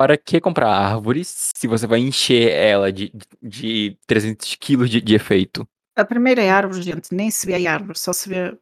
[0.00, 3.12] Para que comprar árvores se você vai encher ela de,
[3.42, 5.68] de 300 quilos de, de efeito?
[5.94, 7.14] A primeira é árvore, gente.
[7.14, 8.58] Nem se vê a árvore, só se vê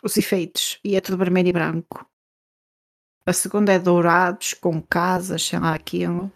[0.00, 0.78] os efeitos.
[0.84, 2.08] E é tudo vermelho e branco.
[3.26, 6.30] A segunda é dourados, com casas, sei lá, aquilo.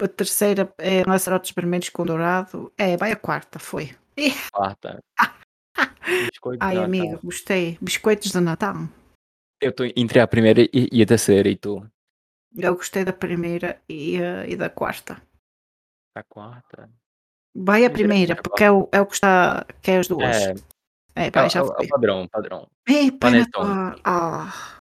[0.00, 2.72] A terceira é laçarotes vermelhos com dourado.
[2.78, 3.96] É, vai a quarta, foi.
[4.52, 5.02] Quarta.
[6.60, 7.78] Ai, amigo, gostei.
[7.80, 8.76] Biscoitos de Natal.
[9.60, 11.84] Eu tô entre a primeira e, e a terceira, e tu?
[12.56, 15.20] Eu gostei da primeira e, eh, e da quarta.
[16.14, 16.90] A quarta.
[17.56, 19.64] Vai a Interessante, primeira, a porque é o, é o que está.
[19.82, 20.36] Que é as duas.
[20.36, 20.54] É,
[21.16, 22.68] É, é, vai, é, já o- é o padrão, padrão.
[22.88, 24.00] Ei, Panetone.
[24.04, 24.78] Ah.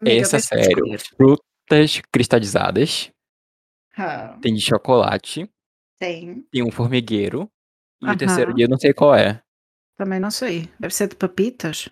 [0.00, 0.84] Amiga, Esse é sério.
[1.16, 3.10] Frutas cristalizadas.
[3.96, 5.48] Ah, Tem de chocolate.
[6.00, 6.42] tem.
[6.50, 7.48] Tem um formigueiro.
[8.00, 8.14] E Aham.
[8.14, 9.40] o terceiro dia eu não sei qual é.
[9.96, 10.68] Também não sei.
[10.80, 11.88] Deve ser de papitas?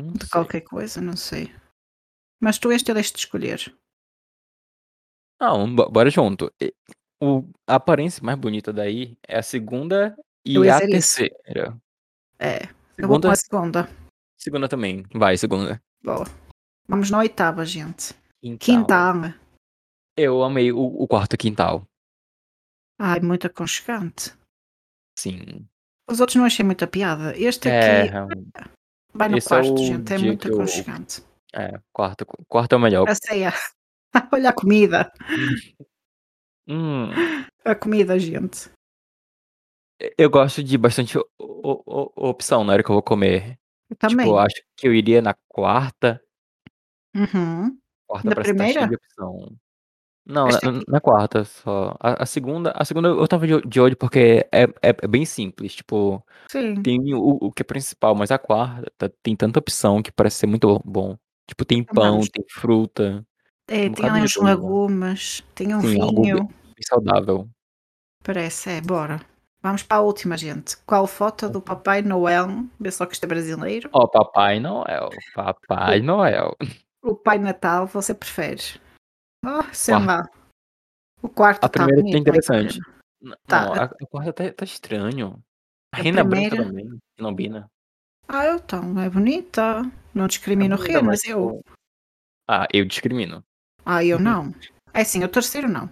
[0.00, 0.30] Não De sei.
[0.30, 1.54] qualquer coisa, não sei.
[2.42, 3.72] Mas tu este deixa de escolher.
[5.40, 6.52] Não, bo- bora junto.
[7.22, 11.16] O, a aparência mais bonita daí é a segunda e a dizer isso.
[11.18, 11.80] terceira.
[12.38, 12.64] É,
[12.98, 13.88] eu vou com Segunda, a segunda.
[14.36, 15.04] segunda também.
[15.14, 15.80] Vai, segunda.
[16.02, 16.24] Boa.
[16.88, 18.12] Vamos na oitava, gente.
[18.42, 18.58] Quintal.
[18.58, 19.14] Quintal.
[20.16, 21.86] Eu amei o, o quarto quintal.
[23.00, 24.32] Ai, muito aconchegante.
[25.16, 25.66] Sim.
[26.10, 27.36] Os outros não achei muita piada.
[27.38, 28.34] Este É, aqui
[29.14, 30.12] vai no é quarto, o gente.
[30.12, 31.22] É muito que eu- aconchegante.
[31.54, 33.08] É, quarto, quarto é o melhor.
[33.08, 33.52] A ceia.
[34.32, 35.10] Olha a comida.
[36.66, 37.10] Hum,
[37.64, 38.70] A comida, gente.
[40.18, 43.58] eu gosto de bastante o- o- o- opção na hora que eu vou comer.
[43.90, 44.26] Eu também.
[44.26, 46.20] Tipo, eu acho que eu iria na quarta.
[47.14, 47.78] Uhum.
[48.06, 48.88] Quarta Na primeira?
[48.88, 49.56] de opção.
[50.24, 51.96] Não, na, na quarta só.
[51.98, 55.24] A, a segunda, a segunda eu tava de, de olho porque é, é, é bem
[55.24, 55.74] simples.
[55.74, 56.80] Tipo, Sim.
[56.82, 60.46] tem o, o que é principal, mas a quarta tem tanta opção que parece ser
[60.46, 61.18] muito bom.
[61.48, 62.28] Tipo, tem pão, vamos.
[62.28, 63.24] tem fruta,
[63.68, 65.42] É, um tem ali uns legumes.
[65.54, 66.48] Tem um Sim, algo bem, vinho.
[66.86, 67.48] saudável.
[68.22, 69.20] Parece, é, bora.
[69.62, 70.76] Vamos para a última, gente.
[70.78, 72.48] Qual foto do Papai Noel?
[72.80, 73.88] Vê só que isto é brasileiro.
[73.92, 76.56] Ó, Papai Noel, Papai Noel.
[77.02, 78.62] O Pai Natal, você prefere?
[79.44, 80.06] Oh, sei Quarto.
[80.06, 80.28] lá.
[81.20, 82.16] O quarto A está primeira bonito.
[82.16, 82.80] é interessante.
[83.46, 85.40] Tá, não, a a quarta tá tá estranho.
[85.94, 87.70] A a rena branca primeira também, não combina.
[88.26, 89.82] Ah, então, é bonita,
[90.14, 91.62] não É discrimino bonita, mas eu.
[92.48, 93.42] ah, eu discrimino.
[93.84, 94.54] Ah, eu não.
[94.94, 95.88] É assim, o terceiro não.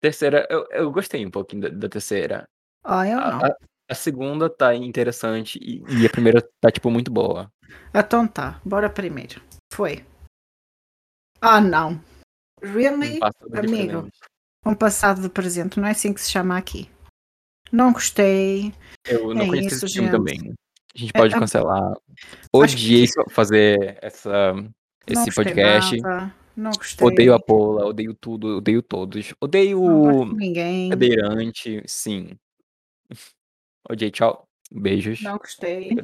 [0.00, 2.44] Terceira, eu eu gostei um pouquinho da da terceira.
[2.84, 3.44] Ah, eu A não.
[3.44, 3.56] a
[3.90, 7.50] a segunda tá interessante e e a primeira tá, tipo, muito boa.
[7.94, 9.40] Então tá, bora primeiro.
[9.72, 10.04] Foi.
[11.40, 11.92] Ah, não.
[11.92, 13.18] Um Really?
[13.20, 14.08] de Amigo,
[14.66, 16.90] um passado de presente, não é assim que se chama aqui.
[17.70, 18.74] Não gostei.
[19.06, 20.16] Eu não É conheço isso, esse filme gente.
[20.18, 20.54] também.
[20.98, 21.94] A gente É, pode a cancelar.
[21.94, 24.52] Que Odiei fa fazer essa
[25.06, 26.00] esse gostei podcast.
[26.00, 26.72] nada, não
[27.02, 27.54] Odeio a gostei.
[27.56, 29.32] Paula, odeio tudo, odeio todos.
[29.40, 30.90] Odeio ninguém.
[30.90, 32.36] cadeirante, sim.
[33.88, 34.48] Odiei, tchau.
[34.72, 35.22] Beijos.
[35.22, 35.96] Não gostei.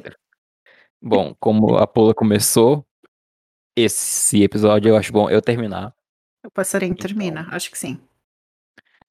[1.01, 2.87] Bom, como a Paula começou
[3.75, 5.93] esse episódio, eu acho bom eu terminar.
[6.45, 7.99] O passarinho Então termina, acho que sim.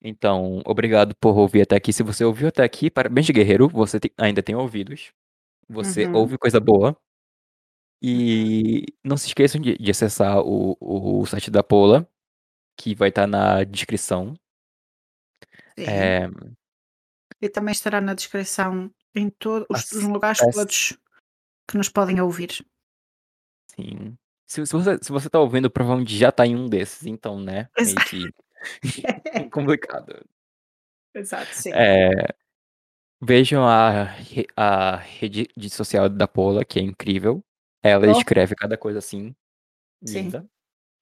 [0.02, 1.92] então, obrigado por ouvir até aqui.
[1.92, 5.12] Se você ouviu até aqui, parabéns, guerreiro, você tem ainda tem ouvidos.
[5.68, 6.14] Você Uhum.
[6.14, 6.96] ouve coisa boa.
[8.02, 8.34] Uhum.
[8.82, 12.08] E não se esqueçam de de acessar o o site da Paula,
[12.78, 14.34] que vai estar na descrição.
[15.76, 15.84] Sim.
[15.86, 16.28] Eh
[17.40, 20.98] E também estará na descrição em todo os lugares acesse todos
[21.68, 22.64] que nos podem ouvir.
[23.70, 24.16] Sim.
[24.46, 27.68] Se se você se você tá ouvindo, provavelmente já tá em um desses, então, né,
[27.78, 28.30] meio que
[29.50, 30.24] complicado.
[31.14, 31.70] Exato, sim.
[31.72, 32.34] Eh,
[33.24, 34.08] vejam a
[34.56, 37.42] a rede de social da Paula, que é incrível.
[37.82, 38.12] Ela Oh.
[38.18, 39.34] escreve cada coisa, assim,
[40.06, 40.22] Sim.
[40.24, 40.46] linda.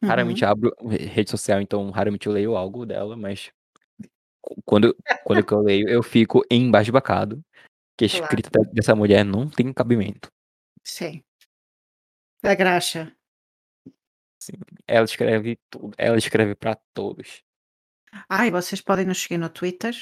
[0.03, 0.09] Uhum.
[0.11, 3.51] Raramente abro re rede social, então raramente eu leio algo dela, mas
[4.66, 7.43] quando quando que eu leio, eu fico embasbacado,
[7.99, 8.24] que a Claro.
[8.24, 10.28] escrita da dessa mulher não tem cabimento.
[10.85, 11.23] Sim.
[12.44, 13.12] A graxa.
[14.43, 14.55] Sim,
[14.89, 17.43] ela escreve tudo, ela escreve pra todos.
[18.28, 19.94] Ah, e vocês podem nos seguir no Twitter,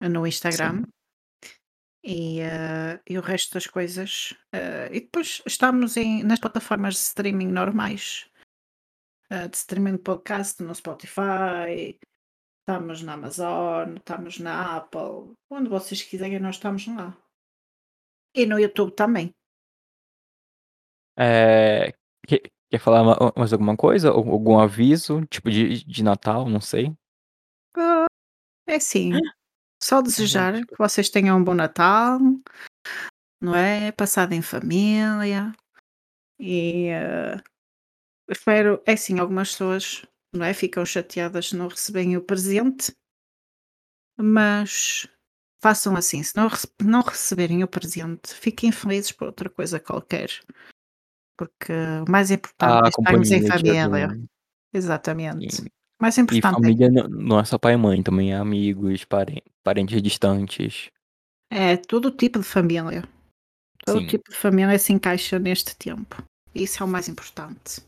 [0.00, 0.84] no Instagram.
[0.84, 0.92] Sim.
[2.10, 4.34] E, eh, e o resto das coisas.
[4.54, 8.30] eh, e depois estamos em, nas plataformas de streaming normais.
[9.30, 12.00] eh, de streaming de podcast, no Spotify,
[12.60, 17.14] estamos na Amazon, estamos na Apple, onde vocês quiserem, nós estamos lá.
[18.34, 19.34] E no YouTube também.
[22.26, 24.14] Que quer falar ma mais alguma coisa?
[24.14, 26.90] Ou algum aviso, tipo de de Natal, não sei?
[27.76, 28.06] Ah,
[28.66, 29.12] é assim,
[29.82, 32.18] só desejar que vocês tenham um bom Natal,
[33.40, 33.92] não é?
[33.92, 35.52] Passado em família.
[36.38, 37.40] E eh,
[38.28, 40.52] espero, é assim, algumas pessoas, não é?
[40.54, 42.92] Ficam chateadas se não receberem o presente,
[44.16, 45.08] mas
[45.60, 46.48] façam assim, se não,
[46.82, 50.30] não receberem o presente, fiquem felizes por outra coisa qualquer.
[51.36, 51.72] Porque
[52.06, 54.08] o mais importante é A estarmos em família.
[54.72, 55.56] Exatamente.
[55.56, 55.66] Sim.
[56.00, 60.00] Mais E importante família não é só pai e mãe, também é amigos, paren parentes
[60.02, 60.90] distantes.
[61.50, 63.02] é, é todo tipo de família.
[63.84, 64.06] Todo Sim.
[64.06, 66.22] tipo de família se encaixa neste tempo.
[66.54, 67.80] Isso é o mais importante,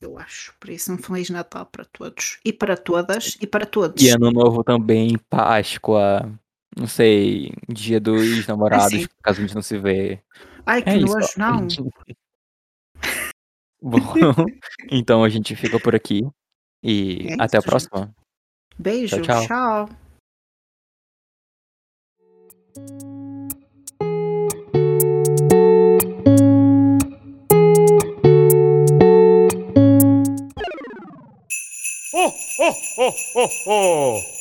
[0.00, 0.54] eu acho.
[0.58, 4.02] Por isso, um Feliz Natal para todos e para todas e para todos.
[4.02, 6.30] E ano novo também, Páscoa,
[6.76, 9.06] não sei, Dia dos Namorados, assim.
[9.22, 10.20] caso a gente não se vê.
[10.66, 11.40] Ai, que É isso, nojo, ó.
[11.40, 11.66] não.
[13.82, 13.98] Bom,
[14.90, 16.22] então a gente fica por aqui
[16.86, 17.88] e É até a isso, gente.
[17.88, 18.14] próxima.
[18.78, 19.46] Beijo, tchau.
[19.46, 19.88] tchau.
[32.12, 34.35] Ho, ho, ho, ho, ho!